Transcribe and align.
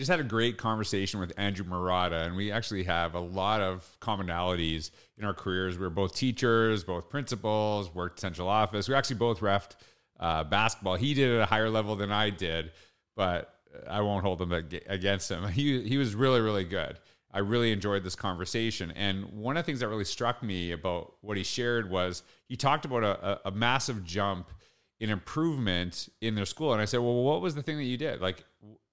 Just 0.00 0.10
had 0.10 0.18
a 0.18 0.24
great 0.24 0.56
conversation 0.56 1.20
with 1.20 1.30
Andrew 1.36 1.62
Marotta, 1.66 2.24
and 2.24 2.34
we 2.34 2.50
actually 2.50 2.84
have 2.84 3.14
a 3.14 3.20
lot 3.20 3.60
of 3.60 3.86
commonalities 4.00 4.92
in 5.18 5.26
our 5.26 5.34
careers. 5.34 5.78
We're 5.78 5.90
both 5.90 6.14
teachers, 6.14 6.82
both 6.82 7.10
principals, 7.10 7.94
worked 7.94 8.18
central 8.18 8.48
office. 8.48 8.88
We 8.88 8.94
actually 8.94 9.16
both 9.16 9.40
refed 9.40 9.72
uh, 10.18 10.44
basketball. 10.44 10.94
He 10.94 11.12
did 11.12 11.30
it 11.30 11.36
at 11.36 11.42
a 11.42 11.44
higher 11.44 11.68
level 11.68 11.96
than 11.96 12.10
I 12.10 12.30
did, 12.30 12.72
but 13.14 13.54
I 13.86 14.00
won't 14.00 14.24
hold 14.24 14.40
him 14.40 14.52
against 14.52 15.30
him. 15.30 15.46
He 15.48 15.86
he 15.86 15.98
was 15.98 16.14
really 16.14 16.40
really 16.40 16.64
good. 16.64 16.98
I 17.30 17.40
really 17.40 17.70
enjoyed 17.70 18.02
this 18.02 18.16
conversation, 18.16 18.92
and 18.92 19.26
one 19.26 19.58
of 19.58 19.64
the 19.64 19.66
things 19.66 19.80
that 19.80 19.88
really 19.88 20.06
struck 20.06 20.42
me 20.42 20.72
about 20.72 21.12
what 21.20 21.36
he 21.36 21.42
shared 21.42 21.90
was 21.90 22.22
he 22.48 22.56
talked 22.56 22.86
about 22.86 23.04
a, 23.04 23.46
a 23.46 23.50
massive 23.50 24.02
jump 24.02 24.50
in 24.98 25.10
improvement 25.10 26.08
in 26.22 26.36
their 26.36 26.46
school, 26.46 26.72
and 26.72 26.80
I 26.80 26.86
said, 26.86 27.00
well, 27.00 27.22
what 27.22 27.42
was 27.42 27.54
the 27.54 27.62
thing 27.62 27.76
that 27.76 27.84
you 27.84 27.98
did? 27.98 28.22
Like 28.22 28.46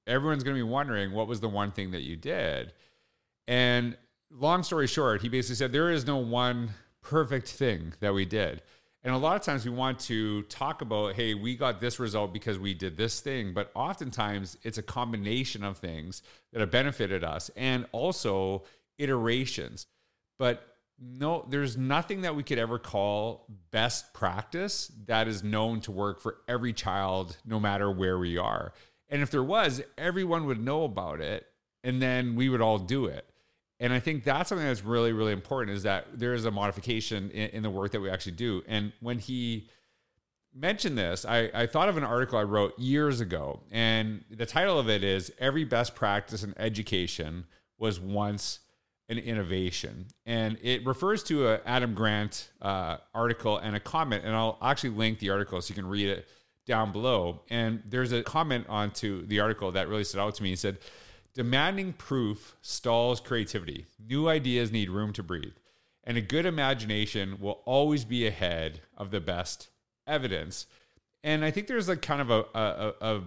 everyone's 0.08 0.44
going 0.44 0.56
to 0.56 0.64
be 0.64 0.70
wondering 0.70 1.12
what 1.12 1.28
was 1.28 1.40
the 1.40 1.50
one 1.50 1.72
thing 1.72 1.92
that 1.92 2.02
you 2.02 2.16
did. 2.16 2.74
And 3.48 3.98
long 4.32 4.64
story 4.64 4.88
short, 4.88 5.22
he 5.22 5.30
basically 5.30 5.56
said 5.56 5.72
there 5.72 5.92
is 5.92 6.06
no 6.06 6.18
one 6.18 6.72
perfect 7.02 7.50
thing 7.50 7.94
that 8.00 8.14
we 8.14 8.26
did. 8.26 8.62
And 9.04 9.14
a 9.14 9.18
lot 9.18 9.38
of 9.38 9.42
times 9.42 9.64
we 9.64 9.72
want 9.72 10.00
to 10.02 10.42
talk 10.44 10.82
about, 10.82 11.14
hey, 11.14 11.34
we 11.34 11.56
got 11.56 11.80
this 11.80 12.00
result 12.00 12.34
because 12.34 12.60
we 12.60 12.74
did 12.74 12.98
this 12.98 13.22
thing. 13.22 13.54
But 13.54 13.72
oftentimes 13.74 14.58
it's 14.64 14.78
a 14.78 14.84
combination 14.84 15.64
of 15.64 15.78
things 15.78 16.24
that 16.52 16.60
have 16.60 16.72
benefited 16.72 17.24
us 17.24 17.50
and 17.56 17.86
also 17.92 18.64
iterations. 18.98 19.88
But 20.38 20.62
no, 21.00 21.46
there's 21.48 21.78
nothing 21.78 22.22
that 22.22 22.36
we 22.36 22.44
could 22.44 22.58
ever 22.58 22.80
call 22.80 23.46
best 23.72 24.14
practice 24.14 24.92
that 25.06 25.28
is 25.28 25.44
known 25.44 25.80
to 25.82 25.92
work 25.92 26.20
for 26.20 26.38
every 26.48 26.74
child, 26.74 27.38
no 27.46 27.60
matter 27.60 27.90
where 27.92 28.18
we 28.18 28.38
are. 28.38 28.74
And 29.10 29.22
if 29.22 29.32
there 29.32 29.44
was, 29.44 29.82
everyone 29.98 30.46
would 30.46 30.64
know 30.64 30.84
about 30.84 31.22
it 31.22 31.48
and 31.84 32.02
then 32.02 32.36
we 32.36 32.50
would 32.50 32.62
all 32.62 32.78
do 32.78 33.06
it. 33.06 33.26
And 33.80 33.94
I 33.94 34.00
think 34.00 34.24
that's 34.24 34.50
something 34.50 34.66
that's 34.66 34.84
really, 34.84 35.14
really 35.14 35.32
important 35.32 35.78
is 35.78 35.84
that 35.84 36.08
there 36.14 36.34
is 36.34 36.46
a 36.46 36.52
modification 36.52 37.30
in, 37.32 37.50
in 37.50 37.64
the 37.64 37.70
work 37.70 37.92
that 37.92 38.02
we 38.02 38.10
actually 38.10 38.34
do. 38.34 38.64
And 38.68 38.92
when 39.00 39.20
he 39.20 39.70
mentioned 40.54 40.98
this, 40.98 41.26
I, 41.26 41.52
I 41.54 41.68
thought 41.68 41.88
of 41.88 41.96
an 41.96 42.04
article 42.04 42.40
I 42.40 42.44
wrote 42.44 42.78
years 42.80 43.22
ago. 43.22 43.62
And 43.72 44.26
the 44.32 44.48
title 44.48 44.80
of 44.80 44.90
it 44.90 45.04
is 45.04 45.32
Every 45.40 45.64
Best 45.64 45.94
Practice 45.94 46.44
in 46.44 46.56
Education 46.58 47.46
Was 47.78 48.00
Once 48.00 48.60
an 49.10 49.20
Innovation. 49.20 50.08
And 50.26 50.58
it 50.62 50.86
refers 50.86 51.24
to 51.26 51.48
a 51.50 51.62
Adam 51.66 51.94
Grant 51.94 52.50
uh, 52.62 52.98
article 53.14 53.60
and 53.60 53.76
a 53.76 53.80
comment. 53.80 54.24
And 54.26 54.36
I'll 54.36 54.58
actually 54.62 54.90
link 54.90 55.20
the 55.20 55.30
article 55.30 55.62
so 55.62 55.72
you 55.72 55.76
can 55.76 55.88
read 55.88 56.10
it 56.10 56.28
down 56.68 56.92
below. 56.92 57.42
And 57.50 57.82
there's 57.86 58.12
a 58.12 58.22
comment 58.22 58.68
onto 58.70 59.26
the 59.26 59.40
article 59.40 59.72
that 59.72 59.88
really 59.88 60.04
stood 60.04 60.20
out 60.20 60.36
to 60.36 60.44
me. 60.44 60.50
He 60.50 60.56
said, 60.56 60.78
Demanding 61.34 61.94
proof 61.94 62.56
stalls 62.62 63.20
creativity. 63.22 63.86
New 64.04 64.28
ideas 64.28 64.72
need 64.72 64.90
room 64.90 65.14
to 65.14 65.24
breathe. 65.24 65.54
And 66.04 66.18
a 66.18 66.22
good 66.22 66.46
imagination 66.46 67.38
will 67.40 67.62
always 67.66 68.06
be 68.06 68.26
ahead 68.26 68.82
of 68.98 69.12
the 69.12 69.20
best 69.20 69.70
evidence. 70.08 70.66
And 71.24 71.46
I 71.46 71.52
think 71.52 71.68
there's 71.68 71.88
like 71.88 72.02
kind 72.02 72.22
of 72.22 72.32
a, 72.32 72.46
a, 72.56 72.94
a 73.02 73.22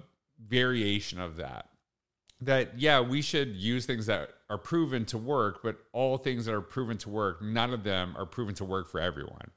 variation 0.44 1.20
of 1.20 1.36
that. 1.36 1.69
That, 2.41 2.80
yeah, 2.80 3.00
we 3.00 3.20
should 3.20 3.54
use 3.54 3.84
things 3.84 4.06
that 4.06 4.30
are 4.48 4.58
proven 4.58 5.04
to 5.06 5.19
work, 5.19 5.60
but 5.62 5.77
all 5.92 6.16
things 6.16 6.47
that 6.47 6.54
are 6.54 6.62
proven 6.62 6.97
to 6.98 7.10
work, 7.10 7.42
none 7.42 7.72
of 7.72 7.84
them 7.84 8.14
are 8.16 8.27
proven 8.27 8.54
to 8.56 8.64
work 8.64 8.88
for 8.88 8.98
everyone. 8.98 9.50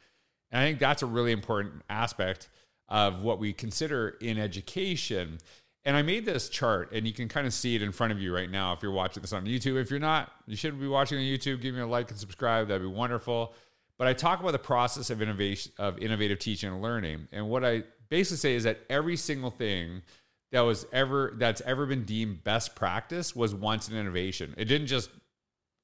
And 0.52 0.62
I 0.62 0.66
think 0.66 0.80
that's 0.80 1.02
a 1.02 1.08
really 1.08 1.32
important 1.32 1.82
aspect 1.90 2.50
of 2.94 3.24
what 3.24 3.40
we 3.40 3.52
consider 3.52 4.10
in 4.22 4.38
education. 4.38 5.40
And 5.84 5.98
I 5.98 6.04
made 6.04 6.26
this 6.26 6.48
chart, 6.48 6.92
and 6.94 7.08
you 7.08 7.12
can 7.12 7.28
kind 7.28 7.48
of 7.48 7.54
see 7.54 7.76
it 7.76 7.82
in 7.82 7.92
front 7.92 8.14
of 8.14 8.22
you 8.22 8.34
right 8.34 8.50
now 8.50 8.72
if 8.72 8.84
you're 8.84 8.92
watching 8.92 9.22
this 9.22 9.34
on 9.34 9.46
YouTube. 9.46 9.82
If 9.82 9.90
you're 9.90 10.00
not, 10.00 10.32
you 10.46 10.56
should 10.56 10.80
be 10.80 10.88
watching 10.88 11.18
on 11.18 11.24
YouTube. 11.24 11.60
Give 11.60 11.74
me 11.74 11.82
a 11.82 11.88
like 11.88 12.12
and 12.12 12.20
subscribe. 12.20 12.68
That'd 12.68 12.84
be 12.84 12.88
wonderful. 12.88 13.56
But 13.98 14.08
I 14.08 14.14
talk 14.14 14.42
about 14.42 14.52
the 14.52 14.60
process 14.60 15.10
of 15.10 15.24
innovation, 15.24 15.72
of 15.80 15.98
innovative 15.98 16.38
teaching 16.38 16.72
and 16.72 16.84
learning. 16.84 17.28
And 17.32 17.50
what 17.50 17.66
I 17.66 17.84
basically 18.10 18.38
say 18.38 18.54
is 18.54 18.64
that 18.64 18.82
every 18.92 19.18
single 19.18 19.50
thing 19.50 20.04
that 20.52 20.62
was 20.62 20.86
ever 20.94 21.34
that's 21.38 21.62
ever 21.62 21.88
been 21.88 22.06
deemed 22.06 22.44
best 22.44 22.76
practice 22.76 23.36
was 23.36 23.56
once 23.56 23.88
an 23.88 23.98
innovation. 23.98 24.54
It 24.56 24.66
didn't 24.66 24.88
just 24.88 25.10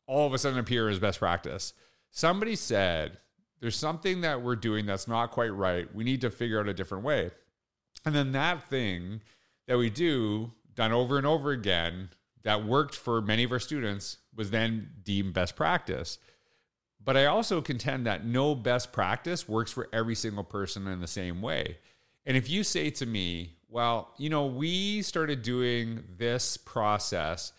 all 0.05 0.27
of 0.27 0.33
a 0.33 0.37
sudden 0.37 0.59
appear 0.59 0.89
as 0.89 0.99
best 0.99 1.17
practice. 1.17 1.73
Somebody 2.11 2.55
said, 2.55 3.17
there's 3.59 3.75
something 3.75 4.21
that 4.21 4.41
we're 4.41 4.55
doing 4.55 4.85
that's 4.85 5.07
not 5.07 5.31
quite 5.31 5.53
right. 5.53 5.93
We 5.93 6.03
need 6.03 6.21
to 6.21 6.31
figure 6.31 6.59
out 6.59 6.67
a 6.67 6.73
different 6.73 7.03
way. 7.03 7.31
And 8.05 8.15
then 8.15 8.31
that 8.31 8.69
thing 8.69 9.21
that 9.67 9.77
we 9.77 9.89
do, 9.89 10.51
done 10.73 10.91
over 10.91 11.17
and 11.17 11.27
over 11.27 11.51
again, 11.51 12.09
that 12.43 12.65
worked 12.65 12.95
for 12.95 13.21
many 13.21 13.43
of 13.43 13.51
our 13.51 13.59
students, 13.59 14.17
was 14.35 14.51
then 14.51 14.89
deemed 15.03 15.33
best 15.33 15.55
practice. 15.55 16.17
But 17.03 17.17
I 17.17 17.25
also 17.25 17.61
contend 17.61 18.05
that 18.05 18.25
no 18.25 18.55
best 18.55 18.91
practice 18.91 19.47
works 19.47 19.71
for 19.71 19.89
every 19.91 20.15
single 20.15 20.43
person 20.43 20.87
in 20.87 21.01
the 21.01 21.07
same 21.07 21.41
way. 21.41 21.77
And 22.25 22.37
if 22.37 22.49
you 22.49 22.63
say 22.63 22.89
to 22.91 23.05
me, 23.05 23.57
well, 23.69 24.13
you 24.17 24.29
know, 24.29 24.45
we 24.45 25.01
started 25.01 25.41
doing 25.41 26.03
this 26.17 26.57
process 26.57 27.53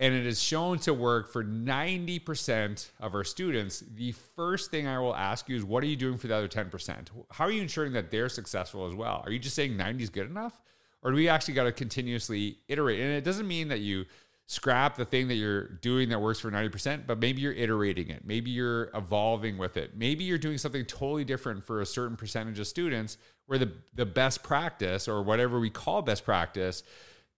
and 0.00 0.14
it 0.14 0.26
is 0.26 0.42
shown 0.42 0.78
to 0.78 0.94
work 0.94 1.30
for 1.30 1.44
90% 1.44 2.88
of 3.00 3.14
our 3.14 3.22
students, 3.22 3.84
the 3.94 4.12
first 4.12 4.70
thing 4.70 4.86
I 4.86 4.98
will 4.98 5.14
ask 5.14 5.46
you 5.46 5.56
is 5.56 5.62
what 5.62 5.84
are 5.84 5.86
you 5.86 5.94
doing 5.94 6.16
for 6.16 6.26
the 6.26 6.34
other 6.34 6.48
10%? 6.48 7.08
How 7.30 7.44
are 7.44 7.50
you 7.50 7.60
ensuring 7.60 7.92
that 7.92 8.10
they're 8.10 8.30
successful 8.30 8.88
as 8.88 8.94
well? 8.94 9.22
Are 9.24 9.30
you 9.30 9.38
just 9.38 9.54
saying 9.54 9.76
90 9.76 10.02
is 10.02 10.08
good 10.08 10.28
enough? 10.28 10.58
Or 11.02 11.10
do 11.10 11.16
we 11.16 11.28
actually 11.28 11.54
got 11.54 11.64
to 11.64 11.72
continuously 11.72 12.58
iterate? 12.66 12.98
And 12.98 13.10
it 13.10 13.24
doesn't 13.24 13.46
mean 13.46 13.68
that 13.68 13.80
you 13.80 14.06
scrap 14.46 14.96
the 14.96 15.04
thing 15.04 15.28
that 15.28 15.34
you're 15.34 15.68
doing 15.68 16.08
that 16.08 16.20
works 16.20 16.40
for 16.40 16.50
90%, 16.50 17.06
but 17.06 17.18
maybe 17.18 17.42
you're 17.42 17.52
iterating 17.52 18.08
it. 18.08 18.24
Maybe 18.24 18.50
you're 18.50 18.90
evolving 18.94 19.58
with 19.58 19.76
it. 19.76 19.96
Maybe 19.96 20.24
you're 20.24 20.38
doing 20.38 20.56
something 20.56 20.84
totally 20.86 21.24
different 21.24 21.62
for 21.62 21.82
a 21.82 21.86
certain 21.86 22.16
percentage 22.16 22.58
of 22.58 22.66
students 22.66 23.18
where 23.46 23.58
the, 23.58 23.70
the 23.94 24.06
best 24.06 24.42
practice 24.42 25.08
or 25.08 25.22
whatever 25.22 25.60
we 25.60 25.70
call 25.70 26.00
best 26.00 26.24
practice 26.24 26.82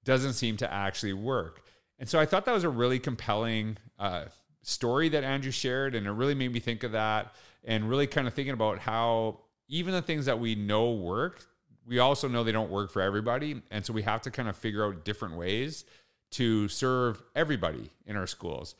doesn't 0.04 0.34
seem 0.34 0.56
to 0.58 0.72
actually 0.72 1.12
work. 1.12 1.61
And 2.02 2.08
so 2.08 2.18
I 2.18 2.26
thought 2.26 2.46
that 2.46 2.52
was 2.52 2.64
a 2.64 2.68
really 2.68 2.98
compelling 2.98 3.78
uh, 3.96 4.24
story 4.62 5.08
that 5.10 5.22
Andrew 5.22 5.52
shared, 5.52 5.94
and 5.94 6.04
it 6.04 6.10
really 6.10 6.34
made 6.34 6.52
me 6.52 6.58
think 6.58 6.82
of 6.82 6.90
that, 6.90 7.32
and 7.62 7.88
really 7.88 8.08
kind 8.08 8.26
of 8.26 8.34
thinking 8.34 8.54
about 8.54 8.80
how 8.80 9.38
even 9.68 9.94
the 9.94 10.02
things 10.02 10.26
that 10.26 10.40
we 10.40 10.56
know 10.56 10.90
work, 10.90 11.46
we 11.86 12.00
also 12.00 12.26
know 12.26 12.42
they 12.42 12.50
don't 12.50 12.72
work 12.72 12.90
for 12.90 13.00
everybody, 13.02 13.62
and 13.70 13.86
so 13.86 13.92
we 13.92 14.02
have 14.02 14.20
to 14.22 14.32
kind 14.32 14.48
of 14.48 14.56
figure 14.56 14.84
out 14.84 15.04
different 15.04 15.36
ways 15.36 15.84
to 16.32 16.66
serve 16.66 17.22
everybody 17.36 17.92
in 18.04 18.16
our 18.16 18.26
schools. 18.26 18.74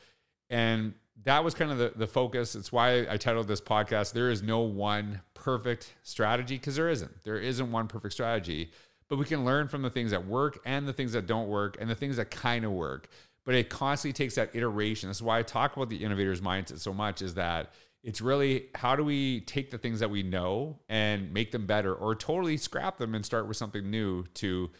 And 0.49 0.93
that 1.23 1.45
was 1.45 1.53
kind 1.53 1.71
of 1.71 1.77
the, 1.77 1.93
the 1.95 2.07
focus. 2.07 2.55
It's 2.55 2.73
why 2.73 3.07
I 3.09 3.15
titled 3.15 3.47
this 3.47 3.61
podcast, 3.61 4.11
There 4.11 4.31
is 4.31 4.43
No 4.43 4.59
One 4.59 5.21
Perfect 5.33 5.93
Strategy, 6.03 6.57
because 6.57 6.75
there 6.75 6.89
isn't. 6.89 7.23
There 7.23 7.37
isn't 7.37 7.71
one 7.71 7.87
perfect 7.87 8.15
strategy 8.15 8.71
but 9.13 9.19
we 9.19 9.25
can 9.25 9.45
learn 9.45 9.67
from 9.67 9.83
the 9.83 9.91
things 9.91 10.09
that 10.09 10.25
work 10.25 10.57
and 10.65 10.87
the 10.87 10.91
things 10.91 11.11
that 11.11 11.27
don't 11.27 11.47
work 11.47 11.77
and 11.79 11.87
the 11.87 11.93
things 11.93 12.17
that 12.17 12.31
kind 12.31 12.65
of 12.65 12.71
work. 12.71 13.07
But 13.45 13.53
it 13.53 13.69
constantly 13.69 14.11
takes 14.11 14.33
that 14.33 14.55
iteration. 14.55 15.07
That's 15.07 15.21
why 15.21 15.37
I 15.37 15.43
talk 15.43 15.75
about 15.75 15.89
the 15.89 16.03
innovator's 16.03 16.41
mindset 16.41 16.79
so 16.79 16.95
much 16.95 17.21
is 17.21 17.35
that 17.35 17.73
it's 18.03 18.21
really 18.21 18.69
how 18.73 18.95
do 18.95 19.03
we 19.03 19.41
take 19.41 19.69
the 19.69 19.77
things 19.77 19.99
that 19.99 20.09
we 20.09 20.23
know 20.23 20.79
and 20.89 21.31
make 21.31 21.51
them 21.51 21.67
better 21.67 21.93
or 21.93 22.15
totally 22.15 22.57
scrap 22.57 22.97
them 22.97 23.13
and 23.13 23.23
start 23.23 23.47
with 23.47 23.55
something 23.55 23.87
new 23.87 24.23
to 24.33 24.71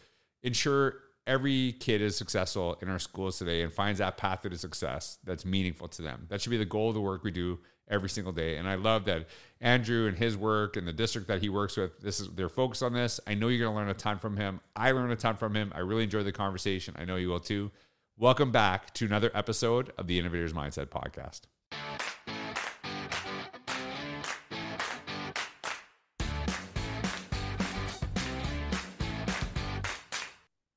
ensure 0.42 0.96
every 1.26 1.72
kid 1.72 2.02
is 2.02 2.16
successful 2.16 2.76
in 2.82 2.88
our 2.88 2.98
schools 2.98 3.38
today 3.38 3.62
and 3.62 3.72
finds 3.72 3.98
that 3.98 4.16
path 4.16 4.42
to 4.42 4.58
success 4.58 5.18
that's 5.24 5.44
meaningful 5.44 5.88
to 5.88 6.02
them. 6.02 6.26
That 6.28 6.40
should 6.40 6.50
be 6.50 6.56
the 6.56 6.64
goal 6.64 6.88
of 6.88 6.94
the 6.94 7.00
work 7.00 7.24
we 7.24 7.30
do 7.30 7.58
every 7.88 8.08
single 8.08 8.32
day. 8.32 8.56
And 8.56 8.68
I 8.68 8.74
love 8.76 9.04
that 9.06 9.26
Andrew 9.60 10.06
and 10.06 10.16
his 10.16 10.36
work 10.36 10.76
and 10.76 10.86
the 10.86 10.92
district 10.92 11.28
that 11.28 11.42
he 11.42 11.48
works 11.48 11.76
with, 11.76 11.98
this 12.00 12.20
is 12.20 12.28
they're 12.34 12.48
focused 12.48 12.82
on 12.82 12.92
this. 12.92 13.20
I 13.26 13.34
know 13.34 13.48
you're 13.48 13.68
to 13.68 13.74
learn 13.74 13.88
a 13.88 13.94
ton 13.94 14.18
from 14.18 14.36
him. 14.36 14.60
I 14.76 14.92
learned 14.92 15.12
a 15.12 15.16
ton 15.16 15.36
from 15.36 15.54
him. 15.54 15.72
I 15.74 15.80
really 15.80 16.04
enjoyed 16.04 16.26
the 16.26 16.32
conversation. 16.32 16.94
I 16.98 17.04
know 17.04 17.16
you 17.16 17.28
will 17.28 17.40
too. 17.40 17.70
Welcome 18.16 18.52
back 18.52 18.94
to 18.94 19.06
another 19.06 19.30
episode 19.34 19.92
of 19.98 20.06
the 20.06 20.18
Innovators 20.18 20.52
Mindset 20.52 20.86
podcast. 20.86 21.42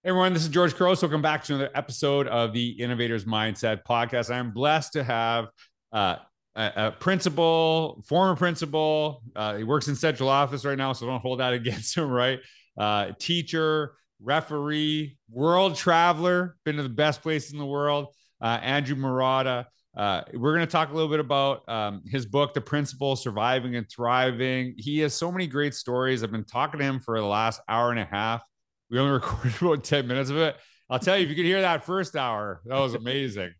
Everyone, 0.08 0.32
this 0.32 0.44
is 0.44 0.48
George 0.48 0.74
Couros. 0.74 1.02
Welcome 1.02 1.22
back 1.22 1.44
to 1.44 1.56
another 1.56 1.70
episode 1.76 2.30
of 2.30 2.54
the 2.54 2.70
Innovators 2.70 3.26
Mindset 3.26 3.84
podcast. 3.84 4.34
I'm 4.34 4.52
blessed 4.54 4.94
to 4.94 5.04
have 5.04 5.50
uh, 5.92 6.16
a, 6.56 6.94
principal, 6.98 8.02
former 8.08 8.34
principal. 8.38 9.22
Uh, 9.36 9.58
he 9.58 9.66
works 9.66 9.90
in 9.90 9.98
central 9.98 10.30
office 10.30 10.64
right 10.64 10.78
now, 10.78 10.94
so 10.94 11.08
don't 11.08 11.20
hold 11.20 11.42
that 11.42 11.52
against 11.62 11.98
him, 11.98 12.10
right? 12.10 12.40
Uh, 12.78 13.12
teacher, 13.20 13.96
referee, 14.22 15.18
world 15.30 15.76
traveler, 15.76 16.56
been 16.64 16.78
to 16.78 16.84
the 16.84 16.90
best 16.90 17.22
places 17.22 17.52
in 17.52 17.58
the 17.58 17.66
world. 17.66 18.08
Uh, 18.42 18.60
Andrew 18.62 18.96
Marotta. 18.96 19.66
Uh, 19.94 20.22
we're 20.36 20.56
going 20.56 20.66
to 20.66 20.72
talk 20.72 20.90
a 20.90 20.94
little 20.94 21.10
bit 21.10 21.20
about 21.20 21.68
um, 21.68 22.02
his 22.08 22.26
book, 22.26 22.54
The 22.54 22.62
Principal 22.62 23.18
Surviving 23.18 23.76
and 23.76 23.86
Thriving. 23.90 24.74
He 24.78 25.00
has 25.00 25.14
so 25.14 25.34
many 25.34 25.48
great 25.48 25.74
stories. 25.74 26.24
I've 26.24 26.32
been 26.32 26.46
talking 26.46 26.80
to 26.80 26.86
him 26.86 27.02
for 27.02 27.20
the 27.20 27.26
last 27.26 27.60
hour 27.68 27.92
and 27.92 28.00
a 28.00 28.06
half. 28.06 28.42
We 28.90 29.00
only 29.00 29.12
recorded 29.14 29.62
about 29.62 29.84
10 29.84 30.08
minutes 30.08 30.30
of 30.30 30.38
it. 30.38 30.56
I'll 30.90 31.00
tell 31.00 31.18
you, 31.18 31.24
if 31.24 31.30
you 31.30 31.36
could 31.36 31.46
hear 31.46 31.62
that 31.62 31.86
first 31.86 32.16
hour, 32.16 32.62
that 32.66 32.80
was 32.80 32.94
amazing. 32.94 33.54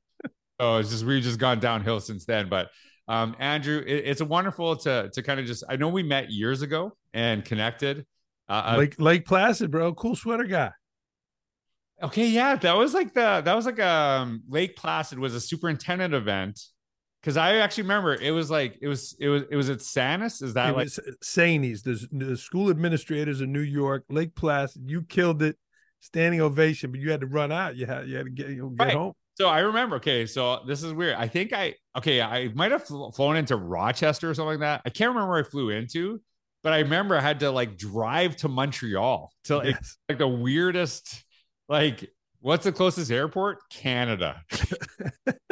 oh, 0.60 0.78
it's 0.78 0.90
just 0.90 1.06
we've 1.06 1.24
just 1.24 1.40
gone 1.40 1.60
downhill 1.60 2.00
since 2.00 2.26
then. 2.26 2.48
But 2.48 2.70
um, 3.08 3.36
Andrew, 3.40 3.84
it, 3.86 4.04
it's 4.06 4.22
a 4.22 4.26
wonderful 4.26 4.78
to 4.78 5.10
to 5.14 5.24
kind 5.24 5.40
of 5.40 5.46
just. 5.46 5.64
I 5.68 5.76
know 5.76 5.90
we 5.90 6.04
met 6.04 6.32
years 6.32 6.62
ago 6.62 6.96
and 7.14 7.44
connected. 7.44 8.06
Uh, 8.48 8.76
Lake 8.78 8.96
Lake 8.98 9.26
Placid, 9.26 9.72
bro, 9.72 9.94
cool 9.94 10.16
sweater 10.16 10.46
guy. 10.46 10.72
Okay, 12.02 12.28
yeah, 12.28 12.56
that 12.56 12.78
was 12.78 12.94
like 12.94 13.14
the 13.14 13.42
that 13.44 13.54
was 13.54 13.66
like 13.66 13.80
um 13.80 14.44
Lake 14.48 14.76
Placid 14.78 15.20
was 15.20 15.36
a 15.36 15.42
superintendent 15.42 16.14
event 16.14 16.62
because 17.22 17.38
I 17.38 17.56
actually 17.56 17.84
remember 17.84 18.14
it 18.16 18.32
was 18.32 18.50
like 18.50 18.78
it 18.82 18.88
was 18.88 19.16
it 19.20 19.28
was 19.28 19.44
it 19.50 19.56
was 19.56 19.70
at 19.70 19.80
SAANYS. 19.80 20.42
Is 20.44 20.54
that 20.54 20.70
it 20.70 20.78
like 20.78 20.88
SAANYS, 20.88 21.84
the, 21.84 22.08
the 22.12 22.38
school 22.38 22.70
administrators 22.70 23.42
in 23.42 23.52
New 23.52 23.62
York, 23.62 24.06
Lake 24.10 24.36
Placid? 24.36 24.84
You 24.90 25.02
killed 25.04 25.42
it, 25.42 25.58
standing 26.00 26.42
ovation, 26.42 26.92
but 26.92 27.00
you 27.00 27.12
had 27.12 27.22
to 27.22 27.28
run 27.28 27.52
out. 27.52 27.76
You 27.76 27.86
had 27.86 28.08
you 28.08 28.18
had 28.18 28.26
to 28.26 28.32
get 28.32 28.50
you 28.50 28.64
know, 28.64 28.70
get 28.70 28.86
right. 28.86 28.94
home. 28.94 29.14
So 29.36 29.48
I 29.50 29.60
remember. 29.60 29.98
Okay, 29.98 30.26
so 30.26 30.62
this 30.68 30.84
is 30.84 30.94
weird. 30.94 31.16
I 31.16 31.28
think 31.28 31.54
I 31.54 31.76
okay. 31.98 32.22
I 32.22 32.50
might 32.50 32.72
have 32.72 32.86
flown 32.86 33.36
into 33.36 33.56
Rochester 33.56 34.30
or 34.30 34.34
something 34.34 34.60
like 34.60 34.60
that. 34.60 34.82
I 34.86 34.90
can't 34.90 35.10
remember 35.10 35.32
where 35.32 35.40
I 35.40 35.44
flew 35.44 35.70
into, 35.70 36.22
but 36.64 36.74
I 36.74 36.80
remember 36.80 37.16
I 37.16 37.22
had 37.22 37.40
to 37.42 37.52
like 37.52 37.78
drive 37.78 38.36
to 38.38 38.48
Montreal 38.48 39.32
to 39.46 39.58
like, 39.58 39.76
yes. 39.76 39.98
like 40.10 40.18
the 40.18 40.28
weirdest 40.28 41.24
like, 41.70 42.10
what's 42.40 42.64
the 42.64 42.72
closest 42.72 43.12
airport? 43.12 43.60
Canada. 43.70 44.42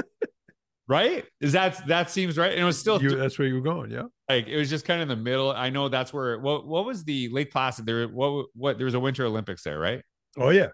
right? 0.87 1.25
Is 1.41 1.53
that 1.53 1.85
that 1.87 2.09
seems 2.09 2.37
right? 2.37 2.51
And 2.51 2.61
it 2.61 2.65
was 2.65 2.77
still 2.77 3.01
you, 3.01 3.15
that's 3.15 3.37
where 3.37 3.47
you 3.47 3.55
were 3.55 3.61
going, 3.61 3.91
yeah. 3.91 4.03
Like 4.29 4.47
it 4.47 4.57
was 4.57 4.69
just 4.69 4.85
kind 4.85 5.01
of 5.01 5.09
in 5.09 5.17
the 5.17 5.23
middle. 5.23 5.51
I 5.51 5.69
know 5.69 5.89
that's 5.89 6.13
where 6.13 6.39
what 6.39 6.65
what 6.65 6.85
was 6.85 7.03
the 7.03 7.29
Lake 7.29 7.51
Placid 7.51 7.85
there? 7.85 8.07
What 8.07 8.47
what 8.55 8.77
there 8.77 8.85
was 8.85 8.93
a 8.93 8.99
Winter 8.99 9.25
Olympics 9.25 9.63
there, 9.63 9.79
right? 9.79 10.01
Oh 10.37 10.49
yeah, 10.49 10.69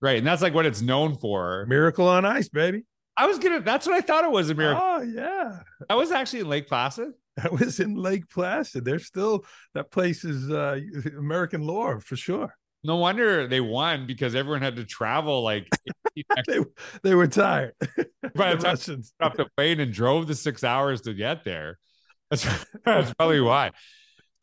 right. 0.00 0.18
And 0.18 0.26
that's 0.26 0.42
like 0.42 0.54
what 0.54 0.66
it's 0.66 0.82
known 0.82 1.16
for. 1.16 1.66
Miracle 1.68 2.08
on 2.08 2.24
Ice, 2.24 2.48
baby. 2.48 2.84
I 3.16 3.26
was 3.26 3.38
gonna. 3.38 3.60
That's 3.60 3.86
what 3.86 3.94
I 3.94 4.00
thought 4.00 4.24
it 4.24 4.30
was 4.30 4.50
a 4.50 4.54
miracle. 4.54 4.82
Oh 4.84 5.02
yeah, 5.02 5.60
that 5.88 5.94
was 5.96 6.10
actually 6.10 6.40
in 6.40 6.48
Lake 6.48 6.68
Placid. 6.68 7.12
That 7.36 7.50
was 7.50 7.80
in 7.80 7.96
Lake 7.96 8.28
Placid. 8.30 8.84
There's 8.84 9.06
still 9.06 9.44
that 9.74 9.90
place 9.90 10.24
is 10.24 10.50
uh, 10.52 10.78
American 11.18 11.62
lore 11.62 11.98
for 11.98 12.14
sure. 12.14 12.54
No 12.84 12.96
wonder 12.96 13.46
they 13.46 13.60
won 13.60 14.06
because 14.06 14.34
everyone 14.34 14.60
had 14.60 14.76
to 14.76 14.84
travel 14.84 15.42
like 15.42 15.68
they, 16.46 16.58
they 17.02 17.14
were 17.14 17.26
tired. 17.26 17.72
By 18.34 18.50
the, 18.50 18.56
the 18.56 18.68
Russians 18.68 19.12
off 19.20 19.36
the 19.36 19.46
plane 19.56 19.80
and 19.80 19.92
drove 19.92 20.26
the 20.26 20.34
six 20.34 20.62
hours 20.62 21.00
to 21.02 21.14
get 21.14 21.44
there. 21.44 21.78
That's, 22.30 22.64
that's 22.84 23.14
probably 23.14 23.42
why. 23.42 23.70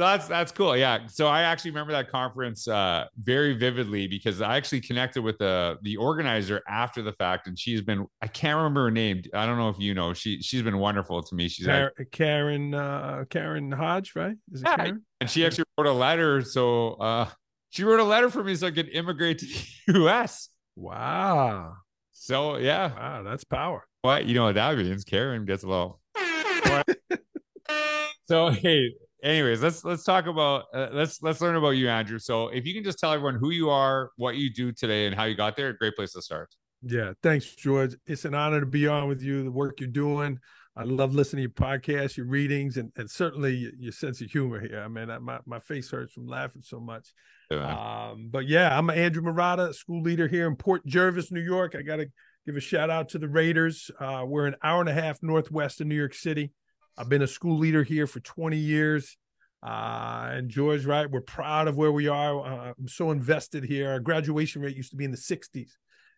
So 0.02 0.08
that's 0.08 0.28
that's 0.28 0.52
cool. 0.52 0.78
Yeah. 0.78 1.08
So 1.08 1.28
I 1.28 1.42
actually 1.42 1.72
remember 1.72 1.94
that 1.94 2.10
conference 2.10 2.68
uh, 2.68 3.06
very 3.22 3.54
vividly 3.54 4.08
because 4.08 4.42
I 4.42 4.58
actually 4.58 4.82
connected 4.82 5.22
with 5.22 5.38
the 5.38 5.78
the 5.82 5.98
organizer 5.98 6.62
after 6.68 7.02
the 7.02 7.12
fact, 7.14 7.48
and 7.48 7.60
she's 7.60 7.82
been 7.82 8.08
I 8.22 8.28
can't 8.28 8.58
remember 8.58 8.86
her 8.86 8.92
name. 8.92 9.24
I 9.34 9.46
don't 9.46 9.58
know 9.58 9.70
if 9.70 9.80
you 9.80 9.94
know. 9.94 10.14
She 10.14 10.42
she's 10.42 10.64
been 10.64 10.78
wonderful 10.78 11.22
to 11.22 11.36
me. 11.36 11.50
She's 11.50 11.66
Karen 11.66 11.92
Karen, 12.12 12.74
uh, 12.74 13.26
Karen 13.30 13.72
Hodge, 13.72 14.16
right? 14.16 14.36
Is 14.52 14.62
it 14.62 14.68
yeah, 14.68 14.76
Karen? 14.78 15.06
And 15.20 15.30
she 15.30 15.46
actually 15.46 15.66
wrote 15.78 15.88
a 15.88 15.92
letter. 15.92 16.42
So 16.42 16.94
uh, 16.94 17.28
she 17.72 17.84
wrote 17.84 18.00
a 18.00 18.04
letter 18.04 18.30
for 18.30 18.44
me 18.44 18.56
so 18.56 18.68
I 18.68 18.72
could 18.72 18.90
immigrate 18.90 19.40
to 19.40 19.46
the 19.46 20.00
US. 20.06 20.50
Wow. 20.76 21.74
So 22.12 22.58
yeah. 22.58 22.94
Wow, 22.94 23.24
that's 23.24 23.44
power. 23.44 23.88
What 24.04 24.26
you 24.26 24.36
know 24.36 24.44
what 24.44 24.56
that 24.56 24.78
means? 24.78 25.04
Karen 25.04 25.46
gets 25.46 25.64
a 25.64 25.68
little. 25.68 26.00
so 28.28 28.50
hey, 28.50 28.94
anyways, 29.24 29.64
let's 29.64 29.84
let's 29.84 30.04
talk 30.04 30.28
about 30.28 30.66
uh, 30.74 30.90
let's 30.92 31.22
let's 31.22 31.42
learn 31.42 31.56
about 31.56 31.72
you, 31.72 31.90
Andrew. 31.90 32.20
So 32.20 32.50
if 32.50 32.66
you 32.66 32.74
can 32.74 32.84
just 32.84 33.00
tell 33.00 33.14
everyone 33.14 33.36
who 33.36 33.50
you 33.52 33.70
are, 33.70 34.12
what 34.18 34.36
you 34.36 34.54
do 34.54 34.72
today, 34.72 35.08
and 35.08 35.16
how 35.16 35.24
you 35.24 35.36
got 35.36 35.56
there, 35.56 35.74
great 35.74 35.96
place 35.96 36.14
to 36.14 36.22
start. 36.22 36.54
Yeah, 36.84 37.14
thanks, 37.24 37.46
George. 37.56 37.96
It's 38.06 38.26
an 38.26 38.34
honor 38.34 38.60
to 38.60 38.66
be 38.66 38.88
on 38.88 39.08
with 39.08 39.22
you. 39.22 39.44
The 39.44 39.52
work 39.52 39.80
you're 39.80 39.90
doing. 39.90 40.40
I 40.76 40.84
love 40.84 41.14
listening 41.14 41.40
to 41.40 41.42
your 41.42 41.70
podcast, 41.70 42.16
your 42.16 42.28
readings, 42.28 42.78
and, 42.78 42.92
and 42.96 43.10
certainly 43.10 43.72
your 43.78 43.92
sense 43.92 44.22
of 44.22 44.32
humor 44.32 44.62
here. 44.62 44.80
I 44.80 44.88
mean, 44.88 45.10
I, 45.10 45.20
my, 45.20 45.40
my 45.46 45.60
face 45.60 45.92
hurts 45.92 46.14
from 46.14 46.28
laughing 46.28 46.62
so 46.64 46.80
much. 46.80 47.10
Um, 48.12 48.30
but 48.32 48.48
yeah, 48.48 48.78
I'm 48.78 48.90
Andrew 48.90 49.22
Marotta, 49.22 49.74
school 49.74 50.02
leader 50.02 50.30
here 50.30 50.48
in 50.48 50.56
Port 50.56 50.86
Jervis, 50.86 51.32
New 51.32 51.42
York. 51.42 51.76
I 51.78 51.82
got 51.82 51.98
to 51.98 52.08
give 52.46 52.56
a 52.56 52.62
shout 52.62 52.90
out 52.90 53.10
to 53.10 53.20
the 53.20 53.28
Raiders. 53.28 53.92
Uh, 54.00 54.24
we're 54.26 54.48
an 54.48 54.56
hour 54.64 54.80
and 54.80 54.90
a 54.90 54.94
half 54.94 55.22
northwest 55.22 55.82
of 55.82 55.88
New 55.88 55.96
York 55.96 56.14
City. 56.14 56.54
I've 56.98 57.10
been 57.10 57.22
a 57.22 57.28
school 57.28 57.58
leader 57.58 57.84
here 57.84 58.08
for 58.08 58.22
20 58.22 58.56
years. 58.56 59.18
Uh, 59.62 60.30
and 60.32 60.50
George, 60.50 60.86
right, 60.86 61.12
we're 61.12 61.22
proud 61.22 61.68
of 61.68 61.78
where 61.78 61.92
we 61.92 62.08
are. 62.08 62.46
Uh, 62.46 62.74
I'm 62.80 62.88
so 62.88 63.12
invested 63.12 63.66
here. 63.66 63.92
Our 63.92 64.00
graduation 64.00 64.62
rate 64.62 64.76
used 64.76 64.92
to 64.92 64.98
be 64.98 65.06
in 65.06 65.12
the 65.12 65.18
60s, 65.18 65.72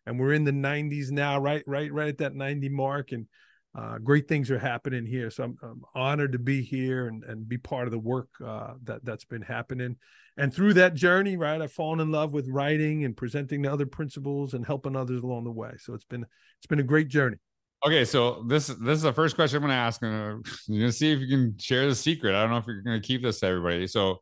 and 0.05 0.19
we're 0.19 0.33
in 0.33 0.45
the 0.45 0.51
90s 0.51 1.11
now, 1.11 1.39
right, 1.39 1.63
right, 1.67 1.91
right 1.91 2.07
at 2.07 2.19
that 2.19 2.35
90 2.35 2.69
mark. 2.69 3.11
And 3.11 3.27
uh, 3.75 3.97
great 3.97 4.27
things 4.27 4.51
are 4.51 4.59
happening 4.59 5.05
here. 5.05 5.31
So 5.31 5.45
I'm, 5.45 5.57
I'm, 5.63 5.81
honored 5.95 6.33
to 6.33 6.39
be 6.39 6.61
here 6.61 7.07
and, 7.07 7.23
and 7.23 7.47
be 7.49 7.57
part 7.57 7.87
of 7.87 7.91
the 7.91 7.99
work 7.99 8.29
uh, 8.45 8.73
that 8.83 9.03
that's 9.03 9.25
been 9.25 9.41
happening. 9.41 9.95
And 10.37 10.53
through 10.53 10.75
that 10.75 10.93
journey, 10.93 11.37
right, 11.37 11.59
I've 11.59 11.71
fallen 11.71 11.99
in 11.99 12.11
love 12.11 12.33
with 12.33 12.47
writing 12.49 13.03
and 13.03 13.17
presenting 13.17 13.63
to 13.63 13.71
other 13.71 13.85
principals 13.85 14.53
and 14.53 14.65
helping 14.65 14.95
others 14.95 15.23
along 15.23 15.45
the 15.45 15.51
way. 15.51 15.71
So 15.79 15.93
it's 15.93 16.05
been 16.05 16.23
it's 16.59 16.67
been 16.67 16.79
a 16.79 16.83
great 16.83 17.07
journey. 17.07 17.37
Okay, 17.85 18.05
so 18.05 18.43
this 18.47 18.67
this 18.67 18.97
is 18.97 19.01
the 19.01 19.13
first 19.13 19.35
question 19.35 19.57
I'm 19.57 19.63
going 19.63 19.71
to 19.71 19.75
ask. 19.75 20.03
I'm 20.03 20.43
going 20.69 20.81
to 20.81 20.91
see 20.91 21.11
if 21.11 21.19
you 21.19 21.27
can 21.27 21.57
share 21.59 21.87
the 21.87 21.95
secret. 21.95 22.35
I 22.35 22.41
don't 22.41 22.51
know 22.51 22.57
if 22.57 22.65
you're 22.67 22.81
going 22.81 23.01
to 23.01 23.05
keep 23.05 23.23
this 23.23 23.39
to 23.39 23.47
everybody. 23.47 23.87
So 23.87 24.21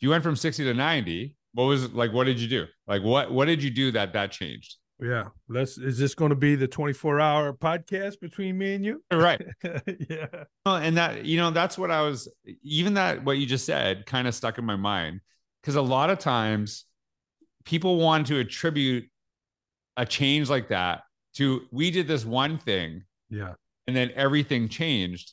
you 0.00 0.10
went 0.10 0.22
from 0.22 0.36
60 0.36 0.64
to 0.64 0.74
90. 0.74 1.36
What 1.54 1.64
was 1.64 1.92
like? 1.92 2.12
What 2.12 2.24
did 2.24 2.40
you 2.40 2.48
do? 2.48 2.66
Like 2.86 3.02
what 3.02 3.32
what 3.32 3.46
did 3.46 3.62
you 3.62 3.70
do 3.70 3.90
that 3.92 4.12
that 4.12 4.30
changed? 4.30 4.76
Yeah. 5.02 5.28
Let's 5.48 5.78
is 5.78 5.98
this 5.98 6.14
going 6.14 6.30
to 6.30 6.36
be 6.36 6.54
the 6.54 6.68
24 6.68 7.20
hour 7.20 7.52
podcast 7.52 8.20
between 8.20 8.56
me 8.56 8.74
and 8.74 8.84
you? 8.84 9.02
Right. 9.12 9.42
yeah. 10.08 10.26
Well, 10.64 10.76
and 10.76 10.96
that, 10.96 11.24
you 11.24 11.38
know, 11.38 11.50
that's 11.50 11.76
what 11.76 11.90
I 11.90 12.02
was 12.02 12.28
even 12.62 12.94
that 12.94 13.24
what 13.24 13.38
you 13.38 13.46
just 13.46 13.66
said 13.66 14.06
kind 14.06 14.28
of 14.28 14.34
stuck 14.34 14.58
in 14.58 14.64
my 14.64 14.76
mind. 14.76 15.20
Cause 15.64 15.74
a 15.74 15.82
lot 15.82 16.10
of 16.10 16.18
times 16.18 16.84
people 17.64 17.96
want 17.96 18.28
to 18.28 18.38
attribute 18.38 19.04
a 19.96 20.06
change 20.06 20.48
like 20.48 20.68
that 20.68 21.02
to 21.34 21.62
we 21.70 21.90
did 21.90 22.06
this 22.06 22.24
one 22.24 22.58
thing. 22.58 23.02
Yeah. 23.28 23.54
And 23.86 23.96
then 23.96 24.10
everything 24.14 24.68
changed. 24.68 25.32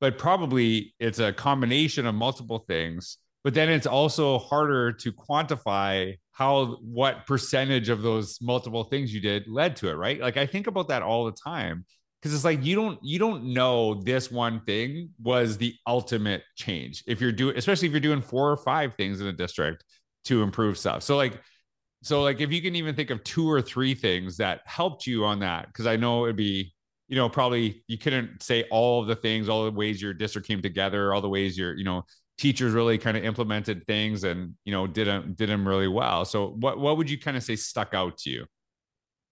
But 0.00 0.18
probably 0.18 0.94
it's 0.98 1.18
a 1.18 1.32
combination 1.32 2.06
of 2.06 2.14
multiple 2.14 2.64
things. 2.66 3.18
But 3.44 3.54
then 3.54 3.68
it's 3.68 3.86
also 3.86 4.38
harder 4.38 4.92
to 4.92 5.12
quantify 5.12 6.16
how 6.32 6.78
what 6.82 7.26
percentage 7.26 7.88
of 7.88 8.02
those 8.02 8.38
multiple 8.40 8.84
things 8.84 9.12
you 9.12 9.20
did 9.20 9.46
led 9.46 9.76
to 9.76 9.88
it 9.88 9.94
right? 9.94 10.20
Like 10.20 10.36
i 10.36 10.46
think 10.46 10.66
about 10.66 10.88
that 10.88 11.02
all 11.02 11.24
the 11.24 11.32
time 11.32 11.84
because 12.20 12.34
it's 12.34 12.44
like 12.44 12.64
you 12.64 12.76
don't 12.76 12.98
you 13.02 13.18
don't 13.18 13.44
know 13.44 13.94
this 14.02 14.30
one 14.30 14.60
thing 14.60 15.10
was 15.22 15.58
the 15.58 15.74
ultimate 15.86 16.42
change. 16.56 17.02
If 17.06 17.20
you're 17.20 17.32
doing 17.32 17.56
especially 17.56 17.88
if 17.88 17.92
you're 17.92 18.00
doing 18.00 18.22
four 18.22 18.50
or 18.50 18.56
five 18.56 18.94
things 18.94 19.20
in 19.20 19.26
a 19.26 19.32
district 19.32 19.84
to 20.24 20.42
improve 20.42 20.78
stuff. 20.78 21.02
So 21.02 21.16
like 21.16 21.40
so 22.02 22.22
like 22.22 22.40
if 22.40 22.52
you 22.52 22.60
can 22.60 22.74
even 22.76 22.94
think 22.94 23.10
of 23.10 23.22
two 23.24 23.50
or 23.50 23.62
three 23.62 23.94
things 23.94 24.36
that 24.36 24.60
helped 24.64 25.06
you 25.06 25.24
on 25.24 25.40
that 25.40 25.66
because 25.66 25.86
i 25.86 25.96
know 25.96 26.24
it'd 26.24 26.36
be 26.36 26.72
you 27.08 27.16
know 27.16 27.28
probably 27.28 27.84
you 27.86 27.96
couldn't 27.96 28.42
say 28.42 28.64
all 28.70 29.00
of 29.00 29.06
the 29.06 29.16
things 29.16 29.48
all 29.48 29.64
the 29.64 29.70
ways 29.70 30.02
your 30.02 30.12
district 30.12 30.46
came 30.46 30.60
together 30.60 31.14
all 31.14 31.20
the 31.20 31.28
ways 31.28 31.56
your 31.56 31.76
you 31.76 31.84
know 31.84 32.04
teachers 32.38 32.72
really 32.72 32.98
kind 32.98 33.16
of 33.16 33.24
implemented 33.24 33.86
things 33.86 34.24
and 34.24 34.54
you 34.64 34.72
know 34.72 34.86
did 34.86 35.06
them 35.06 35.34
did 35.34 35.48
them 35.48 35.66
really 35.66 35.88
well. 35.88 36.24
So 36.24 36.48
what 36.48 36.78
what 36.78 36.96
would 36.96 37.10
you 37.10 37.18
kind 37.18 37.36
of 37.36 37.42
say 37.42 37.56
stuck 37.56 37.94
out 37.94 38.18
to 38.18 38.30
you? 38.30 38.46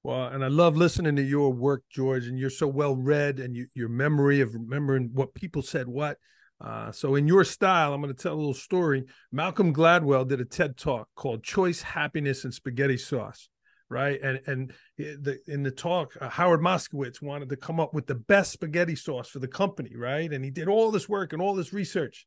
Well, 0.02 0.28
and 0.28 0.42
I 0.42 0.48
love 0.48 0.76
listening 0.76 1.16
to 1.16 1.22
your 1.22 1.52
work, 1.52 1.82
George, 1.90 2.26
and 2.26 2.38
you're 2.38 2.48
so 2.48 2.66
well 2.66 2.96
read, 2.96 3.38
and 3.38 3.54
you, 3.54 3.66
your 3.74 3.90
memory 3.90 4.40
of 4.40 4.54
remembering 4.54 5.10
what 5.12 5.34
people 5.34 5.60
said 5.60 5.88
what. 5.88 6.16
Uh, 6.58 6.90
so, 6.90 7.16
in 7.16 7.28
your 7.28 7.44
style, 7.44 7.92
I'm 7.92 8.00
going 8.00 8.14
to 8.14 8.22
tell 8.22 8.34
a 8.34 8.36
little 8.36 8.54
story. 8.54 9.04
Malcolm 9.30 9.74
Gladwell 9.74 10.26
did 10.26 10.40
a 10.40 10.46
TED 10.46 10.78
talk 10.78 11.08
called 11.16 11.42
"Choice, 11.42 11.82
Happiness, 11.82 12.44
and 12.44 12.54
Spaghetti 12.54 12.96
Sauce." 12.96 13.50
Right, 13.90 14.20
and 14.22 14.40
and 14.46 14.72
the, 14.96 15.38
in 15.46 15.62
the 15.62 15.70
talk, 15.70 16.12
uh, 16.18 16.30
Howard 16.30 16.60
Moskowitz 16.60 17.20
wanted 17.20 17.50
to 17.50 17.56
come 17.56 17.78
up 17.78 17.92
with 17.92 18.06
the 18.06 18.14
best 18.14 18.52
spaghetti 18.52 18.96
sauce 18.96 19.28
for 19.28 19.40
the 19.40 19.48
company, 19.48 19.96
right? 19.96 20.32
And 20.32 20.44
he 20.44 20.50
did 20.50 20.68
all 20.68 20.90
this 20.90 21.08
work 21.08 21.34
and 21.34 21.42
all 21.42 21.54
this 21.54 21.72
research. 21.74 22.26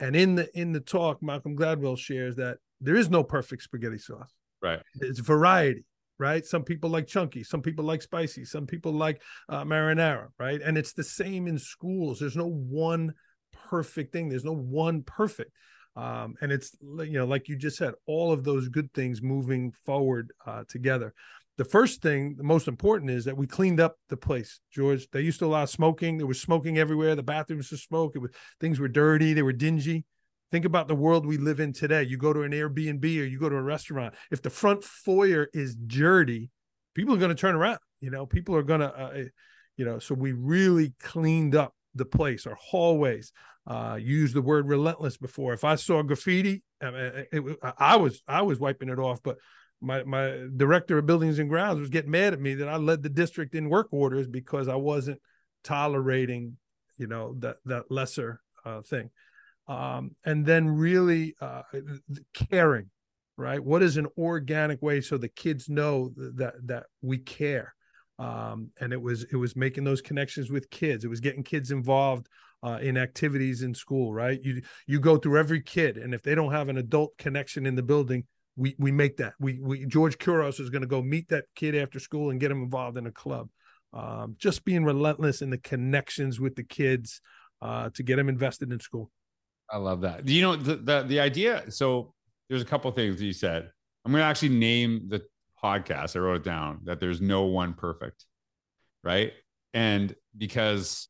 And 0.00 0.16
in 0.16 0.34
the 0.34 0.48
in 0.58 0.72
the 0.72 0.80
talk, 0.80 1.22
Malcolm 1.22 1.56
Gladwell 1.56 1.98
shares 1.98 2.36
that 2.36 2.58
there 2.80 2.96
is 2.96 3.10
no 3.10 3.22
perfect 3.22 3.62
spaghetti 3.62 3.98
sauce. 3.98 4.32
Right. 4.62 4.80
It's 5.00 5.20
variety. 5.20 5.84
Right. 6.18 6.44
Some 6.44 6.62
people 6.62 6.90
like 6.90 7.06
chunky. 7.06 7.42
Some 7.42 7.62
people 7.62 7.84
like 7.84 8.02
spicy. 8.02 8.44
Some 8.44 8.66
people 8.66 8.92
like 8.92 9.20
uh, 9.48 9.64
marinara. 9.64 10.28
Right. 10.38 10.60
And 10.62 10.78
it's 10.78 10.92
the 10.92 11.04
same 11.04 11.46
in 11.46 11.58
schools. 11.58 12.18
There's 12.18 12.36
no 12.36 12.48
one 12.48 13.14
perfect 13.68 14.12
thing. 14.12 14.28
There's 14.28 14.44
no 14.44 14.54
one 14.54 15.02
perfect. 15.02 15.50
Um, 15.96 16.34
and 16.40 16.50
it's 16.50 16.76
you 16.82 17.12
know 17.12 17.24
like 17.24 17.48
you 17.48 17.56
just 17.56 17.76
said, 17.76 17.94
all 18.06 18.32
of 18.32 18.42
those 18.42 18.68
good 18.68 18.92
things 18.94 19.22
moving 19.22 19.72
forward 19.84 20.32
uh, 20.44 20.64
together 20.68 21.14
the 21.56 21.64
first 21.64 22.02
thing, 22.02 22.34
the 22.36 22.44
most 22.44 22.66
important 22.66 23.10
is 23.10 23.24
that 23.26 23.36
we 23.36 23.46
cleaned 23.46 23.78
up 23.78 23.96
the 24.08 24.16
place, 24.16 24.60
George. 24.72 25.08
They 25.10 25.20
used 25.20 25.38
to 25.38 25.46
allow 25.46 25.64
smoking. 25.66 26.18
There 26.18 26.26
was 26.26 26.40
smoking 26.40 26.78
everywhere. 26.78 27.14
The 27.14 27.22
bathrooms 27.22 27.70
were 27.70 27.76
smoke. 27.76 28.12
It 28.16 28.18
was 28.18 28.32
things 28.60 28.80
were 28.80 28.88
dirty. 28.88 29.34
They 29.34 29.42
were 29.42 29.52
dingy. 29.52 30.04
Think 30.50 30.64
about 30.64 30.88
the 30.88 30.94
world 30.94 31.26
we 31.26 31.36
live 31.36 31.60
in 31.60 31.72
today. 31.72 32.02
You 32.02 32.16
go 32.16 32.32
to 32.32 32.42
an 32.42 32.52
Airbnb 32.52 33.04
or 33.04 33.24
you 33.24 33.38
go 33.38 33.48
to 33.48 33.56
a 33.56 33.62
restaurant. 33.62 34.14
If 34.30 34.42
the 34.42 34.50
front 34.50 34.82
foyer 34.84 35.48
is 35.52 35.74
dirty, 35.74 36.50
people 36.94 37.14
are 37.14 37.18
going 37.18 37.30
to 37.30 37.40
turn 37.40 37.54
around. 37.54 37.78
You 38.00 38.10
know, 38.10 38.26
people 38.26 38.56
are 38.56 38.62
going 38.62 38.80
to, 38.80 38.92
uh, 38.92 39.10
eh, 39.14 39.24
you 39.76 39.84
know, 39.84 39.98
so 39.98 40.14
we 40.14 40.32
really 40.32 40.94
cleaned 41.00 41.54
up 41.54 41.74
the 41.94 42.04
place, 42.04 42.46
our 42.46 42.56
hallways. 42.60 43.32
Uh, 43.66 43.98
used 43.98 44.34
the 44.34 44.42
word 44.42 44.68
relentless 44.68 45.16
before. 45.16 45.54
If 45.54 45.64
I 45.64 45.76
saw 45.76 46.02
graffiti, 46.02 46.62
it, 46.82 47.28
it, 47.32 47.58
I 47.78 47.96
was 47.96 48.22
I 48.28 48.42
was 48.42 48.60
wiping 48.60 48.90
it 48.90 48.98
off, 48.98 49.22
but 49.22 49.38
my 49.84 50.02
my 50.04 50.46
director 50.56 50.98
of 50.98 51.06
buildings 51.06 51.38
and 51.38 51.48
grounds 51.48 51.80
was 51.80 51.90
getting 51.90 52.10
mad 52.10 52.32
at 52.32 52.40
me 52.40 52.54
that 52.54 52.68
I 52.68 52.76
led 52.76 53.02
the 53.02 53.08
district 53.08 53.54
in 53.54 53.68
work 53.68 53.88
orders 53.90 54.26
because 54.26 54.68
I 54.68 54.76
wasn't 54.76 55.20
tolerating, 55.62 56.56
you 56.96 57.06
know, 57.06 57.34
that 57.38 57.56
that 57.66 57.90
lesser 57.90 58.40
uh, 58.64 58.82
thing. 58.82 59.10
Um, 59.66 60.16
and 60.24 60.44
then 60.44 60.68
really 60.68 61.34
uh, 61.40 61.62
caring, 62.34 62.90
right? 63.36 63.62
What 63.62 63.82
is 63.82 63.96
an 63.96 64.06
organic 64.18 64.82
way 64.82 65.00
so 65.00 65.16
the 65.16 65.28
kids 65.28 65.68
know 65.68 66.12
that 66.16 66.54
that 66.66 66.86
we 67.02 67.18
care? 67.18 67.74
Um, 68.18 68.70
and 68.80 68.92
it 68.92 69.00
was 69.00 69.24
it 69.24 69.36
was 69.36 69.56
making 69.56 69.84
those 69.84 70.00
connections 70.00 70.50
with 70.50 70.70
kids. 70.70 71.04
It 71.04 71.08
was 71.08 71.20
getting 71.20 71.42
kids 71.42 71.70
involved 71.70 72.28
uh, 72.62 72.78
in 72.80 72.96
activities 72.96 73.62
in 73.62 73.74
school, 73.74 74.12
right? 74.12 74.40
You 74.42 74.62
you 74.86 75.00
go 75.00 75.16
through 75.16 75.38
every 75.38 75.62
kid, 75.62 75.96
and 75.96 76.14
if 76.14 76.22
they 76.22 76.34
don't 76.34 76.52
have 76.52 76.68
an 76.68 76.78
adult 76.78 77.16
connection 77.18 77.66
in 77.66 77.74
the 77.74 77.82
building, 77.82 78.24
we 78.56 78.74
we 78.78 78.92
make 78.92 79.16
that. 79.18 79.34
We 79.40 79.58
we 79.60 79.86
George 79.86 80.18
Couros 80.18 80.60
is 80.60 80.70
going 80.70 80.82
to 80.82 80.88
go 80.88 81.02
meet 81.02 81.28
that 81.28 81.44
kid 81.54 81.74
after 81.74 81.98
school 81.98 82.30
and 82.30 82.40
get 82.40 82.50
him 82.50 82.62
involved 82.62 82.96
in 82.96 83.06
a 83.06 83.12
club. 83.12 83.48
Um, 83.92 84.34
just 84.38 84.64
being 84.64 84.84
relentless 84.84 85.40
in 85.42 85.50
the 85.50 85.58
connections 85.58 86.40
with 86.40 86.56
the 86.56 86.64
kids 86.64 87.20
uh, 87.62 87.90
to 87.94 88.02
get 88.02 88.16
them 88.16 88.28
invested 88.28 88.72
in 88.72 88.80
school. 88.80 89.10
I 89.70 89.78
love 89.78 90.02
that. 90.02 90.28
You 90.28 90.42
know 90.42 90.56
the 90.56 90.76
the, 90.76 91.02
the 91.02 91.20
idea. 91.20 91.70
So 91.70 92.12
there's 92.48 92.62
a 92.62 92.66
couple 92.66 92.90
things 92.92 93.20
you 93.22 93.32
said. 93.32 93.70
I'm 94.04 94.12
going 94.12 94.20
to 94.20 94.26
actually 94.26 94.50
name 94.50 95.08
the 95.08 95.22
podcast. 95.62 96.14
I 96.14 96.18
wrote 96.18 96.36
it 96.36 96.44
down 96.44 96.80
that 96.84 97.00
there's 97.00 97.20
no 97.20 97.44
one 97.44 97.72
perfect, 97.72 98.26
right? 99.02 99.32
And 99.72 100.14
because 100.36 101.08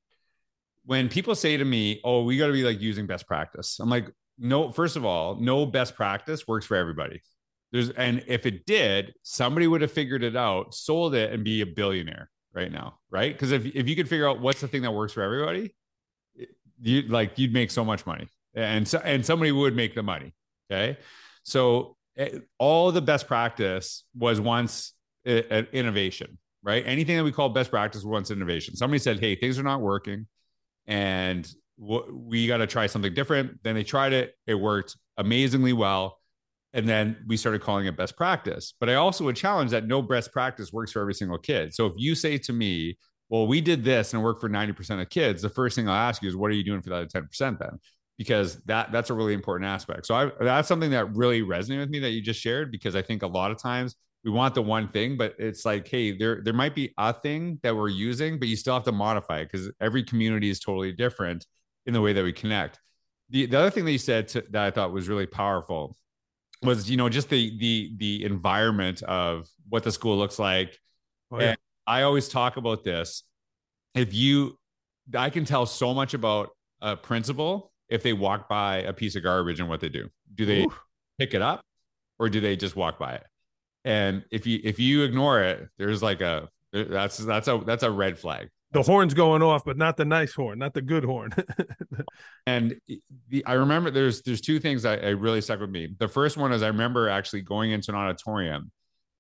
when 0.85 1.09
people 1.09 1.35
say 1.35 1.57
to 1.57 1.65
me, 1.65 2.01
"Oh, 2.05 2.23
we 2.23 2.37
got 2.37 2.47
to 2.47 2.53
be 2.53 2.63
like 2.63 2.81
using 2.81 3.07
best 3.07 3.27
practice," 3.27 3.79
I'm 3.81 3.91
like, 3.91 4.11
no. 4.39 4.71
First 4.73 4.97
of 4.97 5.05
all, 5.05 5.37
no 5.41 5.67
best 5.67 5.95
practice 5.97 6.47
works 6.47 6.67
for 6.67 6.77
everybody. 6.77 7.21
There's 7.75 7.91
and 7.91 8.23
if 8.29 8.47
it 8.47 8.67
did, 8.67 9.15
somebody 9.25 9.67
would 9.67 9.81
have 9.81 9.91
figured 9.91 10.23
it 10.23 10.37
out, 10.37 10.75
sold 10.75 11.13
it, 11.17 11.33
and 11.33 11.43
be 11.43 11.61
a 11.61 11.67
billionaire 11.67 12.31
right 12.53 12.71
now, 12.71 13.01
right? 13.11 13.33
Because 13.33 13.51
if 13.51 13.67
if 13.67 13.89
you 13.89 13.97
could 13.97 14.09
figure 14.09 14.29
out 14.29 14.41
what's 14.41 14.61
the 14.61 14.69
thing 14.69 14.83
that 14.83 14.93
works 14.93 15.13
for 15.13 15.23
everybody, 15.25 15.75
you 16.81 17.03
like 17.03 17.37
you'd 17.37 17.53
make 17.53 17.73
so 17.73 17.85
much 17.85 18.07
money, 18.07 18.29
and 18.55 18.87
so 18.87 18.99
and 18.99 19.27
somebody 19.27 19.51
would 19.51 19.75
make 19.75 19.97
the 19.97 20.05
money. 20.05 20.33
Okay, 20.71 20.99
so 21.43 21.97
eh, 22.17 22.39
all 22.61 22.93
the 22.93 23.03
best 23.03 23.27
practice 23.27 24.05
was 24.17 24.41
once 24.41 24.93
an 25.25 25.67
innovation, 25.73 26.39
right? 26.63 26.87
Anything 26.87 27.17
that 27.17 27.25
we 27.25 27.33
call 27.33 27.49
best 27.49 27.71
practice 27.73 28.03
was 28.03 28.07
once 28.07 28.31
innovation. 28.31 28.77
Somebody 28.77 29.01
said, 29.01 29.19
"Hey, 29.19 29.35
things 29.35 29.59
are 29.59 29.65
not 29.65 29.81
working, 29.81 30.29
and 30.87 31.53
we 31.77 32.47
got 32.47 32.59
to 32.59 32.69
try 32.69 32.87
something 32.87 33.15
different." 33.15 33.65
Then 33.65 33.75
they 33.75 33.83
tried 33.83 34.13
it; 34.13 34.37
it 34.47 34.55
worked 34.55 34.97
amazingly 35.17 35.73
well 35.73 36.21
and 36.75 36.89
then 36.89 37.17
we 37.27 37.37
started 37.37 37.63
calling 37.63 37.87
it 37.87 37.97
best 37.97 38.17
practice. 38.17 38.75
But 38.81 38.91
I 38.91 38.95
also 38.95 39.25
would 39.25 39.37
challenge 39.37 39.71
that 39.71 39.87
no 39.87 40.03
best 40.03 40.33
practice 40.33 40.73
works 40.73 40.93
for 40.93 41.01
every 41.01 41.15
single 41.15 41.39
kid. 41.39 41.73
So 41.73 41.87
if 41.87 41.95
you 41.97 42.17
say 42.17 42.37
to 42.39 42.53
me, 42.53 42.99
well, 43.29 43.47
we 43.47 43.61
did 43.61 43.85
this 43.85 44.13
and 44.13 44.21
it 44.21 44.25
worked 44.25 44.41
for 44.41 44.51
90% 44.51 45.01
of 45.01 45.09
kids, 45.09 45.41
the 45.41 45.49
first 45.49 45.77
thing 45.77 45.89
I'll 45.89 45.95
ask 45.95 46.21
you 46.21 46.29
is, 46.29 46.37
what 46.37 46.51
are 46.51 46.55
you 46.55 46.65
doing 46.65 46.83
for 46.83 46.91
that 46.91 47.13
10% 47.13 47.59
then? 47.59 47.79
Because 48.19 48.61
that 48.65 48.93
that's 48.93 49.11
a 49.11 49.15
really 49.15 49.35
important 49.35 49.69
aspect. 49.69 50.07
So 50.07 50.15
I, 50.15 50.31
that's 50.41 50.69
something 50.69 50.91
that 50.91 51.15
really 51.15 51.43
resonated 51.43 51.79
with 51.79 51.91
me 51.91 52.01
that 52.01 52.11
you 52.11 52.21
just 52.21 52.41
shared 52.41 52.71
because 52.71 52.95
I 52.95 53.03
think 53.03 53.23
a 53.23 53.27
lot 53.27 53.51
of 53.51 53.59
times 53.59 53.95
we 54.25 54.31
want 54.31 54.55
the 54.55 54.63
one 54.63 54.89
thing, 54.89 55.17
but 55.17 55.35
it's 55.39 55.65
like, 55.65 55.87
hey, 55.87 56.17
there 56.17 56.41
there 56.43 56.55
might 56.55 56.75
be 56.75 56.93
a 56.99 57.13
thing 57.13 57.61
that 57.63 57.75
we're 57.75 57.89
using, 57.89 58.39
but 58.39 58.49
you 58.49 58.57
still 58.57 58.75
have 58.75 58.85
to 58.85 58.93
modify 58.93 59.41
it 59.41 59.51
because 59.51 59.71
every 59.81 60.03
community 60.03 60.49
is 60.49 60.61
totally 60.61 60.93
different 60.93 61.47
in 61.87 61.93
the 61.93 62.01
way 62.01 62.13
that 62.13 62.25
we 62.25 62.33
connect. 62.33 62.81
The, 63.31 63.47
the 63.47 63.59
other 63.59 63.71
thing 63.71 63.85
that 63.85 63.93
you 63.93 63.99
said 63.99 64.29
to, 64.29 64.45
that 64.51 64.65
I 64.65 64.71
thought 64.71 64.93
was 64.93 65.09
really 65.09 65.27
powerful 65.27 65.97
was 66.65 66.91
you 66.91 66.97
know 66.97 67.09
just 67.09 67.29
the 67.29 67.57
the 67.59 67.93
the 67.97 68.25
environment 68.25 69.03
of 69.03 69.49
what 69.69 69.83
the 69.83 69.93
school 69.93 70.17
looks 70.17 70.39
like. 70.39 70.79
Oh, 71.31 71.41
yeah. 71.41 71.49
and 71.51 71.59
i 71.87 72.03
always 72.03 72.29
talk 72.29 72.57
about 72.57 72.85
this. 72.85 73.23
If 73.95 74.15
you 74.15 74.59
i 75.17 75.31
can 75.31 75.45
tell 75.45 75.67
so 75.67 75.93
much 75.95 76.15
about 76.15 76.51
a 76.81 76.97
principal 76.97 77.73
if 77.89 78.03
they 78.03 78.13
walk 78.13 78.49
by 78.49 78.79
a 78.79 78.93
piece 78.93 79.17
of 79.17 79.23
garbage 79.23 79.61
and 79.61 79.69
what 79.69 79.81
they 79.81 79.89
do. 79.89 80.09
Do 80.35 80.47
they 80.47 80.67
pick 81.19 81.35
it 81.35 81.43
up 81.43 81.65
or 82.19 82.29
do 82.29 82.41
they 82.41 82.57
just 82.57 82.77
walk 82.77 82.99
by 82.99 83.15
it? 83.15 83.27
And 83.85 84.25
if 84.31 84.47
you 84.47 84.61
if 84.65 84.81
you 84.81 85.03
ignore 85.03 85.43
it 85.43 85.69
there's 85.79 86.03
like 86.03 86.21
a 86.21 86.49
that's 86.73 87.19
that's 87.19 87.49
a 87.49 87.63
that's 87.65 87.83
a 87.83 87.91
red 87.91 88.19
flag 88.19 88.49
the 88.75 88.83
horn's 88.83 89.15
going 89.15 89.41
off, 89.41 89.65
but 89.65 89.79
not 89.79 89.97
the 89.97 90.05
nice 90.05 90.35
horn, 90.35 90.59
not 90.59 90.75
the 90.75 90.83
good 90.83 91.05
horn. 91.05 91.31
and 92.47 92.75
the, 93.29 93.47
I 93.47 93.55
remember 93.55 93.91
there's 93.91 94.21
there's 94.23 94.41
two 94.41 94.59
things 94.59 94.83
that 94.83 95.05
I 95.05 95.11
really 95.11 95.41
stuck 95.41 95.61
with 95.61 95.71
me. 95.71 95.95
The 95.99 96.09
first 96.09 96.37
one 96.37 96.53
is 96.53 96.63
I 96.63 96.67
remember 96.67 97.09
actually 97.09 97.43
going 97.43 97.71
into 97.71 97.93
an 97.93 97.97
auditorium 97.97 98.73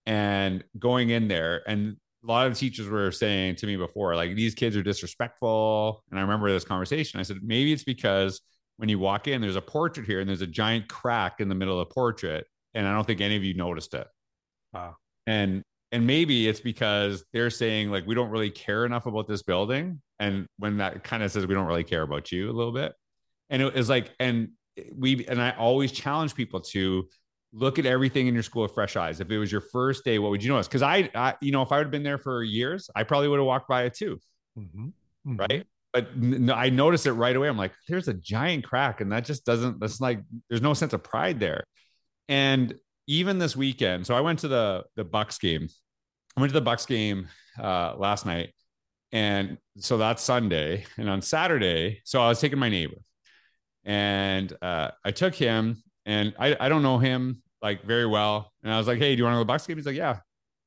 and 0.06 0.64
going 0.78 1.10
in 1.10 1.28
there, 1.28 1.62
and 1.68 1.96
a 2.22 2.26
lot 2.26 2.48
of 2.48 2.58
teachers 2.58 2.88
were 2.88 3.12
saying 3.12 3.54
to 3.56 3.66
me 3.66 3.76
before, 3.76 4.16
like 4.16 4.34
these 4.34 4.54
kids 4.54 4.76
are 4.76 4.82
disrespectful. 4.82 6.02
And 6.10 6.18
I 6.18 6.22
remember 6.22 6.50
this 6.50 6.64
conversation. 6.64 7.20
I 7.20 7.22
said 7.22 7.38
maybe 7.42 7.72
it's 7.72 7.84
because 7.84 8.40
when 8.76 8.88
you 8.88 8.98
walk 8.98 9.28
in, 9.28 9.40
there's 9.40 9.56
a 9.56 9.62
portrait 9.62 10.04
here, 10.04 10.18
and 10.18 10.28
there's 10.28 10.42
a 10.42 10.48
giant 10.48 10.88
crack 10.88 11.36
in 11.38 11.48
the 11.48 11.54
middle 11.54 11.80
of 11.80 11.88
the 11.88 11.94
portrait, 11.94 12.44
and 12.74 12.88
I 12.88 12.92
don't 12.92 13.06
think 13.06 13.20
any 13.20 13.36
of 13.36 13.44
you 13.44 13.54
noticed 13.54 13.94
it. 13.94 14.08
Wow. 14.72 14.96
And 15.28 15.62
and 15.94 16.04
maybe 16.04 16.48
it's 16.48 16.58
because 16.58 17.24
they're 17.32 17.50
saying 17.50 17.88
like 17.88 18.04
we 18.04 18.16
don't 18.16 18.28
really 18.28 18.50
care 18.50 18.84
enough 18.84 19.06
about 19.06 19.28
this 19.28 19.44
building 19.44 20.02
and 20.18 20.46
when 20.58 20.78
that 20.78 21.04
kind 21.04 21.22
of 21.22 21.30
says 21.30 21.46
we 21.46 21.54
don't 21.54 21.68
really 21.68 21.84
care 21.84 22.02
about 22.02 22.32
you 22.32 22.50
a 22.50 22.52
little 22.52 22.72
bit 22.72 22.92
and 23.48 23.62
it 23.62 23.76
is 23.76 23.88
like 23.88 24.10
and 24.18 24.48
we 24.96 25.24
and 25.26 25.40
i 25.40 25.52
always 25.52 25.92
challenge 25.92 26.34
people 26.34 26.60
to 26.60 27.08
look 27.52 27.78
at 27.78 27.86
everything 27.86 28.26
in 28.26 28.34
your 28.34 28.42
school 28.42 28.62
with 28.62 28.74
fresh 28.74 28.96
eyes 28.96 29.20
if 29.20 29.30
it 29.30 29.38
was 29.38 29.52
your 29.52 29.60
first 29.60 30.04
day 30.04 30.18
what 30.18 30.32
would 30.32 30.42
you 30.42 30.50
notice 30.50 30.66
because 30.66 30.82
I, 30.82 31.08
I, 31.14 31.34
you 31.40 31.52
know 31.52 31.62
if 31.62 31.70
i 31.70 31.76
would 31.76 31.86
have 31.86 31.92
been 31.92 32.02
there 32.02 32.18
for 32.18 32.42
years 32.42 32.90
i 32.96 33.04
probably 33.04 33.28
would 33.28 33.38
have 33.38 33.46
walked 33.46 33.68
by 33.68 33.84
it 33.84 33.94
too 33.94 34.18
mm-hmm. 34.58 34.86
Mm-hmm. 34.86 35.36
right 35.36 35.66
but 35.92 36.08
I 36.52 36.70
noticed 36.70 37.06
it 37.06 37.12
right 37.12 37.36
away. 37.36 37.46
I'm 37.46 37.56
like, 37.56 37.70
there's 37.86 38.08
a 38.08 38.14
giant 38.14 38.64
crack, 38.64 39.00
and 39.00 39.12
that 39.12 39.24
just 39.24 39.44
doesn't. 39.46 39.78
That's 39.78 40.00
like, 40.00 40.18
there's 40.48 40.60
no 40.60 40.74
sense 40.74 40.92
of 40.92 41.04
pride 41.04 41.38
there. 41.38 41.62
And 42.28 42.74
even 43.06 43.38
this 43.38 43.54
weekend, 43.54 44.04
so 44.04 44.16
I 44.16 44.20
went 44.20 44.40
to 44.40 44.48
the 44.48 44.82
the 44.96 45.04
Bucks 45.04 45.38
game 45.38 45.68
I 46.36 46.40
went 46.40 46.50
to 46.50 46.54
the 46.58 46.64
Bucks 46.64 46.86
game 46.86 47.28
uh, 47.60 47.94
last 47.96 48.26
night, 48.26 48.52
and 49.12 49.58
so 49.78 49.98
that's 49.98 50.22
Sunday. 50.22 50.84
And 50.98 51.08
on 51.08 51.22
Saturday, 51.22 52.00
so 52.04 52.20
I 52.20 52.28
was 52.28 52.40
taking 52.40 52.58
my 52.58 52.68
neighbor, 52.68 52.98
and 53.84 54.52
uh, 54.62 54.90
I 55.04 55.10
took 55.12 55.34
him, 55.34 55.82
and 56.06 56.34
I, 56.38 56.56
I 56.58 56.68
don't 56.68 56.82
know 56.82 56.98
him 56.98 57.42
like 57.62 57.84
very 57.84 58.06
well, 58.06 58.52
and 58.62 58.72
I 58.72 58.78
was 58.78 58.86
like, 58.86 58.98
"Hey, 58.98 59.14
do 59.14 59.18
you 59.18 59.24
want 59.24 59.34
to 59.34 59.36
go 59.36 59.40
to 59.40 59.44
the 59.44 59.52
Bucks 59.52 59.66
game?" 59.66 59.76
He's 59.76 59.86
like, 59.86 59.96
"Yeah." 59.96 60.18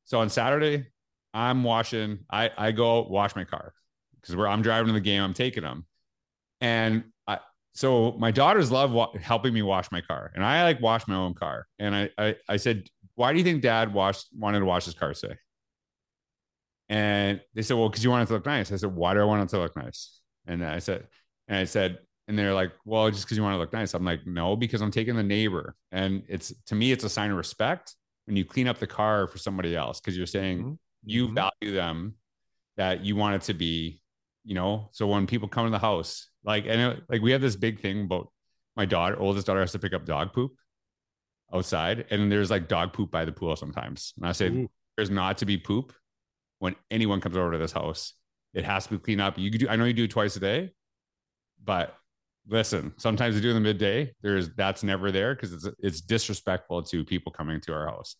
So 0.05 0.19
on 0.19 0.29
Saturday, 0.29 0.88
I'm 1.33 1.63
washing. 1.63 2.19
I 2.31 2.51
I 2.57 2.71
go 2.71 3.03
wash 3.03 3.36
my 3.36 3.43
car 3.43 3.74
because 4.21 4.36
where 4.36 4.47
I'm 4.47 4.62
driving 4.62 4.88
to 4.88 4.93
the 4.93 5.01
game, 5.01 5.21
I'm 5.21 5.33
taking 5.33 5.63
them, 5.63 5.86
and 6.62 7.03
I 7.27 7.39
so 7.74 8.13
my 8.13 8.31
daughters 8.31 8.71
love 8.71 8.91
wa- 8.91 9.12
helping 9.21 9.53
me 9.53 9.62
wash 9.63 9.91
my 9.91 10.01
car, 10.01 10.31
and 10.36 10.45
I 10.45 10.63
like 10.63 10.81
wash 10.81 11.07
my 11.07 11.15
own 11.15 11.33
car. 11.33 11.67
And 11.79 11.95
I 11.95 12.09
I, 12.17 12.36
I 12.50 12.57
said, 12.57 12.88
"Why 13.15 13.33
do 13.33 13.39
you 13.39 13.43
think 13.43 13.62
Dad 13.63 13.93
washed 13.93 14.27
wanted 14.38 14.59
to 14.59 14.65
wash 14.65 14.86
his 14.86 14.93
car 14.93 15.13
today?" 15.13 15.36
And 16.89 17.41
they 17.53 17.62
said, 17.62 17.77
well, 17.77 17.89
because 17.89 18.03
you 18.03 18.10
want 18.10 18.24
it 18.24 18.27
to 18.27 18.34
look 18.34 18.46
nice. 18.46 18.72
I 18.72 18.77
said, 18.77 18.96
why 18.96 19.13
do 19.13 19.20
I 19.20 19.25
want 19.25 19.44
it 19.44 19.50
to 19.50 19.60
look 19.60 19.75
nice? 19.75 20.22
And 20.46 20.63
I 20.63 20.79
said, 20.79 21.08
and 21.48 21.58
I 21.58 21.65
said, 21.65 22.00
and 22.27 22.38
they're 22.38 22.53
like, 22.53 22.72
well, 22.86 23.10
just 23.10 23.25
because 23.25 23.38
you 23.38 23.44
want 23.44 23.56
to 23.56 23.60
look 23.60 23.74
nice. 23.74 23.94
I'm 23.94 24.06
like, 24.06 24.25
no, 24.25 24.56
because 24.56 24.82
I'm 24.82 24.91
taking 24.91 25.15
the 25.15 25.24
neighbor. 25.24 25.75
And 25.91 26.24
it's 26.27 26.53
to 26.67 26.75
me, 26.75 26.91
it's 26.91 27.03
a 27.03 27.10
sign 27.10 27.32
of 27.32 27.38
respect 27.38 27.96
when 28.25 28.36
you 28.36 28.46
clean 28.46 28.67
up 28.67 28.79
the 28.79 28.88
car 28.88 29.27
for 29.27 29.38
somebody 29.38 29.75
else 29.75 30.00
because 30.00 30.17
you're 30.17 30.25
saying 30.25 30.60
mm-hmm. 30.60 30.74
you 31.06 31.25
mm-hmm. 31.25 31.36
value 31.36 31.75
them, 31.75 32.15
that 32.75 33.03
you 33.03 33.15
want 33.15 33.36
it 33.36 33.41
to 33.44 33.53
be, 33.53 34.01
you 34.44 34.53
know. 34.53 34.89
So 34.91 35.08
when 35.08 35.25
people 35.25 35.48
come 35.48 35.65
to 35.65 35.72
the 35.72 35.79
house, 35.79 36.29
like, 36.44 36.65
and 36.67 36.79
it, 36.79 37.03
like 37.10 37.22
we 37.22 37.32
have 37.32 37.41
this 37.41 37.56
big 37.56 37.79
thing 37.79 38.03
about 38.03 38.32
my 38.75 38.86
daughter, 38.86 39.20
oldest 39.20 39.48
daughter 39.48 39.62
has 39.62 39.72
to 39.72 39.79
pick 39.79 39.94
up 39.94 40.06
dog 40.06 40.34
poop 40.34 40.51
outside, 41.53 42.06
and 42.12 42.32
there's 42.32 42.51
like 42.51 42.67
dog 42.67 42.94
poop 42.94 43.10
by 43.10 43.25
the 43.25 43.32
pool 43.32 43.56
sometimes. 43.56 44.13
And 44.17 44.27
I 44.27 44.34
say, 44.34 44.48
Ooh. 44.50 44.70
there's 44.96 45.10
not 45.10 45.39
to 45.39 45.46
be 45.46 45.58
poop 45.58 45.94
when 46.60 46.76
anyone 46.92 47.22
comes 47.22 47.38
over 47.38 47.52
to 47.52 47.58
this 47.58 47.72
house. 47.72 48.14
It 48.54 48.64
has 48.66 48.86
to 48.88 48.94
be 48.94 49.00
cleaned 49.00 49.22
up. 49.22 49.38
You 49.38 49.52
could 49.52 49.62
do, 49.62 49.70
I 49.70 49.76
know 49.76 49.86
you 49.86 49.94
do 49.94 50.06
it 50.06 50.12
twice 50.12 50.36
a 50.36 50.40
day, 50.40 50.72
but 51.64 51.96
listen, 52.48 52.94
sometimes 52.98 53.36
you 53.36 53.42
do 53.42 53.50
in 53.50 53.56
the 53.56 53.62
midday. 53.62 54.14
There's 54.22 54.50
that's 54.56 54.84
never 54.84 55.12
there 55.12 55.36
because 55.36 55.54
it's 55.54 55.68
it's 55.80 56.02
disrespectful 56.02 56.84
to 56.84 57.06
people 57.06 57.32
coming 57.32 57.62
to 57.62 57.74
our 57.74 57.88
house. 57.88 58.16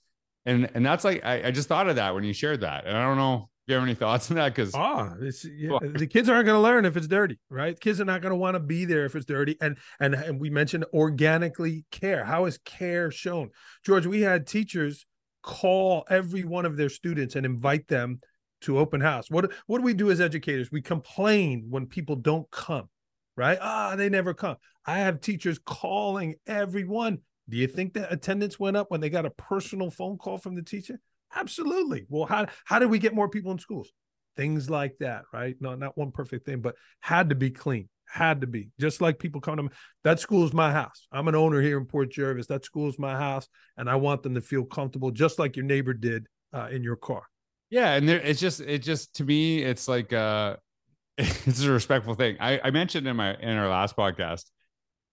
And 0.46 0.70
and 0.74 0.86
that's 0.86 1.04
like 1.04 1.26
I, 1.26 1.48
I 1.48 1.52
just 1.52 1.68
thought 1.68 1.90
of 1.90 1.96
that 1.96 2.14
when 2.14 2.24
you 2.24 2.34
shared 2.34 2.62
that. 2.62 2.86
And 2.86 2.96
I 2.96 3.04
don't 3.04 3.18
know 3.18 3.50
if 3.66 3.72
you 3.72 3.76
have 3.76 3.84
any 3.84 3.96
thoughts 3.96 4.30
on 4.30 4.38
that 4.38 4.54
because 4.54 4.74
ah, 4.76 5.14
yeah, 5.20 5.78
the 5.82 6.08
kids 6.08 6.30
aren't 6.30 6.46
going 6.46 6.58
to 6.58 6.62
learn 6.62 6.86
if 6.86 6.96
it's 6.96 7.08
dirty, 7.08 7.40
right? 7.50 7.80
Kids 7.80 8.00
are 8.00 8.06
not 8.06 8.22
going 8.22 8.32
to 8.32 8.38
want 8.38 8.56
to 8.56 8.60
be 8.60 8.86
there 8.86 9.06
if 9.06 9.16
it's 9.16 9.26
dirty. 9.26 9.58
And 9.60 9.78
and 10.00 10.14
and 10.14 10.40
we 10.40 10.50
mentioned 10.50 10.86
organically 10.94 11.86
care. 11.92 12.24
How 12.24 12.46
is 12.46 12.60
care 12.60 13.12
shown, 13.12 13.50
George? 13.84 14.06
We 14.06 14.22
had 14.22 14.48
teachers 14.48 15.06
call 15.48 16.06
every 16.10 16.44
one 16.44 16.66
of 16.66 16.76
their 16.76 16.90
students 16.90 17.36
and 17.36 17.46
invite 17.46 17.88
them 17.88 18.20
to 18.60 18.78
open 18.78 19.00
house. 19.00 19.32
What 19.32 19.54
what 19.66 19.78
do 19.78 19.84
we 19.86 19.94
do 19.94 20.12
as 20.12 20.20
educators? 20.20 20.72
We 20.72 20.82
complain 20.82 21.68
when 21.70 21.86
people 21.86 22.18
don't 22.18 22.50
come, 22.52 22.90
right? 23.38 23.58
Ah, 23.62 23.96
they 23.96 24.10
never 24.10 24.34
come. 24.34 24.58
I 24.86 25.00
have 25.00 25.22
teachers 25.22 25.58
calling 25.66 26.36
everyone. 26.46 27.20
Do 27.50 27.56
you 27.56 27.68
think 27.68 27.94
that 27.94 28.12
attendance 28.12 28.60
went 28.60 28.76
up 28.76 28.92
when 28.92 29.00
they 29.00 29.10
got 29.10 29.26
a 29.26 29.30
personal 29.30 29.90
phone 29.90 30.18
call 30.18 30.38
from 30.38 30.56
the 30.56 30.64
teacher? 30.64 31.00
Absolutely. 31.34 32.06
Well, 32.10 32.26
how 32.26 32.48
how 32.66 32.80
did 32.80 32.90
we 32.90 33.00
get 33.00 33.16
more 33.16 33.30
people 33.30 33.54
in 33.54 33.60
schools? 33.60 33.90
Things 34.36 34.70
like 34.70 34.98
that, 35.00 35.24
right? 35.32 35.56
No, 35.62 35.76
not 35.76 35.98
one 35.98 36.12
perfect 36.12 36.46
thing, 36.46 36.60
but 36.60 36.76
had 37.00 37.30
to 37.30 37.36
be 37.36 37.52
clean. 37.52 37.88
Had 38.10 38.42
to 38.42 38.48
be. 38.48 38.70
Just 38.80 39.02
like 39.02 39.20
people 39.20 39.42
come 39.42 39.58
to 39.58 39.64
me, 39.64 39.70
that 40.04 40.20
school 40.20 40.46
is 40.46 40.54
my 40.54 40.72
house. 40.72 41.08
I'm 41.12 41.28
an 41.28 41.36
owner 41.36 41.62
here 41.62 41.78
in 41.78 41.86
Port 41.86 42.12
Jervis. 42.12 42.48
That 42.48 42.66
school 42.66 42.90
is 42.90 42.98
my 42.98 43.16
house, 43.16 43.48
and 43.78 43.90
I 43.90 43.96
want 43.96 44.24
them 44.24 44.36
to 44.36 44.42
feel 44.42 44.64
comfortable, 44.64 45.12
just 45.12 45.40
like 45.40 45.56
your 45.56 45.66
neighbor 45.66 45.94
did 45.94 46.28
uh, 46.54 46.70
in 46.72 46.84
your 46.84 46.96
car. 46.96 47.24
Yeah, 47.70 47.94
and 47.96 48.08
there, 48.08 48.20
it's 48.22 48.40
just 48.40 48.62
it 48.62 48.80
just 48.80 49.16
to 49.16 49.24
me, 49.24 49.62
it's 49.64 49.88
like 49.88 50.14
uh 50.14 50.56
it's 51.18 51.64
a 51.64 51.72
respectful 51.72 52.14
thing. 52.14 52.38
I, 52.40 52.60
I 52.64 52.72
mentioned 52.72 53.08
in 53.08 53.16
my 53.16 53.36
in 53.36 53.58
our 53.58 53.70
last 53.70 53.96
podcast, 53.98 54.46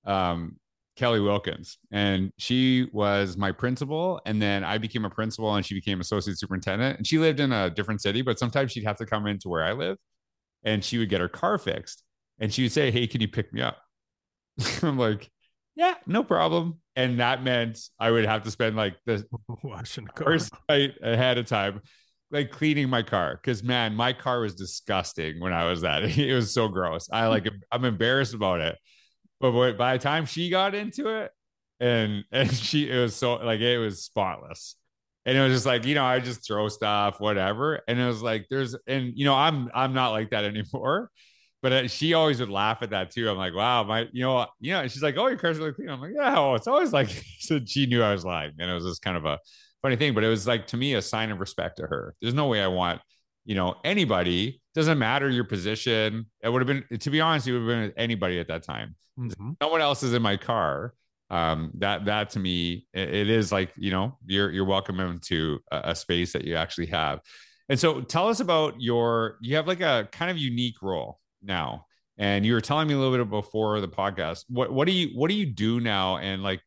um, 0.04 0.56
Kelly 0.96 1.20
Wilkins, 1.20 1.78
and 1.90 2.30
she 2.38 2.88
was 2.92 3.36
my 3.36 3.50
principal, 3.52 4.20
and 4.24 4.40
then 4.40 4.62
I 4.62 4.78
became 4.78 5.04
a 5.04 5.10
principal, 5.10 5.54
and 5.54 5.64
she 5.66 5.74
became 5.74 6.00
associate 6.00 6.38
superintendent. 6.38 6.98
And 6.98 7.06
she 7.06 7.18
lived 7.18 7.40
in 7.40 7.52
a 7.52 7.70
different 7.70 8.02
city, 8.02 8.22
but 8.22 8.38
sometimes 8.38 8.72
she'd 8.72 8.84
have 8.84 8.98
to 8.98 9.06
come 9.06 9.26
into 9.26 9.48
where 9.48 9.64
I 9.64 9.72
live, 9.72 9.96
and 10.62 10.84
she 10.84 10.98
would 10.98 11.08
get 11.08 11.20
her 11.20 11.28
car 11.28 11.58
fixed, 11.58 12.04
and 12.38 12.52
she 12.52 12.62
would 12.62 12.72
say, 12.72 12.90
"Hey, 12.90 13.06
can 13.06 13.20
you 13.20 13.28
pick 13.28 13.52
me 13.52 13.62
up?" 13.62 13.78
I'm 14.82 14.98
like, 14.98 15.30
"Yeah, 15.76 15.94
no 16.06 16.24
problem." 16.24 16.80
And 16.96 17.20
that 17.20 17.42
meant 17.42 17.80
I 17.98 18.10
would 18.10 18.24
have 18.24 18.44
to 18.44 18.50
spend 18.50 18.76
like 18.76 18.96
the 19.06 19.26
washing 19.62 20.08
the 20.16 20.24
first 20.24 20.52
night 20.68 20.92
ahead 21.02 21.38
of 21.38 21.46
time 21.46 21.80
like 22.30 22.50
cleaning 22.50 22.90
my 22.90 23.02
car 23.02 23.38
because 23.40 23.62
man, 23.62 23.94
my 23.94 24.12
car 24.12 24.40
was 24.40 24.54
disgusting 24.54 25.40
when 25.40 25.52
I 25.52 25.64
was 25.66 25.82
that. 25.82 26.02
It 26.18 26.34
was 26.34 26.52
so 26.52 26.68
gross. 26.68 27.08
I 27.12 27.28
like 27.28 27.48
I'm 27.72 27.84
embarrassed 27.84 28.34
about 28.34 28.60
it. 28.60 28.76
But 29.40 29.76
by 29.76 29.96
the 29.96 30.02
time 30.02 30.26
she 30.26 30.50
got 30.50 30.74
into 30.74 31.08
it, 31.08 31.30
and 31.80 32.24
and 32.32 32.52
she 32.52 32.90
it 32.90 32.98
was 32.98 33.14
so 33.14 33.34
like 33.36 33.60
it 33.60 33.78
was 33.78 34.04
spotless. 34.04 34.76
And 35.26 35.38
it 35.38 35.40
was 35.40 35.52
just 35.52 35.66
like, 35.66 35.86
you 35.86 35.94
know, 35.94 36.04
I 36.04 36.20
just 36.20 36.46
throw 36.46 36.68
stuff, 36.68 37.18
whatever. 37.18 37.80
And 37.88 37.98
it 37.98 38.06
was 38.06 38.20
like, 38.20 38.46
there's, 38.50 38.76
and 38.86 39.12
you 39.16 39.24
know, 39.24 39.34
I'm 39.34 39.70
I'm 39.74 39.94
not 39.94 40.10
like 40.10 40.30
that 40.30 40.44
anymore. 40.44 41.10
But 41.64 41.72
uh, 41.72 41.88
she 41.88 42.12
always 42.12 42.40
would 42.40 42.50
laugh 42.50 42.82
at 42.82 42.90
that 42.90 43.10
too. 43.10 43.26
I'm 43.26 43.38
like, 43.38 43.54
wow, 43.54 43.84
my, 43.84 44.06
you 44.12 44.22
know, 44.22 44.46
you 44.60 44.74
know, 44.74 44.86
she's 44.86 45.02
like, 45.02 45.16
oh, 45.16 45.28
your 45.28 45.38
car's 45.38 45.56
really 45.56 45.72
clean. 45.72 45.88
I'm 45.88 45.98
like, 45.98 46.12
yeah, 46.14 46.34
oh, 46.36 46.56
it's 46.56 46.66
always 46.66 46.92
like, 46.92 47.08
so 47.38 47.58
she 47.64 47.86
knew 47.86 48.02
I 48.02 48.12
was 48.12 48.22
lying, 48.22 48.52
and 48.58 48.70
it 48.70 48.74
was 48.74 48.84
just 48.84 49.00
kind 49.00 49.16
of 49.16 49.24
a 49.24 49.38
funny 49.80 49.96
thing, 49.96 50.12
but 50.12 50.24
it 50.24 50.28
was 50.28 50.46
like 50.46 50.66
to 50.68 50.76
me 50.76 50.92
a 50.92 51.00
sign 51.00 51.30
of 51.30 51.40
respect 51.40 51.78
to 51.78 51.84
her. 51.84 52.14
There's 52.20 52.34
no 52.34 52.48
way 52.48 52.62
I 52.62 52.66
want, 52.66 53.00
you 53.46 53.54
know, 53.54 53.76
anybody, 53.82 54.60
doesn't 54.74 54.98
matter 54.98 55.30
your 55.30 55.44
position. 55.44 56.26
It 56.42 56.50
would 56.50 56.60
have 56.60 56.66
been, 56.66 56.98
to 56.98 57.08
be 57.08 57.22
honest, 57.22 57.48
it 57.48 57.58
would 57.58 57.66
have 57.66 57.68
been 57.68 57.92
anybody 57.96 58.40
at 58.40 58.48
that 58.48 58.62
time. 58.62 58.94
Mm-hmm. 59.18 59.52
No 59.62 59.68
one 59.68 59.80
else 59.80 60.02
is 60.02 60.12
in 60.12 60.20
my 60.20 60.36
car. 60.36 60.92
Um, 61.30 61.70
that 61.78 62.04
that 62.04 62.28
to 62.30 62.40
me, 62.40 62.86
it, 62.92 63.08
it 63.08 63.30
is 63.30 63.50
like, 63.50 63.72
you 63.78 63.90
know, 63.90 64.18
you're 64.26 64.50
you're 64.50 64.66
welcome 64.66 65.00
into 65.00 65.60
a, 65.72 65.80
a 65.84 65.94
space 65.94 66.34
that 66.34 66.44
you 66.44 66.56
actually 66.56 66.88
have. 66.88 67.20
And 67.70 67.80
so 67.80 68.02
tell 68.02 68.28
us 68.28 68.40
about 68.40 68.74
your 68.82 69.38
you 69.40 69.56
have 69.56 69.66
like 69.66 69.80
a 69.80 70.10
kind 70.12 70.30
of 70.30 70.36
unique 70.36 70.82
role 70.82 71.20
now. 71.44 71.86
And 72.16 72.46
you 72.46 72.54
were 72.54 72.60
telling 72.60 72.86
me 72.86 72.94
a 72.94 72.98
little 72.98 73.16
bit 73.16 73.28
before 73.28 73.80
the 73.80 73.88
podcast. 73.88 74.44
What 74.48 74.72
what 74.72 74.86
do 74.86 74.92
you 74.92 75.08
what 75.14 75.28
do 75.28 75.34
you 75.34 75.46
do 75.46 75.80
now? 75.80 76.18
And 76.18 76.42
like 76.42 76.60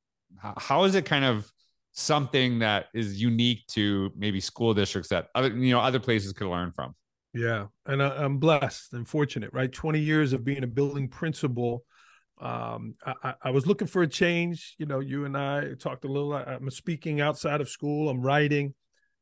how 0.57 0.83
is 0.83 0.95
it 0.95 1.05
kind 1.05 1.25
of 1.25 1.49
something 1.93 2.59
that 2.59 2.87
is 2.93 3.19
unique 3.19 3.65
to 3.67 4.11
maybe 4.15 4.39
school 4.39 4.73
districts 4.73 5.09
that 5.09 5.29
other 5.33 5.49
you 5.49 5.71
know 5.71 5.79
other 5.79 5.99
places 5.99 6.31
could 6.31 6.47
learn 6.47 6.71
from 6.71 6.93
yeah 7.33 7.65
and 7.87 8.03
I, 8.03 8.23
am 8.23 8.37
blessed 8.37 8.93
and 8.93 9.07
fortunate 9.07 9.49
right 9.51 9.71
20 9.71 9.99
years 9.99 10.31
of 10.31 10.45
being 10.45 10.63
a 10.63 10.67
building 10.67 11.07
principal 11.07 11.83
um, 12.39 12.93
I, 13.03 13.33
I, 13.45 13.49
was 13.49 13.65
looking 13.65 13.87
for 13.87 14.03
a 14.03 14.07
change 14.07 14.75
you 14.77 14.85
know 14.85 14.99
you 14.99 15.25
and 15.25 15.35
i 15.35 15.73
talked 15.73 16.05
a 16.05 16.07
little 16.07 16.33
i'm 16.33 16.69
speaking 16.69 17.19
outside 17.19 17.61
of 17.61 17.69
school 17.69 18.09
i'm 18.09 18.21
writing 18.21 18.75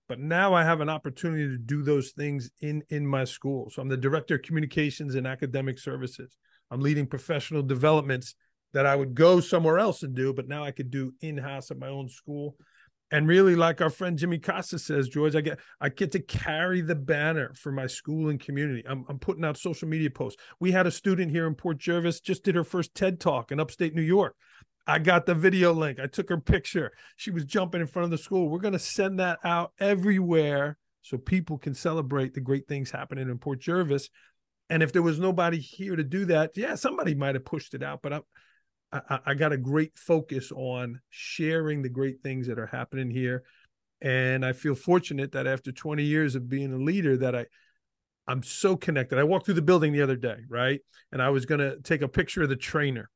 but 0.08 0.20
now 0.20 0.54
i 0.54 0.64
have 0.64 0.82
an 0.82 0.90
opportunity 0.90 1.48
to 1.48 1.58
do 1.58 1.84
those 1.84 2.12
things 2.12 2.50
in 2.62 2.82
in 2.90 3.06
my 3.06 3.24
school 3.24 3.70
so 3.70 3.82
i'm 3.82 3.90
the 3.90 3.98
director 3.98 4.36
of 4.36 4.42
communications 4.42 5.16
and 5.16 5.28
academic 5.28 5.80
services 5.80 6.38
i'm 6.72 6.82
leading 6.82 7.06
professional 7.06 7.62
developments 7.62 8.36
that 8.76 8.86
I 8.86 8.96
would 8.96 9.16
go 9.16 9.40
somewhere 9.40 9.80
else 9.80 10.04
and 10.04 10.14
do, 10.14 10.34
but 10.34 10.50
now 10.50 10.66
I 10.66 10.72
could 10.72 10.92
do 10.92 11.14
in 11.22 11.38
house 11.38 11.72
at 11.72 11.80
my 11.80 11.88
own 11.88 12.10
school. 12.10 12.58
And 13.10 13.26
really, 13.26 13.56
like 13.56 13.80
our 13.80 13.90
friend 13.90 14.18
Jimmy 14.18 14.38
Casas 14.38 14.86
says, 14.86 15.08
George, 15.08 15.34
I 15.34 15.42
get 15.42 15.60
I 15.80 15.88
get 15.88 16.12
to 16.12 16.20
carry 16.20 16.82
the 16.82 16.96
banner 16.96 17.54
for 17.56 17.72
my 17.72 17.88
school 17.88 18.30
and 18.30 18.40
community. 18.40 18.84
I'm, 18.86 19.06
I'm 19.08 19.18
putting 19.18 19.46
out 19.46 19.58
social 19.58 19.88
media 19.88 20.10
posts. 20.10 20.42
We 20.60 20.74
had 20.74 20.88
a 20.88 20.92
student 20.92 21.32
here 21.32 21.48
in 21.48 21.56
Port 21.56 21.78
Jervis 21.78 22.20
just 22.20 22.44
did 22.44 22.56
her 22.56 22.66
first 22.66 22.94
TED 22.96 23.22
talk 23.22 23.52
in 23.54 23.62
upstate 23.62 23.96
New 23.96 24.02
York. 24.02 24.36
I 24.88 25.00
got 25.00 25.26
the 25.26 25.36
video 25.36 25.74
link. 25.74 26.00
I 26.00 26.08
took 26.08 26.30
her 26.30 26.40
picture. 26.40 26.92
She 27.16 27.32
was 27.32 27.46
jumping 27.46 27.82
in 27.82 27.88
front 27.88 28.06
of 28.06 28.12
the 28.12 28.18
school. 28.18 28.50
We're 28.50 28.60
going 28.60 28.74
to 28.74 28.80
send 28.80 29.20
that 29.20 29.40
out 29.44 29.74
everywhere 29.80 30.78
so 31.02 31.18
people 31.18 31.58
can 31.58 31.74
celebrate 31.74 32.34
the 32.34 32.42
great 32.42 32.68
things 32.68 32.92
happening 32.92 33.30
in 33.30 33.38
Port 33.38 33.60
Jervis. 33.60 34.10
And 34.70 34.84
if 34.84 34.92
there 34.92 35.02
was 35.02 35.20
nobody 35.20 35.60
here 35.60 35.96
to 35.96 36.04
do 36.04 36.26
that, 36.26 36.52
yeah, 36.56 36.76
somebody 36.76 37.16
might 37.16 37.36
have 37.36 37.46
pushed 37.46 37.74
it 37.74 37.84
out. 37.84 38.02
But 38.02 38.14
I'm 38.14 38.22
I, 38.92 39.20
I 39.28 39.34
got 39.34 39.54
a 39.54 39.58
great 39.58 39.98
focus 39.98 40.52
on 40.52 41.02
sharing 41.10 41.82
the 41.82 41.90
great 41.90 42.22
things 42.22 42.48
that 42.48 42.60
are 42.60 42.68
happening 42.68 43.10
here. 43.10 43.44
And 44.02 44.46
I 44.46 44.54
feel 44.54 44.76
fortunate 44.76 45.32
that 45.32 45.48
after 45.48 45.72
20 45.72 46.04
years 46.04 46.36
of 46.36 46.50
being 46.50 46.74
a 46.74 46.78
leader 46.78 47.18
that 47.18 47.36
I 47.36 47.46
I'm 48.28 48.42
so 48.42 48.76
connected. 48.76 49.20
I 49.20 49.24
walked 49.24 49.46
through 49.46 49.54
the 49.56 49.62
building 49.62 49.94
the 49.94 50.02
other 50.02 50.16
day, 50.16 50.38
right? 50.50 50.82
And 51.12 51.22
I 51.22 51.30
was 51.30 51.46
gonna 51.46 51.80
take 51.82 52.02
a 52.02 52.08
picture 52.08 52.44
of 52.44 52.50
the 52.50 52.56
trainer. 52.56 53.10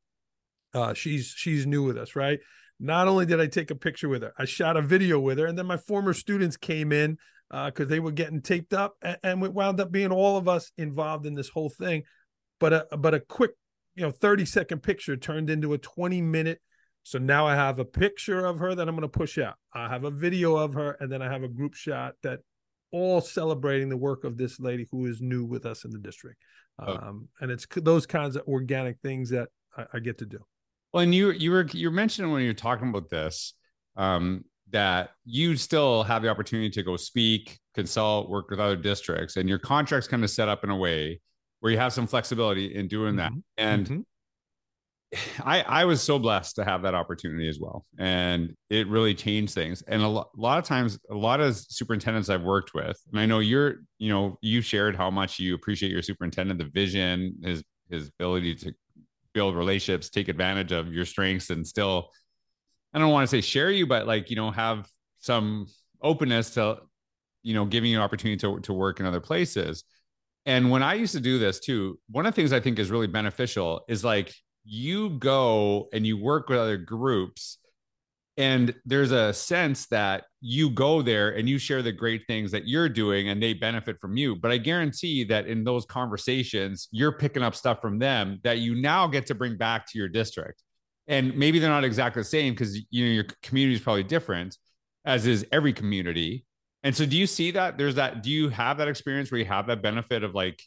Uh, 0.73 0.93
she's 0.93 1.33
she's 1.35 1.65
new 1.65 1.83
with 1.83 1.97
us, 1.97 2.15
right? 2.15 2.39
Not 2.79 3.07
only 3.07 3.25
did 3.25 3.41
I 3.41 3.47
take 3.47 3.71
a 3.71 3.75
picture 3.75 4.07
with 4.07 4.21
her, 4.21 4.33
I 4.37 4.45
shot 4.45 4.77
a 4.77 4.81
video 4.81 5.19
with 5.19 5.37
her, 5.39 5.45
and 5.45 5.57
then 5.57 5.65
my 5.65 5.77
former 5.77 6.13
students 6.13 6.57
came 6.57 6.91
in 6.91 7.17
because 7.49 7.87
uh, 7.87 7.89
they 7.89 7.99
were 7.99 8.11
getting 8.11 8.41
taped 8.41 8.73
up, 8.73 8.95
and, 9.01 9.17
and 9.23 9.43
it 9.43 9.53
wound 9.53 9.79
up 9.79 9.91
being 9.91 10.11
all 10.11 10.37
of 10.37 10.47
us 10.47 10.71
involved 10.77 11.25
in 11.25 11.35
this 11.35 11.49
whole 11.49 11.69
thing. 11.69 12.03
But 12.59 12.73
a 12.73 12.97
but 12.97 13.13
a 13.13 13.19
quick 13.19 13.51
you 13.99 14.05
know 14.05 14.11
30 14.11 14.45
second 14.45 14.81
picture 14.81 15.17
turned 15.17 15.49
into 15.49 15.73
a 15.73 15.77
20 15.77 16.21
minute 16.21 16.61
so 17.03 17.19
now 17.19 17.45
i 17.45 17.53
have 17.53 17.79
a 17.79 17.85
picture 17.85 18.45
of 18.45 18.59
her 18.59 18.73
that 18.73 18.87
i'm 18.87 18.95
going 18.95 19.01
to 19.01 19.07
push 19.09 19.37
out 19.37 19.55
i 19.73 19.89
have 19.89 20.05
a 20.05 20.11
video 20.11 20.55
of 20.55 20.73
her 20.73 20.95
and 21.01 21.11
then 21.11 21.21
i 21.21 21.31
have 21.31 21.43
a 21.43 21.49
group 21.49 21.73
shot 21.73 22.13
that 22.23 22.39
all 22.91 23.19
celebrating 23.19 23.89
the 23.89 23.97
work 23.97 24.23
of 24.23 24.37
this 24.37 24.59
lady 24.59 24.87
who 24.89 25.05
is 25.05 25.21
new 25.21 25.43
with 25.43 25.65
us 25.65 25.83
in 25.83 25.91
the 25.91 25.99
district 25.99 26.37
oh. 26.79 26.93
um, 26.93 27.27
and 27.41 27.51
it's 27.51 27.67
those 27.75 28.05
kinds 28.05 28.37
of 28.37 28.43
organic 28.47 28.97
things 29.01 29.29
that 29.29 29.49
I, 29.77 29.85
I, 29.95 29.99
get 29.99 30.17
to 30.19 30.25
do 30.25 30.39
well 30.93 31.03
and 31.03 31.13
you 31.13 31.31
you 31.31 31.51
were 31.51 31.67
you 31.71 31.89
were 31.89 31.95
mentioning 31.95 32.31
when 32.31 32.41
you 32.41 32.49
were 32.49 32.53
talking 32.53 32.89
about 32.89 33.09
this 33.09 33.53
um, 33.95 34.43
that 34.71 35.11
you 35.25 35.57
still 35.57 36.03
have 36.03 36.21
the 36.21 36.29
opportunity 36.29 36.69
to 36.69 36.83
go 36.83 36.95
speak 36.95 37.59
consult 37.73 38.29
work 38.29 38.49
with 38.49 38.59
other 38.59 38.75
districts 38.75 39.37
and 39.37 39.49
your 39.49 39.59
contract's 39.59 40.07
kind 40.07 40.23
of 40.23 40.29
set 40.29 40.47
up 40.49 40.63
in 40.63 40.69
a 40.69 40.75
way 40.75 41.19
where 41.59 41.71
you 41.71 41.77
have 41.77 41.93
some 41.93 42.07
flexibility 42.07 42.75
in 42.75 42.87
doing 42.87 43.17
that. 43.17 43.31
Mm-hmm. 43.31 43.39
And 43.57 43.85
mm-hmm. 43.85 44.01
I, 45.47 45.61
I 45.61 45.85
was 45.85 46.01
so 46.01 46.19
blessed 46.19 46.55
to 46.57 46.65
have 46.65 46.83
that 46.83 46.93
opportunity 46.93 47.47
as 47.49 47.59
well. 47.59 47.85
And 47.97 48.55
it 48.69 48.87
really 48.87 49.15
changed 49.15 49.53
things. 49.53 49.81
And 49.87 50.01
a, 50.01 50.07
lo- 50.07 50.29
a 50.35 50.41
lot 50.41 50.59
of 50.59 50.65
times, 50.65 50.99
a 51.09 51.15
lot 51.15 51.39
of 51.39 51.57
superintendents 51.57 52.29
I've 52.29 52.43
worked 52.43 52.73
with, 52.73 52.99
and 53.11 53.19
I 53.19 53.25
know 53.25 53.39
you're, 53.39 53.77
you 53.97 54.09
know, 54.09 54.37
you 54.41 54.61
shared 54.61 54.95
how 54.95 55.09
much 55.09 55.39
you 55.39 55.55
appreciate 55.55 55.91
your 55.91 56.01
superintendent, 56.01 56.59
the 56.59 56.65
vision, 56.65 57.35
his, 57.43 57.63
his 57.89 58.09
ability 58.19 58.55
to 58.55 58.73
build 59.39 59.55
relationships, 59.55 60.09
take 60.09 60.27
advantage 60.27 60.73
of 60.73 60.91
your 60.91 61.05
strengths 61.05 61.49
and 61.49 61.65
still, 61.65 62.09
I 62.93 62.99
don't 62.99 63.09
want 63.09 63.23
to 63.23 63.33
say 63.33 63.39
share 63.39 63.71
you, 63.71 63.87
but 63.87 64.05
like, 64.05 64.29
you 64.29 64.35
know, 64.35 64.51
have 64.51 64.85
some 65.19 65.67
openness 66.01 66.55
to, 66.55 66.79
you 67.41 67.53
know, 67.53 67.63
giving 67.63 67.89
you 67.89 67.95
an 67.99 68.03
opportunity 68.03 68.35
to, 68.41 68.59
to 68.59 68.73
work 68.73 68.99
in 68.99 69.05
other 69.05 69.21
places. 69.21 69.85
And 70.45 70.69
when 70.69 70.83
I 70.83 70.95
used 70.95 71.13
to 71.13 71.21
do 71.21 71.39
this 71.39 71.61
too, 71.61 71.97
one 72.09 72.25
of 72.25 72.35
the 72.35 72.35
things 72.35 72.51
I 72.51 72.59
think 72.59 72.79
is 72.79 72.91
really 72.91 73.07
beneficial 73.07 73.85
is 73.87 74.03
like 74.03 74.35
you 74.65 75.11
go 75.11 75.87
and 75.93 76.05
you 76.05 76.21
work 76.21 76.49
with 76.49 76.59
other 76.59 76.75
groups 76.77 77.59
and 78.39 78.73
there's 78.85 79.11
a 79.11 79.33
sense 79.33 79.85
that 79.87 80.23
you 80.39 80.69
go 80.69 81.01
there 81.01 81.31
and 81.31 81.49
you 81.49 81.57
share 81.57 81.81
the 81.81 81.91
great 81.91 82.21
things 82.25 82.51
that 82.51 82.65
you're 82.65 82.87
doing 82.87 83.27
and 83.27 83.43
they 83.43 83.53
benefit 83.53 83.99
from 83.99 84.15
you. 84.15 84.33
But 84.33 84.51
i 84.51 84.57
guarantee 84.57 85.25
that 85.25 85.47
in 85.47 85.65
those 85.65 85.85
conversations 85.85 86.87
you're 86.91 87.11
picking 87.11 87.43
up 87.43 87.53
stuff 87.53 87.81
from 87.81 87.99
them 87.99 88.39
that 88.45 88.59
you 88.59 88.75
now 88.75 89.07
get 89.07 89.25
to 89.25 89.35
bring 89.35 89.57
back 89.57 89.85
to 89.91 89.99
your 89.99 90.07
district. 90.07 90.63
And 91.07 91.35
maybe 91.35 91.59
they're 91.59 91.69
not 91.69 91.83
exactly 91.83 92.21
the 92.21 92.29
same 92.29 92.53
because 92.53 92.79
you 92.89 93.05
know 93.05 93.11
your 93.11 93.25
community 93.43 93.75
is 93.75 93.81
probably 93.81 94.03
different 94.03 94.57
as 95.03 95.27
is 95.27 95.45
every 95.51 95.73
community. 95.73 96.45
And 96.83 96.95
so 96.95 97.05
do 97.05 97.17
you 97.17 97.27
see 97.27 97.51
that? 97.51 97.77
There's 97.77 97.95
that 97.95 98.23
do 98.23 98.31
you 98.31 98.47
have 98.47 98.77
that 98.77 98.87
experience 98.87 99.31
where 99.31 99.39
you 99.39 99.47
have 99.47 99.67
that 99.67 99.81
benefit 99.81 100.23
of 100.23 100.33
like 100.33 100.63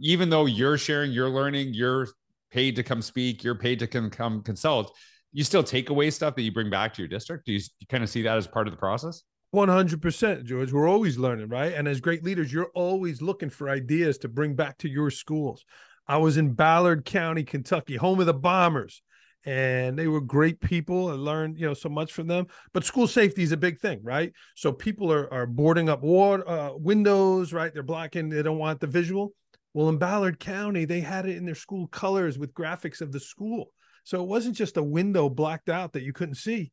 even 0.00 0.28
though 0.28 0.46
you're 0.46 0.76
sharing, 0.76 1.12
you're 1.12 1.30
learning, 1.30 1.72
you're 1.72 2.08
paid 2.50 2.74
to 2.76 2.82
come 2.82 3.00
speak, 3.00 3.44
you're 3.44 3.54
paid 3.54 3.78
to 3.78 3.86
come, 3.86 4.10
come 4.10 4.42
consult, 4.42 4.92
you 5.32 5.44
still 5.44 5.64
take 5.64 5.90
away 5.90 6.10
stuff 6.10 6.34
that 6.36 6.42
you 6.42 6.52
bring 6.52 6.70
back 6.70 6.94
to 6.94 7.02
your 7.02 7.08
district? 7.08 7.46
Do 7.46 7.52
you, 7.52 7.60
you 7.80 7.86
kind 7.88 8.02
of 8.02 8.10
see 8.10 8.22
that 8.22 8.36
as 8.36 8.46
part 8.46 8.66
of 8.66 8.72
the 8.72 8.78
process? 8.78 9.22
100%, 9.54 10.44
George. 10.44 10.72
We're 10.72 10.88
always 10.88 11.18
learning, 11.18 11.48
right? 11.48 11.74
And 11.74 11.86
as 11.86 12.00
great 12.00 12.24
leaders, 12.24 12.52
you're 12.52 12.70
always 12.74 13.20
looking 13.20 13.50
for 13.50 13.68
ideas 13.68 14.18
to 14.18 14.28
bring 14.28 14.54
back 14.54 14.78
to 14.78 14.88
your 14.88 15.10
schools. 15.10 15.64
I 16.06 16.16
was 16.16 16.36
in 16.36 16.54
Ballard 16.54 17.04
County, 17.04 17.44
Kentucky, 17.44 17.96
home 17.96 18.20
of 18.20 18.26
the 18.26 18.34
Bombers, 18.34 19.02
and 19.44 19.98
they 19.98 20.06
were 20.06 20.20
great 20.20 20.60
people. 20.60 21.08
I 21.08 21.14
learned, 21.14 21.58
you 21.58 21.66
know, 21.66 21.74
so 21.74 21.88
much 21.88 22.12
from 22.12 22.28
them. 22.28 22.46
But 22.72 22.84
school 22.84 23.06
safety 23.06 23.42
is 23.42 23.52
a 23.52 23.56
big 23.56 23.78
thing, 23.78 24.00
right? 24.02 24.32
So 24.56 24.72
people 24.72 25.12
are 25.12 25.32
are 25.32 25.46
boarding 25.46 25.88
up 25.88 26.02
water, 26.02 26.48
uh, 26.48 26.70
windows, 26.74 27.52
right? 27.52 27.72
They're 27.72 27.82
blocking. 27.82 28.28
They 28.28 28.42
don't 28.42 28.58
want 28.58 28.80
the 28.80 28.86
visual. 28.86 29.32
Well, 29.74 29.88
in 29.88 29.98
Ballard 29.98 30.38
County, 30.38 30.84
they 30.84 31.00
had 31.00 31.26
it 31.26 31.36
in 31.36 31.46
their 31.46 31.54
school 31.54 31.86
colors 31.88 32.38
with 32.38 32.54
graphics 32.54 33.00
of 33.00 33.12
the 33.12 33.20
school. 33.20 33.72
So 34.04 34.22
it 34.22 34.28
wasn't 34.28 34.56
just 34.56 34.76
a 34.76 34.82
window 34.82 35.28
blacked 35.28 35.68
out 35.68 35.92
that 35.92 36.02
you 36.02 36.12
couldn't 36.12 36.36
see. 36.36 36.72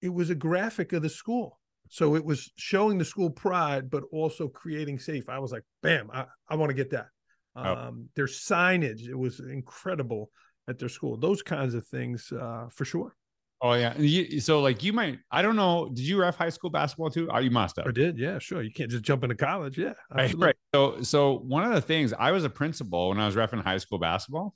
It 0.00 0.08
was 0.08 0.30
a 0.30 0.34
graphic 0.34 0.92
of 0.92 1.02
the 1.02 1.08
school. 1.08 1.58
So 1.88 2.16
it 2.16 2.24
was 2.24 2.50
showing 2.56 2.96
the 2.96 3.04
school 3.04 3.30
pride, 3.30 3.90
but 3.90 4.04
also 4.12 4.48
creating 4.48 4.98
safe. 4.98 5.28
I 5.28 5.38
was 5.38 5.52
like, 5.52 5.64
bam, 5.82 6.10
I, 6.12 6.24
I 6.48 6.54
want 6.56 6.70
to 6.70 6.74
get 6.74 6.90
that. 6.90 7.06
Oh. 7.54 7.62
Um, 7.62 8.08
their 8.16 8.26
signage, 8.26 9.06
it 9.08 9.18
was 9.18 9.40
incredible 9.40 10.30
at 10.68 10.78
their 10.78 10.88
school. 10.88 11.18
Those 11.18 11.42
kinds 11.42 11.74
of 11.74 11.86
things, 11.86 12.32
uh, 12.32 12.68
for 12.70 12.86
sure. 12.86 13.14
Oh 13.60 13.74
yeah. 13.74 13.96
You, 13.96 14.40
so 14.40 14.60
like 14.60 14.82
you 14.82 14.92
might, 14.92 15.18
I 15.30 15.42
don't 15.42 15.54
know. 15.54 15.88
Did 15.88 16.00
you 16.00 16.18
ref 16.18 16.36
high 16.36 16.48
school 16.48 16.70
basketball 16.70 17.10
too? 17.10 17.28
Oh, 17.30 17.38
you 17.38 17.50
must 17.50 17.76
have. 17.76 17.86
I 17.86 17.92
did. 17.92 18.18
Yeah, 18.18 18.38
sure. 18.40 18.62
You 18.62 18.72
can't 18.72 18.90
just 18.90 19.04
jump 19.04 19.22
into 19.22 19.36
college. 19.36 19.78
Yeah. 19.78 19.92
Right, 20.10 20.34
right. 20.34 20.56
So, 20.74 21.02
so 21.02 21.38
one 21.38 21.62
of 21.64 21.72
the 21.72 21.80
things 21.80 22.12
I 22.12 22.32
was 22.32 22.44
a 22.44 22.50
principal 22.50 23.10
when 23.10 23.20
I 23.20 23.26
was 23.26 23.36
refing 23.36 23.62
high 23.62 23.78
school 23.78 23.98
basketball 23.98 24.54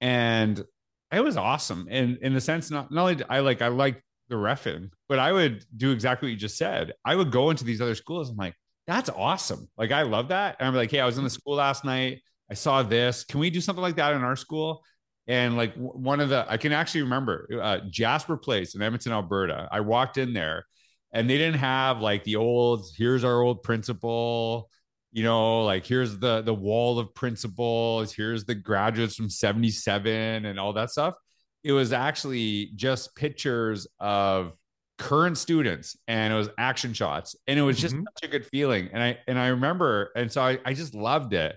and 0.00 0.64
it 1.16 1.24
was 1.24 1.36
awesome. 1.36 1.86
And 1.90 2.18
in 2.18 2.34
the 2.34 2.40
sense, 2.40 2.70
not, 2.70 2.90
not 2.90 3.10
only 3.10 3.24
I 3.28 3.40
like, 3.40 3.62
I 3.62 3.68
like 3.68 4.02
the 4.28 4.36
refing, 4.36 4.90
but 5.08 5.18
I 5.18 5.32
would 5.32 5.64
do 5.76 5.92
exactly 5.92 6.26
what 6.26 6.32
you 6.32 6.38
just 6.38 6.56
said. 6.56 6.92
I 7.04 7.16
would 7.16 7.30
go 7.30 7.50
into 7.50 7.64
these 7.64 7.80
other 7.80 7.94
schools. 7.94 8.30
I'm 8.30 8.36
like, 8.36 8.54
that's 8.86 9.10
awesome. 9.10 9.68
Like, 9.76 9.92
I 9.92 10.02
love 10.02 10.28
that. 10.28 10.56
And 10.58 10.68
I'm 10.68 10.74
like, 10.74 10.90
hey, 10.90 11.00
I 11.00 11.06
was 11.06 11.18
in 11.18 11.24
the 11.24 11.30
school 11.30 11.56
last 11.56 11.84
night. 11.84 12.20
I 12.50 12.54
saw 12.54 12.82
this. 12.82 13.24
Can 13.24 13.40
we 13.40 13.50
do 13.50 13.60
something 13.60 13.82
like 13.82 13.96
that 13.96 14.14
in 14.14 14.22
our 14.22 14.36
school? 14.36 14.82
And 15.26 15.56
like 15.56 15.74
one 15.76 16.20
of 16.20 16.28
the, 16.28 16.44
I 16.48 16.58
can 16.58 16.72
actually 16.72 17.02
remember 17.02 17.48
uh, 17.62 17.78
Jasper 17.88 18.36
Place 18.36 18.74
in 18.74 18.82
Edmonton, 18.82 19.12
Alberta. 19.12 19.68
I 19.72 19.80
walked 19.80 20.18
in 20.18 20.34
there 20.34 20.66
and 21.12 21.28
they 21.28 21.38
didn't 21.38 21.60
have 21.60 22.00
like 22.00 22.24
the 22.24 22.36
old, 22.36 22.86
here's 22.96 23.24
our 23.24 23.40
old 23.40 23.62
principal, 23.62 24.68
you 25.14 25.22
know, 25.22 25.64
like 25.64 25.86
here's 25.86 26.18
the 26.18 26.42
the 26.42 26.52
wall 26.52 26.98
of 26.98 27.14
principals, 27.14 28.12
here's 28.12 28.44
the 28.44 28.54
graduates 28.56 29.14
from 29.14 29.30
77 29.30 30.44
and 30.44 30.58
all 30.58 30.72
that 30.72 30.90
stuff. 30.90 31.14
It 31.62 31.70
was 31.70 31.92
actually 31.92 32.72
just 32.74 33.14
pictures 33.14 33.86
of 34.00 34.54
current 34.98 35.38
students 35.38 35.96
and 36.08 36.32
it 36.32 36.36
was 36.36 36.48
action 36.58 36.92
shots 36.92 37.36
and 37.46 37.58
it 37.58 37.62
was 37.62 37.78
just 37.80 37.94
mm-hmm. 37.94 38.04
such 38.16 38.28
a 38.28 38.30
good 38.30 38.44
feeling. 38.46 38.88
And 38.92 39.00
i 39.00 39.18
and 39.28 39.38
i 39.38 39.48
remember 39.48 40.10
and 40.16 40.30
so 40.30 40.42
I, 40.42 40.58
I 40.64 40.74
just 40.74 40.96
loved 40.96 41.32
it. 41.32 41.56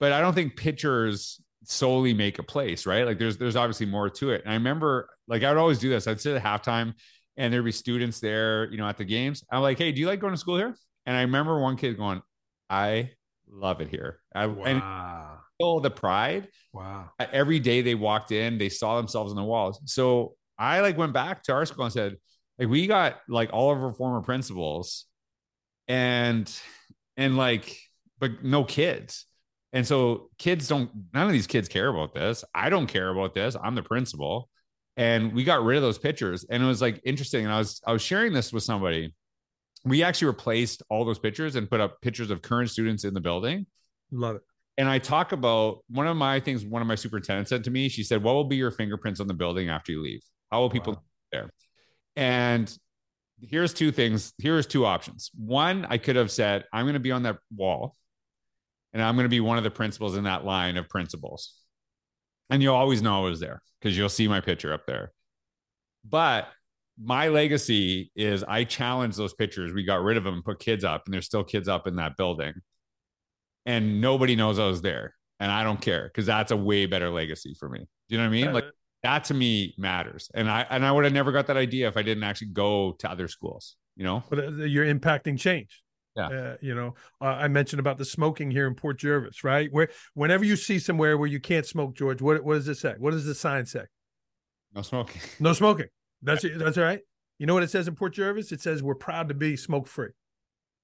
But 0.00 0.10
i 0.10 0.20
don't 0.20 0.34
think 0.34 0.56
pictures 0.56 1.40
solely 1.62 2.12
make 2.12 2.40
a 2.40 2.42
place 2.42 2.86
right? 2.86 3.06
Like 3.06 3.20
there's 3.20 3.38
there's 3.38 3.56
obviously 3.56 3.86
more 3.86 4.10
to 4.10 4.30
it. 4.30 4.42
And 4.42 4.50
i 4.50 4.54
remember 4.54 5.08
like 5.28 5.44
i 5.44 5.48
would 5.48 5.58
always 5.58 5.78
do 5.78 5.88
this. 5.88 6.08
I'd 6.08 6.20
sit 6.20 6.36
at 6.36 6.42
halftime 6.42 6.94
and 7.36 7.54
there'd 7.54 7.64
be 7.64 7.70
students 7.70 8.18
there 8.18 8.68
you 8.68 8.78
know 8.78 8.88
at 8.88 8.98
the 8.98 9.04
games. 9.04 9.44
I'm 9.48 9.62
like 9.62 9.78
hey 9.78 9.92
do 9.92 10.00
you 10.00 10.08
like 10.08 10.18
going 10.18 10.34
to 10.34 10.40
school 10.40 10.56
here? 10.56 10.74
And 11.06 11.16
i 11.16 11.20
remember 11.20 11.60
one 11.60 11.76
kid 11.76 11.96
going 11.96 12.20
i 12.70 13.10
love 13.50 13.80
it 13.80 13.88
here 13.88 14.20
I, 14.34 14.46
wow. 14.46 14.64
and 14.64 14.82
feel 15.60 15.80
the 15.80 15.90
pride. 15.90 16.48
Wow. 16.72 17.10
Uh, 17.18 17.26
every 17.32 17.60
day 17.60 17.82
they 17.82 17.94
walked 17.94 18.32
in, 18.32 18.58
they 18.58 18.68
saw 18.68 18.96
themselves 18.96 19.32
on 19.32 19.36
the 19.36 19.44
walls. 19.44 19.80
So 19.84 20.34
I 20.58 20.80
like 20.80 20.96
went 20.96 21.12
back 21.12 21.42
to 21.44 21.52
our 21.52 21.66
school 21.66 21.84
and 21.84 21.92
said, 21.92 22.16
like, 22.58 22.68
we 22.68 22.86
got 22.86 23.20
like 23.28 23.50
all 23.52 23.72
of 23.72 23.82
our 23.82 23.92
former 23.92 24.22
principals 24.22 25.06
and, 25.86 26.50
and 27.16 27.36
like, 27.36 27.78
but 28.18 28.42
no 28.42 28.64
kids. 28.64 29.26
And 29.72 29.86
so 29.86 30.30
kids 30.38 30.66
don't, 30.66 30.90
none 31.14 31.26
of 31.26 31.32
these 31.32 31.46
kids 31.46 31.68
care 31.68 31.88
about 31.88 32.14
this. 32.14 32.44
I 32.54 32.70
don't 32.70 32.86
care 32.86 33.10
about 33.10 33.34
this. 33.34 33.56
I'm 33.62 33.74
the 33.74 33.82
principal. 33.82 34.48
And 34.96 35.32
we 35.32 35.44
got 35.44 35.62
rid 35.62 35.76
of 35.76 35.82
those 35.82 35.98
pictures. 35.98 36.44
And 36.50 36.62
it 36.62 36.66
was 36.66 36.82
like 36.82 37.00
interesting. 37.04 37.44
And 37.44 37.54
I 37.54 37.58
was, 37.58 37.80
I 37.86 37.92
was 37.92 38.02
sharing 38.02 38.32
this 38.32 38.52
with 38.52 38.62
somebody. 38.62 39.14
We 39.84 40.02
actually 40.02 40.28
replaced 40.28 40.82
all 40.90 41.04
those 41.04 41.18
pictures 41.18 41.56
and 41.56 41.68
put 41.68 41.80
up 41.80 42.00
pictures 42.00 42.30
of 42.30 42.42
current 42.42 42.70
students 42.70 43.04
in 43.04 43.14
the 43.14 43.20
building. 43.20 43.66
Love 44.10 44.36
it 44.36 44.42
and 44.80 44.88
I 44.88 44.98
talk 44.98 45.32
about 45.32 45.84
one 45.90 46.06
of 46.06 46.16
my 46.16 46.40
things. 46.40 46.64
One 46.64 46.80
of 46.80 46.88
my 46.88 46.94
superintendents 46.94 47.50
said 47.50 47.64
to 47.64 47.70
me, 47.70 47.90
she 47.90 48.02
said, 48.02 48.22
"What 48.22 48.34
will 48.34 48.44
be 48.44 48.56
your 48.56 48.70
fingerprints 48.70 49.20
on 49.20 49.26
the 49.26 49.34
building 49.34 49.68
after 49.68 49.92
you 49.92 50.00
leave? 50.00 50.22
How 50.50 50.60
will 50.60 50.70
people 50.70 50.94
wow. 50.94 51.02
there?" 51.32 51.50
And 52.16 52.78
here's 53.42 53.74
two 53.74 53.92
things. 53.92 54.32
Here's 54.38 54.66
two 54.66 54.86
options. 54.86 55.30
One, 55.36 55.84
I 55.84 55.98
could 55.98 56.16
have 56.16 56.30
said, 56.30 56.64
"I'm 56.72 56.86
going 56.86 56.94
to 56.94 57.00
be 57.00 57.12
on 57.12 57.24
that 57.24 57.36
wall, 57.54 57.94
and 58.94 59.02
I'm 59.02 59.16
going 59.16 59.26
to 59.26 59.28
be 59.28 59.40
one 59.40 59.58
of 59.58 59.64
the 59.64 59.70
principals 59.70 60.16
in 60.16 60.24
that 60.24 60.46
line 60.46 60.78
of 60.78 60.88
principals." 60.88 61.54
And 62.48 62.62
you'll 62.62 62.74
always 62.74 63.02
know 63.02 63.18
I 63.18 63.28
was 63.28 63.38
there 63.38 63.60
because 63.80 63.98
you'll 63.98 64.08
see 64.08 64.28
my 64.28 64.40
picture 64.40 64.72
up 64.72 64.86
there. 64.86 65.12
But 66.08 66.48
my 67.02 67.28
legacy 67.28 68.10
is 68.14 68.44
I 68.44 68.64
challenged 68.64 69.16
those 69.16 69.34
pictures. 69.34 69.72
We 69.72 69.84
got 69.84 70.02
rid 70.02 70.16
of 70.16 70.24
them 70.24 70.34
and 70.34 70.44
put 70.44 70.58
kids 70.58 70.84
up, 70.84 71.02
and 71.06 71.14
there's 71.14 71.26
still 71.26 71.44
kids 71.44 71.68
up 71.68 71.86
in 71.86 71.96
that 71.96 72.16
building 72.16 72.54
and 73.66 74.00
nobody 74.00 74.36
knows 74.36 74.58
I 74.58 74.66
was 74.66 74.82
there. 74.82 75.14
And 75.38 75.50
I 75.50 75.64
don't 75.64 75.80
care 75.80 76.04
because 76.04 76.26
that's 76.26 76.50
a 76.50 76.56
way 76.56 76.84
better 76.84 77.08
legacy 77.08 77.54
for 77.58 77.68
me. 77.68 77.78
Do 77.78 77.86
you 78.08 78.18
know 78.18 78.24
what 78.24 78.36
I 78.36 78.42
mean? 78.42 78.52
Like 78.52 78.66
that 79.02 79.24
to 79.24 79.34
me 79.34 79.74
matters. 79.78 80.30
And 80.34 80.50
I 80.50 80.66
and 80.68 80.84
I 80.84 80.92
would 80.92 81.04
have 81.04 81.14
never 81.14 81.32
got 81.32 81.46
that 81.46 81.56
idea 81.56 81.88
if 81.88 81.96
I 81.96 82.02
didn't 82.02 82.24
actually 82.24 82.48
go 82.48 82.92
to 82.98 83.10
other 83.10 83.26
schools, 83.26 83.76
you 83.96 84.04
know? 84.04 84.22
But 84.28 84.38
uh, 84.40 84.50
you're 84.64 84.84
impacting 84.84 85.38
change. 85.38 85.82
Yeah. 86.14 86.26
Uh, 86.26 86.56
you 86.60 86.74
know, 86.74 86.94
uh, 87.22 87.26
I 87.26 87.48
mentioned 87.48 87.80
about 87.80 87.96
the 87.96 88.04
smoking 88.04 88.50
here 88.50 88.66
in 88.66 88.74
Port 88.74 88.98
Jervis, 88.98 89.42
right? 89.42 89.72
Where 89.72 89.88
whenever 90.12 90.44
you 90.44 90.56
see 90.56 90.78
somewhere 90.78 91.16
where 91.16 91.28
you 91.28 91.40
can't 91.40 91.64
smoke, 91.64 91.94
George, 91.94 92.20
what 92.20 92.44
what 92.44 92.54
does 92.54 92.68
it 92.68 92.76
say? 92.76 92.94
What 92.98 93.12
does 93.12 93.24
the 93.24 93.34
sign 93.34 93.64
say? 93.64 93.84
No 94.74 94.82
smoking. 94.82 95.22
No 95.38 95.54
smoking. 95.54 95.86
That's 96.22 96.44
it. 96.44 96.58
That's 96.58 96.78
all 96.78 96.84
right. 96.84 97.00
You 97.38 97.46
know 97.46 97.54
what 97.54 97.62
it 97.62 97.70
says 97.70 97.88
in 97.88 97.94
Port 97.94 98.14
Jervis? 98.14 98.52
It 98.52 98.60
says 98.60 98.82
we're 98.82 98.94
proud 98.94 99.28
to 99.28 99.34
be 99.34 99.56
smoke 99.56 99.86
free. 99.86 100.10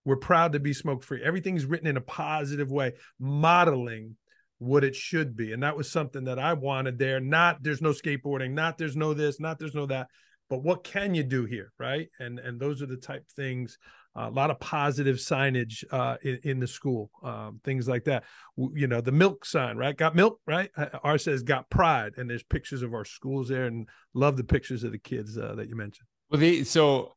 We're 0.04 0.16
proud 0.16 0.52
to 0.52 0.60
be 0.60 0.72
smoke 0.72 1.02
free. 1.02 1.22
Everything's 1.22 1.66
written 1.66 1.88
in 1.88 1.96
a 1.96 2.02
positive 2.02 2.70
way, 2.70 2.92
modeling 3.18 4.16
what 4.58 4.84
it 4.84 4.94
should 4.94 5.36
be. 5.36 5.52
And 5.52 5.62
that 5.62 5.76
was 5.76 5.90
something 5.90 6.24
that 6.24 6.38
I 6.38 6.54
wanted 6.54 6.98
there. 6.98 7.20
Not 7.20 7.62
there's 7.62 7.82
no 7.82 7.90
skateboarding, 7.90 8.52
not 8.52 8.78
there's 8.78 8.96
no 8.96 9.12
this, 9.14 9.40
not 9.40 9.58
there's 9.58 9.74
no 9.74 9.86
that, 9.86 10.08
but 10.48 10.62
what 10.62 10.84
can 10.84 11.14
you 11.14 11.24
do 11.24 11.44
here, 11.44 11.72
right? 11.78 12.08
And 12.18 12.38
and 12.38 12.58
those 12.58 12.80
are 12.82 12.86
the 12.86 12.96
type 12.96 13.28
things. 13.28 13.78
Uh, 14.16 14.28
a 14.28 14.30
lot 14.30 14.50
of 14.50 14.58
positive 14.60 15.16
signage 15.16 15.84
uh, 15.90 16.16
in, 16.22 16.38
in, 16.42 16.60
the 16.60 16.66
school, 16.66 17.10
um, 17.22 17.60
things 17.64 17.86
like 17.86 18.04
that. 18.04 18.24
You 18.56 18.86
know, 18.86 19.02
the 19.02 19.12
milk 19.12 19.44
sign, 19.44 19.76
right? 19.76 19.94
Got 19.94 20.14
milk, 20.14 20.40
right? 20.46 20.70
Ours 21.04 21.24
says 21.24 21.42
got 21.42 21.68
pride, 21.68 22.14
and 22.16 22.30
there's 22.30 22.42
pictures 22.42 22.82
of 22.82 22.94
our 22.94 23.04
schools 23.04 23.48
there, 23.48 23.66
and 23.66 23.86
love 24.14 24.38
the 24.38 24.44
pictures 24.44 24.84
of 24.84 24.92
the 24.92 24.98
kids 24.98 25.36
uh, 25.36 25.54
that 25.56 25.68
you 25.68 25.76
mentioned. 25.76 26.08
Well, 26.30 26.40
the 26.40 26.64
so 26.64 27.16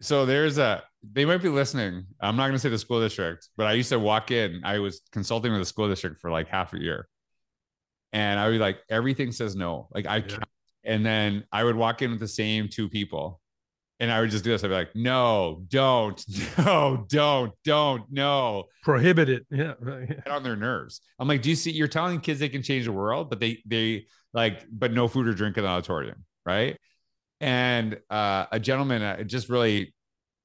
so 0.00 0.26
there's 0.26 0.58
a 0.58 0.82
they 1.02 1.24
might 1.24 1.42
be 1.42 1.48
listening. 1.48 2.04
I'm 2.20 2.36
not 2.36 2.44
going 2.44 2.54
to 2.54 2.58
say 2.58 2.68
the 2.68 2.78
school 2.78 3.00
district, 3.00 3.48
but 3.56 3.66
I 3.66 3.72
used 3.72 3.88
to 3.90 3.98
walk 3.98 4.30
in. 4.30 4.60
I 4.64 4.78
was 4.78 5.00
consulting 5.12 5.52
with 5.52 5.60
the 5.60 5.66
school 5.66 5.88
district 5.88 6.20
for 6.20 6.30
like 6.30 6.48
half 6.48 6.74
a 6.74 6.78
year, 6.78 7.08
and 8.12 8.38
I 8.38 8.46
would 8.46 8.52
be 8.52 8.58
like 8.58 8.78
everything 8.90 9.32
says 9.32 9.56
no. 9.56 9.88
Like 9.92 10.06
I, 10.06 10.18
yeah. 10.18 10.38
and 10.84 11.06
then 11.06 11.44
I 11.50 11.64
would 11.64 11.76
walk 11.76 12.02
in 12.02 12.10
with 12.10 12.20
the 12.20 12.28
same 12.28 12.68
two 12.68 12.88
people, 12.88 13.40
and 13.98 14.10
I 14.12 14.20
would 14.20 14.30
just 14.30 14.44
do 14.44 14.50
this. 14.50 14.62
I'd 14.62 14.68
be 14.68 14.74
like, 14.74 14.94
no, 14.94 15.62
don't, 15.68 16.22
no, 16.58 17.04
don't, 17.08 17.52
don't, 17.64 18.02
no, 18.10 18.64
prohibit 18.82 19.28
it. 19.28 19.46
Yeah, 19.50 19.74
Get 19.80 20.28
on 20.28 20.42
their 20.42 20.56
nerves. 20.56 21.00
I'm 21.18 21.28
like, 21.28 21.42
do 21.42 21.50
you 21.50 21.56
see? 21.56 21.70
You're 21.70 21.88
telling 21.88 22.20
kids 22.20 22.40
they 22.40 22.48
can 22.48 22.62
change 22.62 22.84
the 22.84 22.92
world, 22.92 23.30
but 23.30 23.40
they 23.40 23.62
they 23.66 24.06
like, 24.32 24.64
but 24.70 24.92
no 24.92 25.08
food 25.08 25.26
or 25.26 25.34
drink 25.34 25.56
in 25.56 25.64
the 25.64 25.70
auditorium, 25.70 26.24
right? 26.44 26.76
And 27.40 27.98
uh, 28.10 28.46
a 28.52 28.60
gentleman 28.60 29.02
uh, 29.02 29.22
just 29.22 29.48
really 29.48 29.94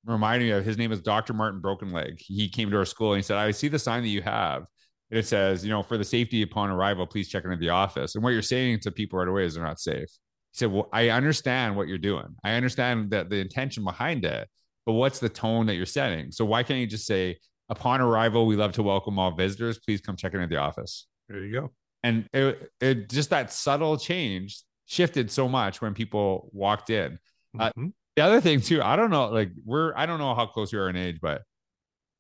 reminded 0.05 0.45
me 0.45 0.51
of 0.51 0.65
his 0.65 0.77
name 0.77 0.91
is 0.91 1.01
Dr. 1.01 1.33
Martin 1.33 1.61
Brokenleg. 1.61 2.19
He 2.19 2.49
came 2.49 2.71
to 2.71 2.77
our 2.77 2.85
school 2.85 3.13
and 3.13 3.19
he 3.19 3.23
said, 3.23 3.37
I 3.37 3.51
see 3.51 3.67
the 3.67 3.79
sign 3.79 4.03
that 4.03 4.09
you 4.09 4.21
have. 4.21 4.63
And 5.09 5.19
it 5.19 5.27
says, 5.27 5.63
you 5.63 5.69
know, 5.69 5.83
for 5.83 5.97
the 5.97 6.03
safety 6.03 6.41
upon 6.41 6.69
arrival, 6.69 7.05
please 7.05 7.29
check 7.29 7.43
into 7.43 7.57
the 7.57 7.69
office. 7.69 8.15
And 8.15 8.23
what 8.23 8.31
you're 8.31 8.41
saying 8.41 8.79
to 8.81 8.91
people 8.91 9.19
right 9.19 9.27
away 9.27 9.45
is 9.45 9.55
they're 9.55 9.63
not 9.63 9.79
safe. 9.79 10.09
He 10.51 10.57
said, 10.57 10.71
Well, 10.71 10.89
I 10.91 11.09
understand 11.09 11.75
what 11.75 11.87
you're 11.87 11.97
doing. 11.97 12.35
I 12.43 12.53
understand 12.53 13.11
that 13.11 13.29
the 13.29 13.37
intention 13.37 13.83
behind 13.83 14.25
it, 14.25 14.49
but 14.85 14.93
what's 14.93 15.19
the 15.19 15.29
tone 15.29 15.67
that 15.67 15.75
you're 15.75 15.85
setting? 15.85 16.31
So 16.31 16.45
why 16.45 16.63
can't 16.63 16.79
you 16.79 16.87
just 16.87 17.05
say, 17.05 17.37
upon 17.69 18.01
arrival, 18.01 18.45
we 18.45 18.55
love 18.55 18.73
to 18.73 18.83
welcome 18.83 19.17
all 19.17 19.31
visitors. 19.31 19.79
Please 19.79 20.01
come 20.01 20.15
check 20.15 20.33
in 20.33 20.41
at 20.41 20.49
the 20.49 20.57
office. 20.57 21.07
There 21.29 21.43
you 21.43 21.53
go. 21.53 21.71
And 22.03 22.27
it, 22.33 22.69
it 22.79 23.09
just 23.09 23.29
that 23.29 23.53
subtle 23.53 23.97
change 23.97 24.61
shifted 24.85 25.31
so 25.31 25.47
much 25.47 25.81
when 25.81 25.93
people 25.93 26.49
walked 26.51 26.89
in. 26.89 27.17
Uh, 27.57 27.69
mm-hmm. 27.69 27.85
Uh, 27.85 27.89
the 28.17 28.23
other 28.23 28.41
thing 28.41 28.59
too, 28.59 28.81
I 28.81 28.95
don't 28.97 29.09
know, 29.09 29.29
like 29.29 29.51
we're 29.63 29.93
I 29.95 30.05
don't 30.05 30.19
know 30.19 30.35
how 30.35 30.45
close 30.45 30.73
we 30.73 30.79
are 30.79 30.89
in 30.89 30.97
age, 30.97 31.19
but 31.21 31.43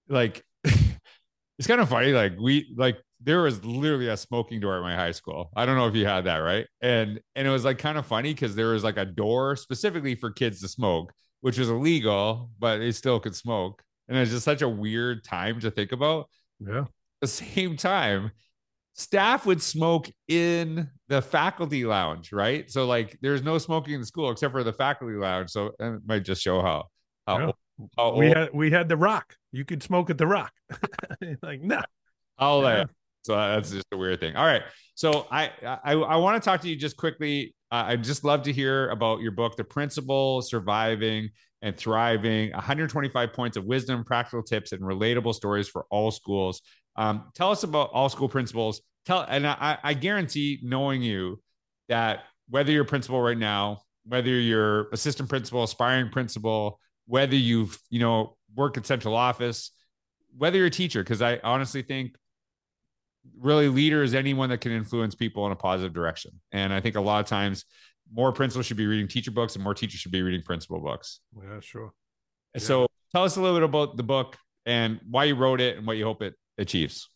like 0.07 0.41
it's 0.63 1.67
kind 1.67 1.81
of 1.81 1.89
funny. 1.89 2.13
Like 2.13 2.33
we 2.39 2.73
like 2.77 2.97
there 3.23 3.41
was 3.43 3.63
literally 3.63 4.07
a 4.07 4.17
smoking 4.17 4.59
door 4.59 4.77
at 4.77 4.81
my 4.81 4.95
high 4.95 5.11
school. 5.11 5.51
I 5.55 5.65
don't 5.65 5.75
know 5.75 5.87
if 5.87 5.95
you 5.95 6.05
had 6.05 6.25
that, 6.25 6.37
right? 6.37 6.67
And 6.81 7.19
and 7.35 7.47
it 7.47 7.51
was 7.51 7.63
like 7.65 7.77
kind 7.77 7.97
of 7.97 8.05
funny 8.05 8.33
because 8.33 8.55
there 8.55 8.69
was 8.69 8.83
like 8.83 8.97
a 8.97 9.05
door 9.05 9.55
specifically 9.55 10.15
for 10.15 10.31
kids 10.31 10.61
to 10.61 10.67
smoke, 10.67 11.13
which 11.41 11.57
was 11.59 11.69
illegal, 11.69 12.49
but 12.59 12.77
they 12.79 12.91
still 12.91 13.19
could 13.19 13.35
smoke. 13.35 13.83
And 14.07 14.17
it's 14.17 14.31
just 14.31 14.43
such 14.45 14.61
a 14.61 14.69
weird 14.69 15.23
time 15.23 15.59
to 15.61 15.71
think 15.71 15.91
about. 15.91 16.27
Yeah. 16.59 16.79
At 16.81 16.87
the 17.21 17.27
same 17.27 17.77
time, 17.77 18.31
staff 18.93 19.45
would 19.45 19.61
smoke 19.61 20.09
in 20.27 20.89
the 21.07 21.21
faculty 21.21 21.85
lounge, 21.85 22.31
right? 22.33 22.69
So 22.69 22.85
like 22.85 23.17
there's 23.21 23.43
no 23.43 23.57
smoking 23.57 23.93
in 23.93 23.99
the 24.01 24.07
school 24.07 24.31
except 24.31 24.51
for 24.51 24.63
the 24.63 24.73
faculty 24.73 25.15
lounge. 25.15 25.49
So 25.51 25.71
it 25.79 26.01
might 26.05 26.23
just 26.23 26.41
show 26.41 26.61
how 26.61 26.85
how, 27.27 27.39
Yeah. 27.39 27.51
how 27.97 28.15
we 28.15 28.27
old- 28.27 28.35
had 28.37 28.49
we 28.53 28.71
had 28.71 28.89
the 28.89 28.97
rock. 28.97 29.35
You 29.51 29.63
could 29.65 29.83
smoke 29.83 30.09
at 30.09 30.17
the 30.17 30.27
rock. 30.27 30.51
like, 31.43 31.61
no. 31.61 31.81
I'll 32.39 32.63
Yeah. 32.63 32.85
So 33.23 33.35
that's 33.35 33.71
just 33.71 33.85
a 33.91 33.97
weird 33.97 34.19
thing. 34.19 34.35
All 34.35 34.45
right. 34.45 34.63
So 34.95 35.27
I 35.31 35.51
I, 35.83 35.93
I 35.93 36.15
want 36.17 36.41
to 36.41 36.47
talk 36.47 36.61
to 36.61 36.69
you 36.69 36.75
just 36.75 36.97
quickly. 36.97 37.55
Uh, 37.71 37.85
I'd 37.87 38.03
just 38.03 38.23
love 38.23 38.43
to 38.43 38.53
hear 38.53 38.89
about 38.89 39.21
your 39.21 39.31
book, 39.31 39.55
The 39.55 39.63
Principal, 39.63 40.41
Surviving 40.41 41.29
and 41.61 41.77
Thriving, 41.77 42.51
125 42.51 43.33
points 43.33 43.55
of 43.55 43.65
wisdom, 43.65 44.03
practical 44.03 44.43
tips, 44.43 44.71
and 44.71 44.81
relatable 44.81 45.33
stories 45.33 45.69
for 45.69 45.85
all 45.89 46.11
schools. 46.11 46.61
Um, 46.95 47.31
tell 47.33 47.51
us 47.51 47.63
about 47.63 47.91
all 47.93 48.09
school 48.09 48.27
principals. 48.27 48.81
Tell 49.05 49.21
and 49.21 49.47
I, 49.47 49.77
I 49.83 49.93
guarantee 49.93 50.59
knowing 50.63 51.01
you 51.01 51.41
that 51.89 52.23
whether 52.49 52.71
you're 52.71 52.83
a 52.83 52.87
principal 52.87 53.21
right 53.21 53.37
now, 53.37 53.81
whether 54.05 54.29
you're 54.29 54.89
assistant 54.89 55.29
principal, 55.29 55.63
aspiring 55.63 56.09
principal, 56.09 56.79
whether 57.05 57.35
you've 57.35 57.79
you 57.89 57.99
know 57.99 58.37
worked 58.55 58.77
at 58.77 58.85
central 58.85 59.15
office, 59.15 59.71
whether 60.37 60.57
you're 60.57 60.67
a 60.67 60.71
teacher, 60.71 61.03
because 61.03 61.21
I 61.21 61.39
honestly 61.43 61.81
think 61.81 62.15
really 63.37 63.69
leader 63.69 64.03
is 64.03 64.13
anyone 64.13 64.49
that 64.49 64.59
can 64.59 64.71
influence 64.71 65.15
people 65.15 65.45
in 65.45 65.51
a 65.51 65.55
positive 65.55 65.93
direction. 65.93 66.31
And 66.51 66.73
I 66.73 66.79
think 66.79 66.95
a 66.95 67.01
lot 67.01 67.19
of 67.19 67.27
times 67.27 67.65
more 68.13 68.31
principals 68.31 68.65
should 68.65 68.77
be 68.77 68.87
reading 68.87 69.07
teacher 69.07 69.31
books 69.31 69.55
and 69.55 69.63
more 69.63 69.73
teachers 69.73 69.99
should 69.99 70.11
be 70.11 70.21
reading 70.21 70.41
principal 70.43 70.79
books. 70.79 71.19
Yeah, 71.37 71.59
sure. 71.59 71.93
So 72.57 72.87
tell 73.13 73.23
us 73.23 73.37
a 73.37 73.41
little 73.41 73.57
bit 73.57 73.63
about 73.63 73.97
the 73.97 74.03
book 74.03 74.37
and 74.65 74.99
why 75.09 75.25
you 75.25 75.35
wrote 75.35 75.61
it 75.61 75.77
and 75.77 75.87
what 75.87 75.97
you 75.97 76.03
hope 76.03 76.21
it 76.21 76.33
achieves. 76.57 77.09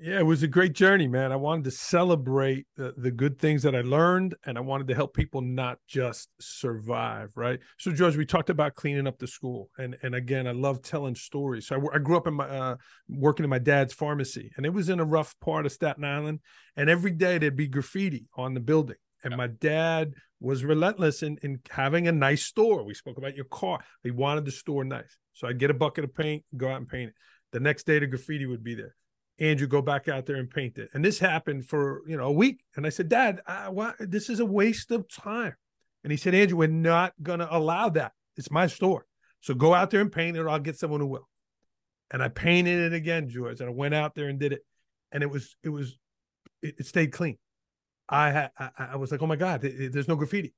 Yeah, 0.00 0.20
it 0.20 0.26
was 0.26 0.44
a 0.44 0.48
great 0.48 0.74
journey, 0.74 1.08
man. 1.08 1.32
I 1.32 1.36
wanted 1.36 1.64
to 1.64 1.72
celebrate 1.72 2.68
the, 2.76 2.94
the 2.96 3.10
good 3.10 3.36
things 3.40 3.64
that 3.64 3.74
I 3.74 3.80
learned, 3.80 4.36
and 4.46 4.56
I 4.56 4.60
wanted 4.60 4.86
to 4.88 4.94
help 4.94 5.12
people 5.12 5.40
not 5.40 5.80
just 5.88 6.28
survive, 6.40 7.30
right? 7.34 7.58
So, 7.78 7.90
George, 7.90 8.16
we 8.16 8.24
talked 8.24 8.48
about 8.48 8.76
cleaning 8.76 9.08
up 9.08 9.18
the 9.18 9.26
school, 9.26 9.70
and 9.76 9.96
and 10.04 10.14
again, 10.14 10.46
I 10.46 10.52
love 10.52 10.82
telling 10.82 11.16
stories. 11.16 11.66
So, 11.66 11.90
I 11.92 11.98
grew 11.98 12.16
up 12.16 12.28
in 12.28 12.34
my 12.34 12.48
uh, 12.48 12.76
working 13.08 13.42
in 13.42 13.50
my 13.50 13.58
dad's 13.58 13.92
pharmacy, 13.92 14.52
and 14.56 14.64
it 14.64 14.72
was 14.72 14.88
in 14.88 15.00
a 15.00 15.04
rough 15.04 15.34
part 15.40 15.66
of 15.66 15.72
Staten 15.72 16.04
Island, 16.04 16.40
and 16.76 16.88
every 16.88 17.10
day 17.10 17.38
there'd 17.38 17.56
be 17.56 17.66
graffiti 17.66 18.28
on 18.36 18.54
the 18.54 18.60
building, 18.60 18.98
and 19.24 19.36
my 19.36 19.48
dad 19.48 20.14
was 20.38 20.62
relentless 20.64 21.24
in 21.24 21.38
in 21.42 21.58
having 21.70 22.06
a 22.06 22.12
nice 22.12 22.44
store. 22.44 22.84
We 22.84 22.94
spoke 22.94 23.18
about 23.18 23.34
your 23.34 23.46
car; 23.46 23.80
he 24.04 24.12
wanted 24.12 24.44
the 24.44 24.52
store 24.52 24.84
nice, 24.84 25.16
so 25.32 25.48
I'd 25.48 25.58
get 25.58 25.72
a 25.72 25.74
bucket 25.74 26.04
of 26.04 26.14
paint, 26.14 26.44
go 26.56 26.68
out 26.68 26.76
and 26.76 26.88
paint 26.88 27.08
it. 27.08 27.14
The 27.50 27.58
next 27.58 27.84
day, 27.84 27.98
the 27.98 28.06
graffiti 28.06 28.46
would 28.46 28.62
be 28.62 28.76
there. 28.76 28.94
Andrew, 29.40 29.66
go 29.68 29.80
back 29.82 30.08
out 30.08 30.26
there 30.26 30.36
and 30.36 30.50
paint 30.50 30.78
it. 30.78 30.90
And 30.92 31.04
this 31.04 31.18
happened 31.18 31.66
for 31.66 32.02
you 32.06 32.16
know 32.16 32.24
a 32.24 32.32
week. 32.32 32.60
And 32.76 32.86
I 32.86 32.88
said, 32.88 33.08
Dad, 33.08 33.40
I, 33.46 33.68
why, 33.68 33.92
this 34.00 34.28
is 34.28 34.40
a 34.40 34.46
waste 34.46 34.90
of 34.90 35.08
time. 35.08 35.54
And 36.04 36.10
he 36.10 36.16
said, 36.16 36.34
Andrew, 36.34 36.58
we're 36.58 36.68
not 36.68 37.12
going 37.22 37.40
to 37.40 37.56
allow 37.56 37.88
that. 37.90 38.12
It's 38.36 38.50
my 38.50 38.66
store. 38.66 39.06
So 39.40 39.54
go 39.54 39.74
out 39.74 39.90
there 39.90 40.00
and 40.00 40.10
paint 40.12 40.36
it, 40.36 40.40
or 40.40 40.48
I'll 40.48 40.58
get 40.58 40.78
someone 40.78 41.00
who 41.00 41.06
will. 41.06 41.28
And 42.10 42.22
I 42.22 42.28
painted 42.28 42.78
it 42.80 42.92
again, 42.94 43.28
George. 43.28 43.60
And 43.60 43.68
I 43.68 43.72
went 43.72 43.94
out 43.94 44.14
there 44.14 44.28
and 44.28 44.38
did 44.38 44.52
it. 44.52 44.62
And 45.12 45.22
it 45.22 45.30
was, 45.30 45.56
it 45.62 45.68
was, 45.68 45.96
it, 46.62 46.76
it 46.78 46.86
stayed 46.86 47.12
clean. 47.12 47.38
I 48.08 48.48
I, 48.58 48.70
I 48.78 48.96
was 48.96 49.10
like, 49.12 49.22
oh 49.22 49.26
my 49.26 49.36
God, 49.36 49.64
it- 49.64 49.92
there's 49.92 50.08
no 50.08 50.16
graffiti. 50.16 50.54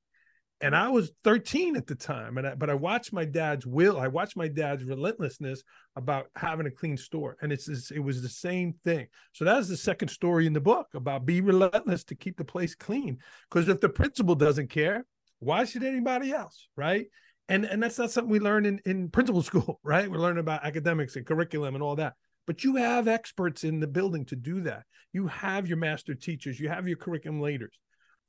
And 0.61 0.75
I 0.75 0.89
was 0.89 1.11
13 1.23 1.75
at 1.75 1.87
the 1.87 1.95
time. 1.95 2.37
And 2.37 2.47
I, 2.47 2.55
but 2.55 2.69
I 2.69 2.75
watched 2.75 3.13
my 3.13 3.25
dad's 3.25 3.65
will. 3.65 3.99
I 3.99 4.07
watched 4.07 4.37
my 4.37 4.47
dad's 4.47 4.83
relentlessness 4.83 5.63
about 5.95 6.27
having 6.35 6.67
a 6.67 6.71
clean 6.71 6.97
store. 6.97 7.37
And 7.41 7.51
it's, 7.51 7.67
it's 7.67 7.91
it 7.91 7.99
was 7.99 8.21
the 8.21 8.29
same 8.29 8.73
thing. 8.83 9.07
So 9.33 9.43
that's 9.43 9.67
the 9.67 9.77
second 9.77 10.09
story 10.09 10.45
in 10.45 10.53
the 10.53 10.61
book 10.61 10.87
about 10.93 11.25
be 11.25 11.41
relentless 11.41 12.03
to 12.05 12.15
keep 12.15 12.37
the 12.37 12.45
place 12.45 12.75
clean. 12.75 13.17
Because 13.49 13.69
if 13.69 13.81
the 13.81 13.89
principal 13.89 14.35
doesn't 14.35 14.69
care, 14.69 15.05
why 15.39 15.65
should 15.65 15.83
anybody 15.83 16.31
else? 16.31 16.67
Right. 16.75 17.07
And 17.49 17.65
and 17.65 17.81
that's 17.81 17.97
not 17.97 18.11
something 18.11 18.31
we 18.31 18.39
learn 18.39 18.65
in, 18.65 18.79
in 18.85 19.09
principal 19.09 19.41
school, 19.51 19.79
right? 19.83 20.09
We're 20.09 20.19
learning 20.19 20.41
about 20.41 20.65
academics 20.65 21.15
and 21.15 21.25
curriculum 21.25 21.75
and 21.75 21.83
all 21.83 21.95
that. 21.95 22.13
But 22.47 22.63
you 22.63 22.75
have 22.75 23.07
experts 23.07 23.63
in 23.63 23.79
the 23.79 23.87
building 23.87 24.25
to 24.25 24.35
do 24.35 24.61
that. 24.61 24.83
You 25.13 25.27
have 25.27 25.67
your 25.67 25.77
master 25.77 26.15
teachers, 26.15 26.59
you 26.59 26.69
have 26.69 26.87
your 26.87 26.97
curriculum 26.97 27.41
leaders. 27.41 27.77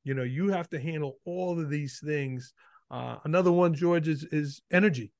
You 0.04 0.14
know, 0.14 0.22
you 0.22 0.48
have 0.48 0.68
to 0.70 0.80
handle 0.80 1.18
all 1.24 1.60
of 1.60 1.70
these 1.70 2.00
things. 2.04 2.52
Uh, 2.90 3.16
another 3.24 3.52
one, 3.52 3.74
George, 3.74 4.08
is 4.08 4.24
is 4.24 4.60
energy. 4.70 5.12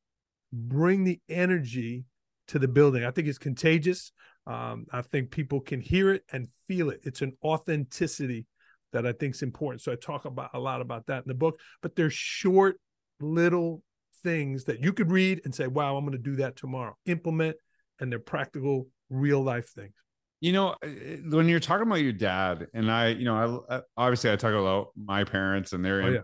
Bring 0.52 1.04
the 1.04 1.20
energy 1.28 2.04
to 2.48 2.58
the 2.58 2.68
building. 2.68 3.04
I 3.04 3.10
think 3.10 3.28
it's 3.28 3.38
contagious. 3.38 4.12
Um, 4.46 4.86
I 4.92 5.02
think 5.02 5.30
people 5.30 5.60
can 5.60 5.80
hear 5.80 6.12
it 6.12 6.24
and 6.32 6.48
feel 6.66 6.90
it. 6.90 7.00
It's 7.04 7.22
an 7.22 7.36
authenticity 7.44 8.46
that 8.92 9.06
I 9.06 9.12
think 9.12 9.34
is 9.34 9.42
important. 9.42 9.80
So 9.82 9.92
I 9.92 9.96
talk 9.96 10.24
about 10.24 10.50
a 10.52 10.58
lot 10.58 10.80
about 10.80 11.06
that 11.06 11.22
in 11.24 11.28
the 11.28 11.34
book. 11.34 11.58
But 11.80 11.96
they're 11.96 12.10
short, 12.10 12.78
little 13.20 13.82
things 14.22 14.64
that 14.64 14.82
you 14.82 14.92
could 14.92 15.10
read 15.10 15.40
and 15.44 15.54
say, 15.54 15.66
"Wow, 15.66 15.96
I'm 15.96 16.04
going 16.04 16.16
to 16.16 16.30
do 16.30 16.36
that 16.36 16.56
tomorrow." 16.56 16.96
Implement, 17.06 17.56
and 18.00 18.10
they're 18.10 18.18
practical, 18.18 18.88
real 19.08 19.42
life 19.42 19.68
things. 19.70 19.94
You 20.42 20.50
know, 20.52 20.70
uh, 20.70 20.88
when 21.30 21.48
you're 21.48 21.60
talking 21.60 21.86
about 21.86 22.00
your 22.00 22.12
dad, 22.12 22.66
and 22.74 22.90
I, 22.90 23.10
you 23.10 23.24
know, 23.24 23.64
I 23.70 23.80
obviously 23.96 24.32
I 24.32 24.34
talk 24.34 24.52
about 24.52 24.88
my 24.96 25.22
parents 25.22 25.72
and 25.72 25.84
their 25.84 26.02
Oh, 26.02 26.08
yeah. 26.08 26.20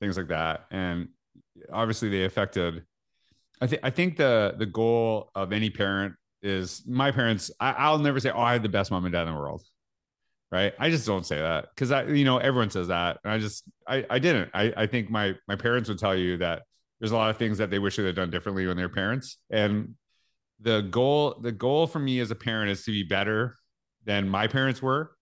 things 0.00 0.16
like 0.16 0.28
that, 0.28 0.64
and 0.70 1.08
obviously 1.70 2.08
they 2.08 2.24
affected. 2.24 2.82
I 3.60 3.66
think 3.66 3.80
I 3.84 3.90
think 3.90 4.16
the 4.16 4.54
the 4.58 4.64
goal 4.64 5.30
of 5.34 5.52
any 5.52 5.68
parent 5.68 6.14
is 6.42 6.82
my 6.86 7.10
parents. 7.10 7.50
I, 7.60 7.72
I'll 7.72 7.98
never 7.98 8.20
say, 8.20 8.30
"Oh, 8.30 8.40
I 8.40 8.54
had 8.54 8.62
the 8.62 8.70
best 8.70 8.90
mom 8.90 9.04
and 9.04 9.12
dad 9.12 9.28
in 9.28 9.34
the 9.34 9.38
world," 9.38 9.62
right? 10.50 10.72
I 10.78 10.88
just 10.88 11.06
don't 11.06 11.26
say 11.26 11.36
that 11.36 11.66
because 11.74 11.92
I, 11.92 12.04
you 12.06 12.24
know, 12.24 12.38
everyone 12.38 12.70
says 12.70 12.88
that, 12.88 13.18
and 13.22 13.34
I 13.34 13.38
just 13.38 13.64
I 13.86 14.06
I 14.08 14.18
didn't. 14.18 14.48
I 14.54 14.72
I 14.78 14.86
think 14.86 15.10
my 15.10 15.34
my 15.46 15.56
parents 15.56 15.90
would 15.90 15.98
tell 15.98 16.16
you 16.16 16.38
that 16.38 16.62
there's 17.00 17.12
a 17.12 17.16
lot 17.16 17.28
of 17.28 17.36
things 17.36 17.58
that 17.58 17.70
they 17.70 17.78
wish 17.78 17.96
they 17.96 18.04
had 18.04 18.16
done 18.16 18.30
differently 18.30 18.66
when 18.66 18.78
they 18.78 18.82
were 18.82 18.88
parents, 18.88 19.36
and 19.50 19.94
the 20.62 20.80
goal 20.82 21.38
the 21.42 21.52
goal 21.52 21.86
for 21.86 21.98
me 21.98 22.20
as 22.20 22.30
a 22.30 22.34
parent 22.34 22.70
is 22.70 22.84
to 22.84 22.90
be 22.92 23.02
better 23.02 23.56
than 24.04 24.28
my 24.28 24.46
parents 24.46 24.80
were. 24.80 25.12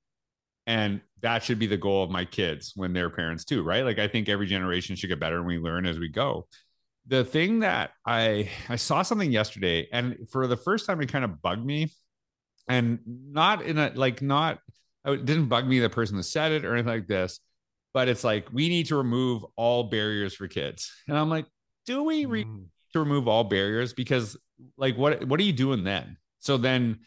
And 0.66 1.00
that 1.22 1.42
should 1.42 1.58
be 1.58 1.66
the 1.66 1.76
goal 1.76 2.04
of 2.04 2.10
my 2.10 2.24
kids 2.24 2.72
when 2.76 2.92
they're 2.92 3.10
parents 3.10 3.44
too 3.44 3.62
right? 3.62 3.84
Like 3.84 3.98
i 3.98 4.06
think 4.08 4.28
every 4.28 4.46
generation 4.46 4.96
should 4.96 5.08
get 5.08 5.20
better 5.20 5.38
and 5.38 5.46
we 5.46 5.58
learn 5.58 5.86
as 5.86 5.98
we 5.98 6.08
go. 6.08 6.46
The 7.06 7.24
thing 7.24 7.60
that 7.60 7.90
i 8.06 8.48
i 8.68 8.76
saw 8.76 9.02
something 9.02 9.32
yesterday 9.32 9.88
and 9.92 10.28
for 10.30 10.46
the 10.46 10.56
first 10.56 10.86
time 10.86 11.00
it 11.00 11.10
kind 11.10 11.24
of 11.24 11.42
bugged 11.42 11.64
me 11.64 11.90
and 12.68 13.00
not 13.06 13.62
in 13.62 13.78
a 13.78 13.90
like 13.94 14.22
not 14.22 14.58
it 15.04 15.24
didn't 15.24 15.46
bug 15.48 15.66
me 15.66 15.78
the 15.80 15.88
person 15.90 16.16
that 16.18 16.24
said 16.24 16.52
it 16.52 16.64
or 16.64 16.74
anything 16.74 16.92
like 16.92 17.08
this 17.08 17.40
but 17.94 18.08
it's 18.08 18.22
like 18.22 18.46
we 18.52 18.68
need 18.68 18.86
to 18.86 18.96
remove 18.96 19.44
all 19.56 19.84
barriers 19.84 20.34
for 20.34 20.46
kids. 20.46 20.92
And 21.08 21.16
i'm 21.18 21.30
like 21.30 21.46
do 21.86 22.04
we 22.04 22.26
re- 22.26 22.44
Mm. 22.44 22.66
To 22.92 23.00
remove 23.00 23.28
all 23.28 23.44
barriers 23.44 23.92
because 23.92 24.36
like 24.76 24.96
what 24.96 25.24
what 25.26 25.40
are 25.40 25.44
you 25.44 25.52
doing 25.52 25.84
then? 25.84 26.16
So 26.38 26.56
then 26.56 27.00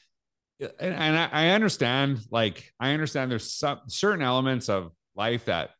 and, 0.59 0.93
and 0.93 1.17
I, 1.17 1.29
I 1.31 1.49
understand 1.49 2.19
like 2.31 2.71
i 2.79 2.91
understand 2.91 3.31
there's 3.31 3.51
some 3.51 3.81
certain 3.87 4.21
elements 4.21 4.69
of 4.69 4.91
life 5.15 5.45
that 5.45 5.71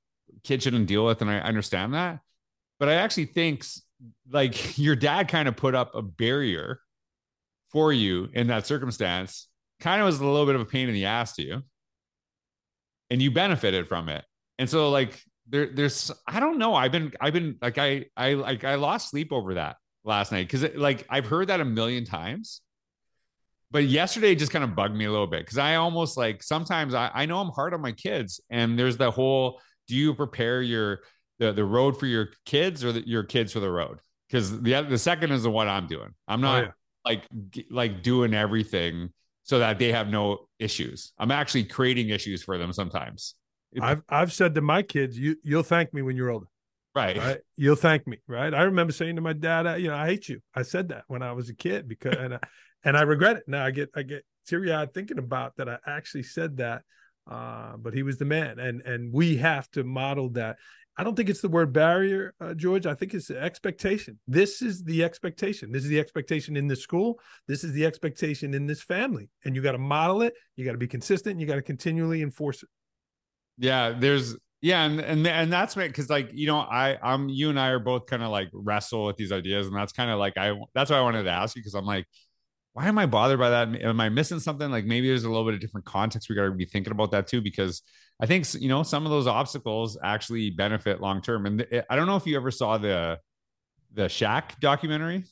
kids 0.43 0.63
shouldn't 0.63 0.87
deal 0.87 1.05
with 1.05 1.21
and 1.21 1.29
i 1.29 1.39
understand 1.39 1.93
that. 1.93 2.19
But 2.79 2.89
i 2.89 2.95
actually 2.95 3.25
think 3.25 3.65
like 4.31 4.77
your 4.77 4.95
dad 4.95 5.27
kind 5.27 5.47
of 5.47 5.55
put 5.55 5.75
up 5.75 5.95
a 5.95 6.01
barrier 6.01 6.79
for 7.71 7.91
you 7.91 8.29
in 8.33 8.47
that 8.47 8.67
circumstance 8.67 9.47
kind 9.79 10.01
of 10.01 10.05
was 10.05 10.19
a 10.19 10.25
little 10.25 10.45
bit 10.45 10.55
of 10.55 10.61
a 10.61 10.65
pain 10.65 10.87
in 10.87 10.93
the 10.93 11.05
ass 11.05 11.33
to 11.33 11.43
you. 11.43 11.61
And 13.09 13.21
you 13.21 13.31
benefited 13.31 13.87
from 13.87 14.09
it. 14.09 14.23
And 14.59 14.69
so 14.69 14.89
like 14.89 15.21
there 15.47 15.67
there's 15.67 16.11
i 16.27 16.39
don't 16.39 16.57
know. 16.57 16.73
I've 16.73 16.91
been 16.91 17.11
i've 17.19 17.33
been 17.33 17.57
like 17.61 17.77
i 17.77 18.05
i 18.15 18.33
like 18.33 18.63
i 18.63 18.75
lost 18.75 19.09
sleep 19.09 19.31
over 19.31 19.55
that 19.55 19.77
last 20.03 20.31
night 20.31 20.47
because 20.49 20.63
like 20.75 21.05
i've 21.09 21.25
heard 21.25 21.47
that 21.47 21.59
a 21.59 21.65
million 21.65 22.05
times 22.05 22.61
but 23.71 23.85
yesterday 23.85 24.35
just 24.35 24.51
kind 24.51 24.63
of 24.63 24.75
bugged 24.75 24.95
me 24.95 25.05
a 25.05 25.11
little 25.11 25.27
bit 25.27 25.41
because 25.41 25.57
i 25.57 25.75
almost 25.75 26.17
like 26.17 26.43
sometimes 26.43 26.93
I, 26.93 27.09
I 27.13 27.25
know 27.25 27.39
i'm 27.39 27.49
hard 27.49 27.73
on 27.73 27.81
my 27.81 27.91
kids 27.91 28.41
and 28.49 28.77
there's 28.77 28.97
the 28.97 29.11
whole 29.11 29.61
do 29.87 29.95
you 29.95 30.13
prepare 30.13 30.61
your 30.61 30.99
the, 31.39 31.51
the 31.51 31.65
road 31.65 31.99
for 31.99 32.05
your 32.05 32.29
kids 32.45 32.83
or 32.83 32.91
the, 32.91 33.07
your 33.07 33.23
kids 33.23 33.51
for 33.53 33.59
the 33.59 33.71
road 33.71 33.99
because 34.27 34.61
the 34.61 34.81
the 34.83 34.97
second 34.97 35.31
is 35.31 35.43
the 35.43 35.51
one 35.51 35.67
i'm 35.67 35.87
doing 35.87 36.09
i'm 36.27 36.43
Oh, 36.43 36.47
not 36.47 36.63
yeah. 36.65 36.71
like 37.05 37.23
like 37.69 38.03
doing 38.03 38.33
everything 38.33 39.09
so 39.43 39.59
that 39.59 39.79
they 39.79 39.91
have 39.91 40.07
no 40.09 40.47
issues 40.59 41.13
i'm 41.17 41.31
actually 41.31 41.63
creating 41.63 42.09
issues 42.09 42.43
for 42.43 42.57
them 42.57 42.71
sometimes 42.73 43.35
I've 43.81 44.03
I've 44.07 44.31
said 44.31 44.53
to 44.53 44.61
my 44.61 44.83
kids, 44.83 45.17
you 45.17 45.35
you'll 45.43 45.63
thank 45.63 45.95
me 45.95 46.03
when 46.03 46.15
you're 46.15 46.29
older. 46.29 46.45
Right 46.95 47.17
right? 47.17 47.37
You'll 47.55 47.75
thank 47.75 48.07
me, 48.07 48.17
right? 48.27 48.53
I 48.53 48.63
remember 48.63 48.93
saying 48.93 49.15
to 49.15 49.21
my 49.21 49.33
dad, 49.33 49.67
I- 49.67 49.77
you 49.77 49.87
know, 49.87 49.95
I 49.95 50.05
hate 50.07 50.29
you. 50.29 50.39
I 50.53 50.63
said 50.63 50.89
that 50.89 51.03
when 51.07 51.21
I 51.21 51.31
was 51.33 51.49
a 51.49 51.55
kid 51.55 51.87
because, 51.87 52.15
and 52.15 52.35
I, 52.35 52.39
and 52.83 52.97
I 52.97 53.01
regret 53.01 53.37
it. 53.37 53.43
Now 53.47 53.65
I 53.65 53.71
get 53.71 53.89
I 53.95 54.03
get 54.03 54.25
teary 54.47 54.71
eyed 54.73 54.93
thinking 54.93 55.17
about 55.19 55.55
that. 55.57 55.69
I 55.69 55.77
actually 55.87 56.23
said 56.23 56.57
that, 56.57 56.81
uh, 57.29 57.77
but 57.77 57.93
he 57.93 58.03
was 58.03 58.17
the 58.17 58.25
man, 58.25 58.59
and 58.59 58.81
and 58.81 59.13
we 59.13 59.37
have 59.37 59.69
to 59.71 59.83
model 59.83 60.29
that. 60.31 60.57
I 60.95 61.03
don't 61.03 61.15
think 61.15 61.29
it's 61.29 61.41
the 61.41 61.49
word 61.49 61.73
barrier, 61.73 62.35
uh, 62.39 62.53
George. 62.53 62.85
I 62.85 62.93
think 62.93 63.15
it's 63.15 63.27
the 63.27 63.41
expectation. 63.41 64.19
This 64.27 64.61
is 64.61 64.83
the 64.83 65.03
expectation. 65.03 65.71
This 65.71 65.83
is 65.83 65.89
the 65.89 65.99
expectation 65.99 66.55
in 66.55 66.67
the 66.67 66.75
school. 66.75 67.19
This 67.47 67.63
is 67.63 67.73
the 67.73 67.83
expectation 67.83 68.53
in 68.53 68.67
this 68.67 68.83
family. 68.83 69.29
And 69.43 69.55
you 69.55 69.63
got 69.63 69.71
to 69.71 69.79
model 69.79 70.21
it. 70.21 70.35
You 70.55 70.65
got 70.65 70.73
to 70.73 70.77
be 70.77 70.87
consistent. 70.87 71.39
You 71.39 71.47
got 71.47 71.55
to 71.55 71.63
continually 71.63 72.21
enforce 72.21 72.61
it. 72.61 72.69
Yeah, 73.57 73.89
there's 73.97 74.35
yeah, 74.63 74.85
and 74.85 75.01
and 75.01 75.27
and 75.27 75.51
that's 75.51 75.75
why 75.75 75.87
because 75.87 76.09
like 76.09 76.29
you 76.31 76.47
know 76.47 76.59
I 76.59 76.97
I'm 77.03 77.27
you 77.27 77.49
and 77.49 77.59
I 77.59 77.67
are 77.67 77.79
both 77.79 78.05
kind 78.05 78.23
of 78.23 78.29
like 78.29 78.47
wrestle 78.53 79.03
with 79.03 79.17
these 79.17 79.33
ideas, 79.33 79.67
and 79.67 79.75
that's 79.75 79.91
kind 79.91 80.09
of 80.09 80.19
like 80.19 80.37
I 80.37 80.57
that's 80.73 80.89
why 80.89 80.97
I 80.97 81.01
wanted 81.01 81.23
to 81.23 81.31
ask 81.31 81.53
you 81.57 81.61
because 81.61 81.73
I'm 81.73 81.85
like, 81.85 82.05
why 82.71 82.87
am 82.87 82.97
I 82.97 83.05
bothered 83.05 83.39
by 83.39 83.49
that? 83.49 83.75
Am 83.81 83.99
I 83.99 84.07
missing 84.07 84.39
something? 84.39 84.71
Like 84.71 84.85
maybe 84.85 85.09
there's 85.09 85.25
a 85.25 85.29
little 85.29 85.43
bit 85.43 85.53
of 85.53 85.59
different 85.59 85.85
context 85.85 86.29
we 86.29 86.35
got 86.35 86.45
to 86.45 86.51
be 86.51 86.63
thinking 86.63 86.91
about 86.91 87.11
that 87.11 87.27
too 87.27 87.41
because 87.41 87.81
I 88.21 88.25
think 88.25 88.45
you 88.53 88.69
know 88.69 88.83
some 88.83 89.03
of 89.03 89.11
those 89.11 89.27
obstacles 89.27 89.97
actually 90.01 90.49
benefit 90.51 91.01
long 91.01 91.21
term. 91.21 91.45
And 91.45 91.59
th- 91.69 91.83
I 91.89 91.97
don't 91.97 92.07
know 92.07 92.15
if 92.15 92.25
you 92.25 92.37
ever 92.37 92.49
saw 92.49 92.77
the 92.77 93.19
the 93.93 94.03
Shaq 94.03 94.61
documentary. 94.61 95.25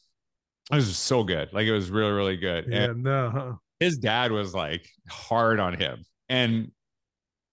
It 0.70 0.76
was 0.76 0.98
so 0.98 1.24
good. 1.24 1.54
Like 1.54 1.68
it 1.68 1.72
was 1.72 1.90
really 1.90 2.12
really 2.12 2.36
good. 2.36 2.66
Yeah, 2.68 2.84
and 2.84 3.04
no, 3.04 3.30
huh? 3.30 3.54
his 3.80 3.98
dad 3.98 4.34
was 4.34 4.54
like 4.54 4.86
hard 5.08 5.62
on 5.62 5.80
him, 5.80 6.04
and 6.28 6.74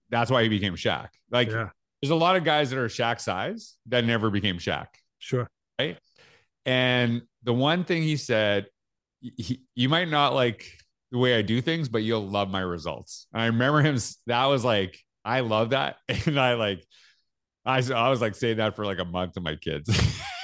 that's 0.09 0.29
why 0.29 0.43
he 0.43 0.49
became 0.49 0.75
Shaq. 0.75 1.07
Like 1.31 1.51
yeah, 1.51 1.69
there's 2.01 2.11
a 2.11 2.15
lot 2.15 2.35
of 2.35 2.43
guys 2.43 2.69
that 2.69 2.79
are 2.79 2.87
Shaq 2.87 3.19
size 3.19 3.75
that 3.87 4.05
never 4.05 4.29
became 4.29 4.57
Shaq. 4.57 4.87
sure. 5.17 5.49
Right. 5.79 5.97
And 6.65 7.21
the 7.43 7.53
one 7.53 7.83
thing 7.83 8.03
he 8.03 8.17
said, 8.17 8.67
he, 9.21 9.61
you 9.75 9.89
might 9.89 10.09
not 10.09 10.33
like 10.33 10.65
the 11.11 11.17
way 11.17 11.35
I 11.35 11.41
do 11.41 11.61
things, 11.61 11.89
but 11.89 12.03
you'll 12.03 12.27
love 12.27 12.49
my 12.49 12.61
results. 12.61 13.27
And 13.33 13.41
I 13.41 13.45
remember 13.47 13.81
him. 13.81 13.97
That 14.27 14.45
was 14.45 14.63
like, 14.63 14.99
I 15.25 15.41
love 15.41 15.71
that. 15.71 15.97
And 16.25 16.39
I 16.39 16.53
like, 16.53 16.85
I, 17.65 17.81
I 17.93 18.09
was 18.09 18.21
like 18.21 18.35
saying 18.35 18.57
that 18.57 18.75
for 18.75 18.85
like 18.85 18.99
a 18.99 19.05
month 19.05 19.33
to 19.33 19.41
my 19.41 19.55
kids 19.55 19.89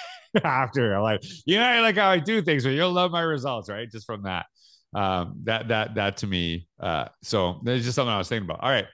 after. 0.43 0.93
I'm 0.95 1.03
like, 1.03 1.21
you 1.45 1.57
know, 1.57 1.63
I 1.63 1.79
like 1.79 1.95
how 1.95 2.09
I 2.09 2.19
do 2.19 2.41
things, 2.41 2.63
but 2.63 2.71
you'll 2.71 2.91
love 2.91 3.11
my 3.11 3.21
results, 3.21 3.69
right? 3.69 3.89
Just 3.89 4.05
from 4.05 4.23
that. 4.23 4.45
Um, 4.93 5.41
that, 5.43 5.67
that, 5.69 5.95
that 5.95 6.17
to 6.17 6.27
me. 6.27 6.67
Uh, 6.79 7.05
so 7.21 7.61
there's 7.63 7.83
just 7.83 7.95
something 7.95 8.13
I 8.13 8.17
was 8.17 8.29
thinking 8.29 8.47
about. 8.49 8.61
All 8.61 8.69
right. 8.69 8.85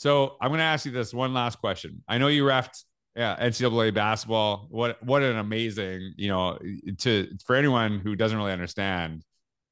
So 0.00 0.36
I'm 0.40 0.48
going 0.48 0.60
to 0.60 0.64
ask 0.64 0.86
you 0.86 0.92
this 0.92 1.12
one 1.12 1.34
last 1.34 1.58
question. 1.58 2.02
I 2.08 2.16
know 2.16 2.28
you 2.28 2.44
refed 2.44 2.84
yeah, 3.14 3.36
NCAA 3.38 3.92
basketball. 3.92 4.66
What 4.70 5.02
what 5.04 5.22
an 5.22 5.36
amazing, 5.36 6.14
you 6.16 6.28
know, 6.28 6.58
to 7.00 7.28
for 7.44 7.54
anyone 7.54 7.98
who 7.98 8.16
doesn't 8.16 8.38
really 8.38 8.52
understand, 8.52 9.22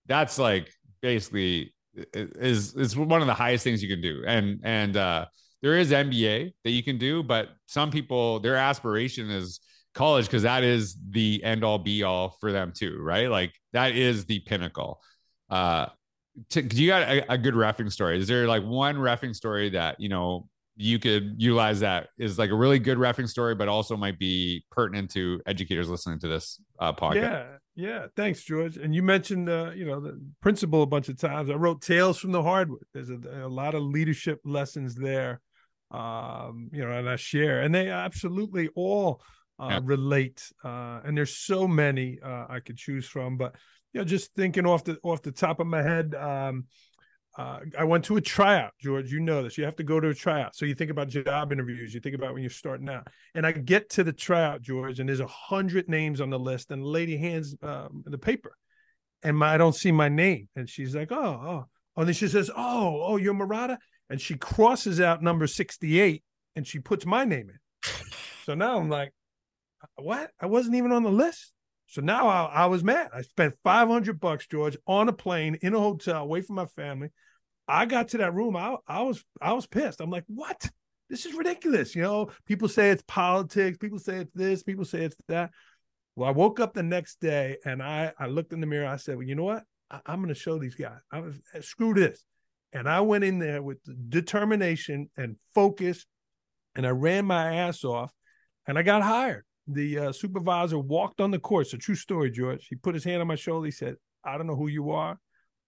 that's 0.04 0.38
like 0.38 0.70
basically 1.00 1.72
is 2.14 2.74
is 2.74 2.94
one 2.94 3.22
of 3.22 3.26
the 3.26 3.32
highest 3.32 3.64
things 3.64 3.82
you 3.82 3.88
can 3.88 4.02
do. 4.02 4.22
And 4.26 4.60
and 4.64 4.98
uh 4.98 5.26
there 5.62 5.78
is 5.78 5.92
NBA 5.92 6.52
that 6.62 6.70
you 6.72 6.82
can 6.82 6.98
do, 6.98 7.22
but 7.22 7.48
some 7.64 7.90
people 7.90 8.38
their 8.40 8.56
aspiration 8.56 9.30
is 9.30 9.60
college 9.94 10.26
because 10.26 10.42
that 10.42 10.62
is 10.62 10.94
the 11.08 11.42
end 11.42 11.64
all 11.64 11.78
be 11.78 12.02
all 12.02 12.36
for 12.38 12.52
them 12.52 12.74
too, 12.76 12.98
right? 13.00 13.30
Like 13.30 13.54
that 13.72 13.96
is 13.96 14.26
the 14.26 14.40
pinnacle. 14.40 15.00
Uh 15.48 15.86
to, 16.50 16.62
you 16.62 16.88
got 16.88 17.02
a, 17.02 17.32
a 17.32 17.38
good 17.38 17.54
refing 17.54 17.90
story? 17.90 18.18
Is 18.18 18.28
there 18.28 18.46
like 18.46 18.64
one 18.64 18.96
refing 18.96 19.34
story 19.34 19.70
that 19.70 20.00
you 20.00 20.08
know 20.08 20.48
you 20.80 21.00
could 21.00 21.34
utilize 21.38 21.80
that 21.80 22.08
is 22.18 22.38
like 22.38 22.50
a 22.50 22.54
really 22.54 22.78
good 22.78 22.98
refing 22.98 23.28
story, 23.28 23.54
but 23.56 23.66
also 23.66 23.96
might 23.96 24.16
be 24.16 24.64
pertinent 24.70 25.10
to 25.10 25.40
educators 25.44 25.88
listening 25.88 26.20
to 26.20 26.28
this 26.28 26.60
uh, 26.78 26.92
podcast. 26.92 27.14
Yeah, 27.16 27.46
yeah. 27.74 28.06
Thanks, 28.14 28.44
George. 28.44 28.76
And 28.76 28.94
you 28.94 29.02
mentioned, 29.02 29.48
uh, 29.48 29.72
you 29.74 29.84
know, 29.84 30.00
the 30.00 30.20
principal 30.40 30.84
a 30.84 30.86
bunch 30.86 31.08
of 31.08 31.18
times. 31.18 31.50
I 31.50 31.54
wrote 31.54 31.82
Tales 31.82 32.20
from 32.20 32.30
the 32.30 32.44
Hardwood. 32.44 32.84
There's 32.94 33.10
a, 33.10 33.18
a 33.42 33.48
lot 33.48 33.74
of 33.74 33.82
leadership 33.82 34.38
lessons 34.44 34.94
there, 34.94 35.40
um, 35.90 36.70
you 36.72 36.84
know, 36.84 36.92
and 36.92 37.10
I 37.10 37.16
share, 37.16 37.62
and 37.62 37.74
they 37.74 37.90
absolutely 37.90 38.68
all 38.76 39.20
uh, 39.58 39.68
yeah. 39.70 39.80
relate. 39.82 40.48
Uh, 40.64 41.00
and 41.04 41.18
there's 41.18 41.36
so 41.36 41.66
many 41.66 42.20
uh, 42.24 42.46
I 42.48 42.60
could 42.60 42.76
choose 42.76 43.06
from, 43.08 43.36
but 43.36 43.56
you 43.98 44.04
know, 44.04 44.08
just 44.08 44.32
thinking 44.34 44.64
off 44.64 44.84
the 44.84 44.96
off 45.02 45.22
the 45.22 45.32
top 45.32 45.58
of 45.58 45.66
my 45.66 45.82
head. 45.82 46.14
Um, 46.14 46.66
uh, 47.36 47.60
I 47.76 47.84
went 47.84 48.04
to 48.04 48.16
a 48.16 48.20
tryout, 48.20 48.72
George. 48.80 49.10
You 49.10 49.20
know 49.20 49.42
this. 49.42 49.58
You 49.58 49.64
have 49.64 49.76
to 49.76 49.84
go 49.84 49.98
to 49.98 50.08
a 50.08 50.14
tryout. 50.14 50.54
So 50.54 50.66
you 50.66 50.74
think 50.74 50.90
about 50.90 51.08
job 51.08 51.52
interviews. 51.52 51.92
You 51.92 52.00
think 52.00 52.14
about 52.14 52.32
when 52.32 52.42
you're 52.42 52.50
starting 52.50 52.88
out. 52.88 53.08
And 53.34 53.46
I 53.46 53.52
get 53.52 53.90
to 53.90 54.04
the 54.04 54.12
tryout, 54.12 54.62
George, 54.62 55.00
and 55.00 55.08
there's 55.08 55.20
a 55.20 55.26
hundred 55.26 55.88
names 55.88 56.20
on 56.20 56.30
the 56.30 56.38
list. 56.38 56.70
And 56.70 56.82
the 56.82 56.86
lady 56.86 57.16
hands 57.16 57.56
um, 57.62 58.04
the 58.06 58.18
paper, 58.18 58.56
and 59.24 59.36
my, 59.36 59.54
I 59.54 59.58
don't 59.58 59.74
see 59.74 59.90
my 59.90 60.08
name. 60.08 60.48
And 60.54 60.68
she's 60.68 60.94
like, 60.94 61.10
"Oh, 61.10 61.16
oh." 61.16 61.64
And 61.96 62.06
then 62.06 62.14
she 62.14 62.28
says, 62.28 62.50
"Oh, 62.56 63.02
oh, 63.04 63.16
you're 63.16 63.34
Marotta." 63.34 63.78
And 64.10 64.20
she 64.20 64.36
crosses 64.36 65.00
out 65.00 65.24
number 65.24 65.48
sixty-eight, 65.48 66.22
and 66.54 66.64
she 66.64 66.78
puts 66.78 67.04
my 67.04 67.24
name 67.24 67.50
in. 67.50 67.92
so 68.44 68.54
now 68.54 68.78
I'm 68.78 68.88
like, 68.88 69.12
"What? 69.96 70.30
I 70.40 70.46
wasn't 70.46 70.76
even 70.76 70.92
on 70.92 71.02
the 71.02 71.10
list." 71.10 71.52
So 71.88 72.02
now 72.02 72.28
I, 72.28 72.44
I 72.44 72.66
was 72.66 72.84
mad. 72.84 73.08
I 73.14 73.22
spent 73.22 73.54
500 73.64 74.20
bucks, 74.20 74.46
George, 74.46 74.76
on 74.86 75.08
a 75.08 75.12
plane 75.12 75.58
in 75.62 75.74
a 75.74 75.80
hotel 75.80 76.22
away 76.22 76.42
from 76.42 76.56
my 76.56 76.66
family. 76.66 77.08
I 77.66 77.86
got 77.86 78.08
to 78.08 78.18
that 78.18 78.34
room. 78.34 78.56
I, 78.56 78.76
I 78.86 79.02
was 79.02 79.24
I 79.40 79.54
was 79.54 79.66
pissed. 79.66 80.00
I'm 80.00 80.10
like, 80.10 80.24
what? 80.26 80.70
This 81.08 81.24
is 81.24 81.34
ridiculous. 81.34 81.96
You 81.96 82.02
know, 82.02 82.30
people 82.44 82.68
say 82.68 82.90
it's 82.90 83.02
politics. 83.08 83.78
People 83.78 83.98
say 83.98 84.16
it's 84.16 84.32
this. 84.34 84.62
People 84.62 84.84
say 84.84 85.00
it's 85.00 85.16
that. 85.28 85.50
Well, 86.14 86.28
I 86.28 86.32
woke 86.32 86.60
up 86.60 86.74
the 86.74 86.82
next 86.82 87.20
day 87.20 87.56
and 87.64 87.82
I 87.82 88.12
I 88.18 88.26
looked 88.26 88.52
in 88.52 88.60
the 88.60 88.66
mirror. 88.66 88.86
I 88.86 88.96
said, 88.96 89.16
well, 89.16 89.26
you 89.26 89.34
know 89.34 89.44
what? 89.44 89.64
I, 89.90 90.00
am 90.08 90.20
going 90.20 90.28
to 90.28 90.34
show 90.34 90.58
these 90.58 90.74
guys. 90.74 90.98
I 91.10 91.20
was 91.20 91.40
eh, 91.54 91.60
screw 91.62 91.94
this. 91.94 92.22
And 92.74 92.86
I 92.86 93.00
went 93.00 93.24
in 93.24 93.38
there 93.38 93.62
with 93.62 93.78
determination 94.10 95.08
and 95.16 95.36
focus, 95.54 96.04
and 96.74 96.86
I 96.86 96.90
ran 96.90 97.24
my 97.24 97.54
ass 97.54 97.82
off, 97.82 98.12
and 98.66 98.78
I 98.78 98.82
got 98.82 99.02
hired. 99.02 99.46
The 99.68 99.98
uh, 99.98 100.12
supervisor 100.12 100.78
walked 100.78 101.20
on 101.20 101.30
the 101.30 101.38
court. 101.38 101.66
It's 101.66 101.74
a 101.74 101.78
true 101.78 101.94
story, 101.94 102.30
George. 102.30 102.66
He 102.68 102.76
put 102.76 102.94
his 102.94 103.04
hand 103.04 103.20
on 103.20 103.28
my 103.28 103.36
shoulder. 103.36 103.66
He 103.66 103.70
said, 103.70 103.96
"I 104.24 104.38
don't 104.38 104.46
know 104.46 104.56
who 104.56 104.68
you 104.68 104.90
are 104.90 105.18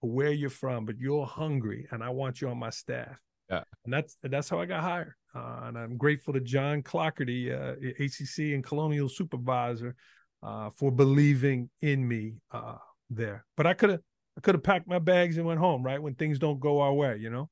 or 0.01 0.11
where 0.11 0.33
you're 0.33 0.51
from, 0.51 0.87
but 0.87 0.99
you're 0.99 1.27
hungry, 1.27 1.87
and 1.91 2.03
I 2.03 2.09
want 2.11 2.41
you 2.41 2.49
on 2.49 2.59
my 2.59 2.71
staff. 2.71 3.19
Yeah, 3.51 3.65
and 3.85 3.93
that's 3.93 4.17
that's 4.23 4.49
how 4.49 4.61
I 4.61 4.67
got 4.67 4.83
hired. 4.83 5.15
Uh, 5.35 5.61
and 5.65 5.79
I'm 5.79 5.97
grateful 5.97 6.33
to 6.33 6.41
John 6.41 6.83
Clougherty, 6.83 7.53
uh, 7.53 7.75
ACC 7.99 8.55
and 8.55 8.65
Colonial 8.65 9.09
supervisor, 9.09 9.95
uh, 10.43 10.71
for 10.71 10.91
believing 10.91 11.69
in 11.81 12.07
me 12.07 12.37
uh, 12.53 12.77
there. 13.11 13.45
But 13.57 13.67
I 13.67 13.75
could 13.75 13.91
have 13.91 14.01
I 14.37 14.41
could 14.41 14.55
have 14.55 14.63
packed 14.63 14.89
my 14.89 14.99
bags 14.99 15.37
and 15.37 15.47
went 15.47 15.61
home 15.61 15.83
right 15.83 16.01
when 16.01 16.15
things 16.15 16.39
don't 16.39 16.61
go 16.61 16.81
our 16.81 16.93
way, 16.93 17.19
you 17.19 17.31
know. 17.31 17.51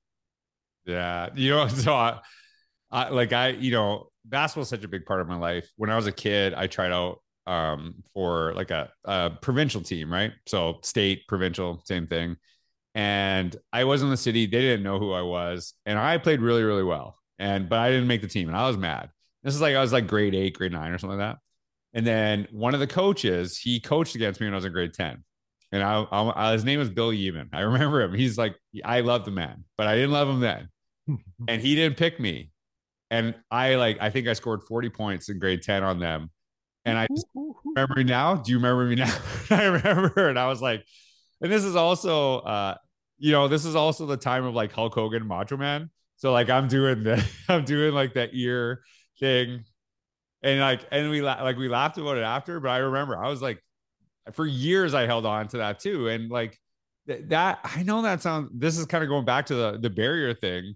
Yeah, 0.86 1.28
you 1.34 1.50
know, 1.50 1.68
so 1.68 1.94
I, 1.94 2.20
I 2.90 3.10
like 3.10 3.32
I, 3.32 3.48
you 3.48 3.72
know, 3.72 4.08
basketball 4.28 4.62
is 4.62 4.68
such 4.68 4.84
a 4.84 4.88
big 4.88 5.04
part 5.04 5.20
of 5.20 5.28
my 5.28 5.36
life. 5.36 5.70
When 5.76 5.90
I 5.90 5.96
was 5.96 6.06
a 6.06 6.12
kid, 6.12 6.54
I 6.54 6.66
tried 6.66 6.92
out 6.92 7.20
um, 7.48 7.94
for 8.12 8.52
like 8.54 8.70
a, 8.70 8.90
a 9.04 9.30
provincial 9.40 9.80
team, 9.80 10.12
right? 10.12 10.32
So 10.46 10.80
state, 10.82 11.26
provincial, 11.28 11.82
same 11.86 12.06
thing. 12.06 12.36
And 12.94 13.56
I 13.72 13.84
was 13.84 14.02
in 14.02 14.10
the 14.10 14.16
city. 14.16 14.46
They 14.46 14.60
didn't 14.60 14.82
know 14.82 14.98
who 14.98 15.12
I 15.12 15.22
was, 15.22 15.74
and 15.86 15.98
I 15.98 16.18
played 16.18 16.40
really, 16.40 16.62
really 16.62 16.82
well. 16.82 17.16
And 17.38 17.68
but 17.68 17.78
I 17.78 17.90
didn't 17.90 18.08
make 18.08 18.22
the 18.22 18.28
team, 18.28 18.48
and 18.48 18.56
I 18.56 18.66
was 18.66 18.76
mad. 18.76 19.10
This 19.42 19.54
is 19.54 19.60
like 19.60 19.76
I 19.76 19.80
was 19.80 19.92
like 19.92 20.06
grade 20.06 20.34
eight, 20.34 20.58
grade 20.58 20.72
nine, 20.72 20.90
or 20.90 20.98
something 20.98 21.18
like 21.18 21.34
that. 21.34 21.38
And 21.94 22.06
then 22.06 22.48
one 22.50 22.74
of 22.74 22.80
the 22.80 22.86
coaches, 22.86 23.56
he 23.56 23.80
coached 23.80 24.14
against 24.14 24.40
me 24.40 24.46
when 24.46 24.54
I 24.54 24.56
was 24.56 24.64
in 24.64 24.72
grade 24.72 24.94
ten, 24.94 25.22
and 25.70 25.82
I, 25.82 26.04
I 26.10 26.52
his 26.52 26.64
name 26.64 26.80
was 26.80 26.90
Bill 26.90 27.10
Yeeman. 27.10 27.50
I 27.52 27.60
remember 27.60 28.02
him. 28.02 28.14
He's 28.14 28.36
like, 28.36 28.56
I 28.84 29.00
love 29.00 29.24
the 29.24 29.30
man, 29.30 29.64
but 29.76 29.86
I 29.86 29.94
didn't 29.94 30.12
love 30.12 30.28
him 30.28 30.40
then, 30.40 30.68
and 31.48 31.62
he 31.62 31.76
didn't 31.76 31.96
pick 31.96 32.18
me. 32.18 32.50
And 33.10 33.34
I 33.50 33.76
like, 33.76 33.98
I 34.00 34.10
think 34.10 34.28
I 34.28 34.34
scored 34.34 34.62
forty 34.64 34.90
points 34.90 35.28
in 35.28 35.38
grade 35.38 35.62
ten 35.62 35.82
on 35.82 35.98
them, 35.98 36.30
and 36.84 36.98
I 36.98 37.06
just 37.08 37.26
remember 37.64 37.94
me 37.96 38.04
now. 38.04 38.36
Do 38.36 38.52
you 38.52 38.58
remember 38.58 38.84
me 38.84 38.94
now? 38.96 39.14
I 39.50 39.64
remember, 39.64 40.28
and 40.28 40.38
I 40.38 40.46
was 40.48 40.60
like, 40.60 40.84
and 41.40 41.50
this 41.50 41.64
is 41.64 41.76
also, 41.76 42.38
uh, 42.40 42.74
you 43.18 43.32
know, 43.32 43.48
this 43.48 43.64
is 43.64 43.74
also 43.76 44.06
the 44.06 44.16
time 44.16 44.44
of 44.44 44.54
like 44.54 44.72
Hulk 44.72 44.94
Hogan, 44.94 45.26
Macho 45.26 45.56
Man. 45.56 45.90
So 46.16 46.32
like, 46.32 46.50
I'm 46.50 46.68
doing 46.68 47.04
the, 47.04 47.24
I'm 47.48 47.64
doing 47.64 47.94
like 47.94 48.14
that 48.14 48.30
ear 48.34 48.82
thing, 49.20 49.64
and 50.42 50.60
like, 50.60 50.80
and 50.90 51.10
we 51.10 51.22
la- 51.22 51.42
like 51.42 51.56
we 51.56 51.68
laughed 51.68 51.98
about 51.98 52.16
it 52.18 52.24
after. 52.24 52.60
But 52.60 52.70
I 52.70 52.78
remember 52.78 53.16
I 53.22 53.28
was 53.28 53.42
like, 53.42 53.62
for 54.32 54.46
years 54.46 54.94
I 54.94 55.06
held 55.06 55.26
on 55.26 55.48
to 55.48 55.58
that 55.58 55.80
too, 55.80 56.08
and 56.08 56.30
like 56.30 56.58
th- 57.06 57.24
that. 57.28 57.60
I 57.64 57.82
know 57.82 58.02
that 58.02 58.22
sounds. 58.22 58.50
This 58.54 58.78
is 58.78 58.86
kind 58.86 59.02
of 59.02 59.08
going 59.08 59.24
back 59.24 59.46
to 59.46 59.54
the 59.54 59.78
the 59.80 59.90
barrier 59.90 60.34
thing. 60.34 60.74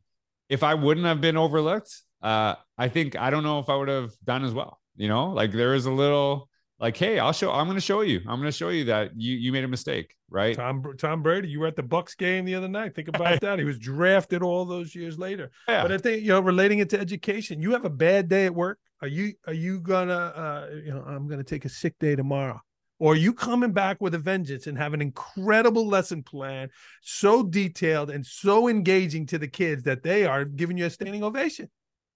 If 0.48 0.62
I 0.62 0.74
wouldn't 0.74 1.06
have 1.06 1.20
been 1.20 1.36
overlooked, 1.36 1.92
uh, 2.22 2.54
I 2.78 2.88
think 2.88 3.16
I 3.16 3.30
don't 3.30 3.42
know 3.42 3.58
if 3.58 3.68
I 3.68 3.76
would 3.76 3.88
have 3.88 4.12
done 4.24 4.44
as 4.44 4.54
well. 4.54 4.78
You 4.96 5.08
know, 5.08 5.30
like 5.30 5.52
there 5.52 5.74
is 5.74 5.86
a 5.86 5.90
little 5.90 6.48
like, 6.78 6.96
hey, 6.96 7.20
I'll 7.20 7.32
show. 7.32 7.52
I'm 7.52 7.66
going 7.66 7.76
to 7.76 7.80
show 7.80 8.00
you. 8.00 8.18
I'm 8.26 8.40
going 8.40 8.50
to 8.50 8.52
show 8.52 8.70
you 8.70 8.84
that 8.86 9.12
you 9.16 9.36
you 9.36 9.52
made 9.52 9.64
a 9.64 9.68
mistake, 9.68 10.16
right? 10.28 10.56
Tom 10.56 10.82
Tom 10.98 11.22
Brady, 11.22 11.48
you 11.48 11.60
were 11.60 11.68
at 11.68 11.76
the 11.76 11.82
Bucks 11.82 12.14
game 12.14 12.44
the 12.44 12.56
other 12.56 12.68
night. 12.68 12.94
Think 12.94 13.08
about 13.08 13.40
that. 13.42 13.58
He 13.58 13.64
was 13.64 13.78
drafted 13.78 14.42
all 14.42 14.64
those 14.64 14.94
years 14.94 15.18
later. 15.18 15.50
Yeah. 15.68 15.82
But 15.82 15.92
I 15.92 15.98
think 15.98 16.22
you 16.22 16.28
know, 16.28 16.40
relating 16.40 16.80
it 16.80 16.90
to 16.90 17.00
education, 17.00 17.62
you 17.62 17.70
have 17.72 17.84
a 17.84 17.90
bad 17.90 18.28
day 18.28 18.46
at 18.46 18.54
work. 18.54 18.78
Are 19.00 19.08
you 19.08 19.34
are 19.46 19.54
you 19.54 19.80
gonna 19.80 20.12
uh, 20.12 20.68
you 20.84 20.92
know 20.92 21.02
I'm 21.06 21.28
gonna 21.28 21.44
take 21.44 21.64
a 21.64 21.68
sick 21.68 21.94
day 21.98 22.16
tomorrow? 22.16 22.60
Or 22.98 23.14
are 23.14 23.16
you 23.16 23.32
coming 23.32 23.72
back 23.72 24.00
with 24.00 24.14
a 24.14 24.18
vengeance 24.18 24.68
and 24.68 24.78
have 24.78 24.94
an 24.94 25.02
incredible 25.02 25.88
lesson 25.88 26.22
plan, 26.22 26.68
so 27.00 27.42
detailed 27.42 28.10
and 28.10 28.24
so 28.24 28.68
engaging 28.68 29.26
to 29.26 29.38
the 29.38 29.48
kids 29.48 29.82
that 29.84 30.04
they 30.04 30.24
are 30.24 30.44
giving 30.44 30.78
you 30.78 30.86
a 30.86 30.90
standing 30.90 31.24
ovation? 31.24 31.68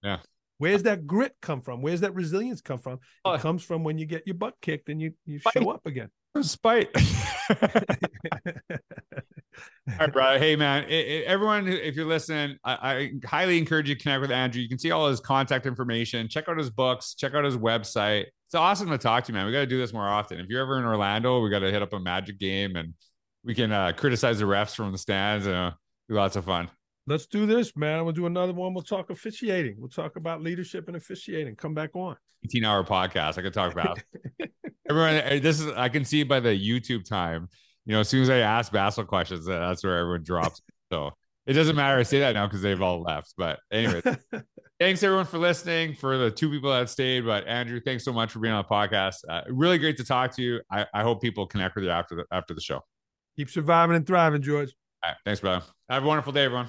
Yeah. 0.03 0.17
Where's 0.59 0.83
that 0.83 1.05
grit 1.05 1.35
come 1.41 1.61
from? 1.61 1.81
Where's 1.81 2.01
that 2.01 2.15
resilience 2.15 2.61
come 2.61 2.79
from? 2.79 2.93
It 2.93 2.99
oh. 3.25 3.37
comes 3.37 3.63
from 3.63 3.83
when 3.83 3.97
you 3.97 4.05
get 4.05 4.23
your 4.25 4.35
butt 4.35 4.55
kicked 4.61 4.89
and 4.89 5.01
you 5.01 5.13
you 5.25 5.39
show 5.53 5.69
up 5.69 5.85
again. 5.85 6.09
Spite. 6.41 6.89
All 9.89 9.95
right, 9.99 10.13
brother. 10.13 10.39
Hey, 10.39 10.55
man. 10.55 10.83
It, 10.83 11.07
it, 11.07 11.25
everyone, 11.25 11.67
if 11.67 11.95
you're 11.95 12.05
listening, 12.05 12.57
I, 12.63 12.73
I, 12.73 13.11
highly 13.25 13.57
encourage 13.57 13.89
you 13.89 13.95
to 13.95 14.01
connect 14.01 14.21
with 14.21 14.31
Andrew. 14.31 14.61
You 14.61 14.69
can 14.69 14.77
see 14.77 14.91
all 14.91 15.07
his 15.07 15.19
contact 15.19 15.65
information. 15.65 16.27
Check 16.27 16.47
out 16.47 16.57
his 16.57 16.69
books. 16.69 17.15
Check 17.15 17.33
out 17.33 17.43
his 17.43 17.57
website. 17.57 18.25
It's 18.47 18.55
awesome 18.55 18.89
to 18.89 18.97
talk 18.97 19.23
to 19.25 19.31
you, 19.31 19.33
man. 19.35 19.45
We 19.45 19.51
got 19.51 19.61
to 19.61 19.65
do 19.65 19.77
this 19.77 19.93
more 19.93 20.07
often. 20.07 20.39
If 20.39 20.47
you're 20.49 20.61
ever 20.61 20.77
in 20.77 20.85
Orlando, 20.85 21.41
we 21.41 21.49
got 21.49 21.59
to 21.59 21.71
hit 21.71 21.81
up 21.81 21.93
a 21.93 21.99
Magic 21.99 22.37
game 22.37 22.75
and 22.75 22.93
we 23.43 23.55
can 23.55 23.71
uh, 23.71 23.93
criticize 23.95 24.39
the 24.39 24.45
refs 24.45 24.75
from 24.75 24.91
the 24.91 24.97
stands 24.97 25.45
and 25.47 25.55
uh, 25.55 25.71
do 26.07 26.15
lots 26.15 26.35
of 26.35 26.45
fun. 26.45 26.69
Let's 27.07 27.25
do 27.25 27.45
this, 27.45 27.75
man. 27.75 28.03
We'll 28.03 28.13
do 28.13 28.25
another 28.25 28.53
one. 28.53 28.73
We'll 28.73 28.83
talk 28.83 29.09
officiating. 29.09 29.75
We'll 29.79 29.89
talk 29.89 30.17
about 30.17 30.41
leadership 30.41 30.87
and 30.87 30.97
officiating. 30.97 31.55
Come 31.55 31.73
back 31.73 31.95
on. 31.95 32.17
18 32.45 32.65
hour 32.65 32.83
podcast. 32.83 33.37
I 33.37 33.41
could 33.41 33.53
talk 33.53 33.71
about 33.71 33.99
everyone. 34.89 35.41
This 35.41 35.61
is 35.61 35.71
I 35.71 35.89
can 35.89 36.03
see 36.03 36.23
by 36.23 36.39
the 36.39 36.49
YouTube 36.49 37.07
time 37.07 37.47
you 37.87 37.93
know, 37.93 38.01
as 38.01 38.09
soon 38.09 38.21
as 38.21 38.29
I 38.29 38.39
ask 38.39 38.71
Basil 38.71 39.05
questions, 39.05 39.45
that's 39.45 39.83
where 39.83 39.97
everyone 39.97 40.23
drops. 40.23 40.61
so 40.91 41.11
it 41.47 41.53
doesn't 41.53 41.75
matter. 41.75 41.97
I 41.97 42.03
say 42.03 42.19
that 42.19 42.33
now 42.33 42.45
because 42.45 42.61
they've 42.61 42.81
all 42.81 43.01
left. 43.01 43.33
But 43.37 43.59
anyway, 43.71 44.01
thanks 44.79 45.01
everyone 45.01 45.25
for 45.25 45.37
listening. 45.37 45.95
For 45.95 46.17
the 46.17 46.29
two 46.29 46.49
people 46.49 46.69
that 46.69 46.89
stayed, 46.89 47.25
but 47.25 47.47
Andrew, 47.47 47.79
thanks 47.79 48.03
so 48.03 48.11
much 48.11 48.33
for 48.33 48.39
being 48.39 48.53
on 48.53 48.65
the 48.67 48.75
podcast. 48.75 49.15
Uh, 49.27 49.41
really 49.49 49.77
great 49.77 49.95
to 49.97 50.03
talk 50.03 50.35
to 50.35 50.41
you. 50.41 50.61
I, 50.69 50.85
I 50.93 51.01
hope 51.01 51.21
people 51.21 51.47
connect 51.47 51.75
with 51.75 51.85
you 51.85 51.89
after 51.89 52.15
the 52.15 52.25
after 52.29 52.53
the 52.53 52.61
show. 52.61 52.81
Keep 53.37 53.49
surviving 53.49 53.95
and 53.95 54.05
thriving, 54.05 54.41
George. 54.41 54.75
All 55.01 55.11
right, 55.11 55.17
thanks, 55.23 55.39
brother. 55.39 55.63
Have 55.89 56.03
a 56.03 56.07
wonderful 56.07 56.33
day, 56.33 56.43
everyone. 56.43 56.67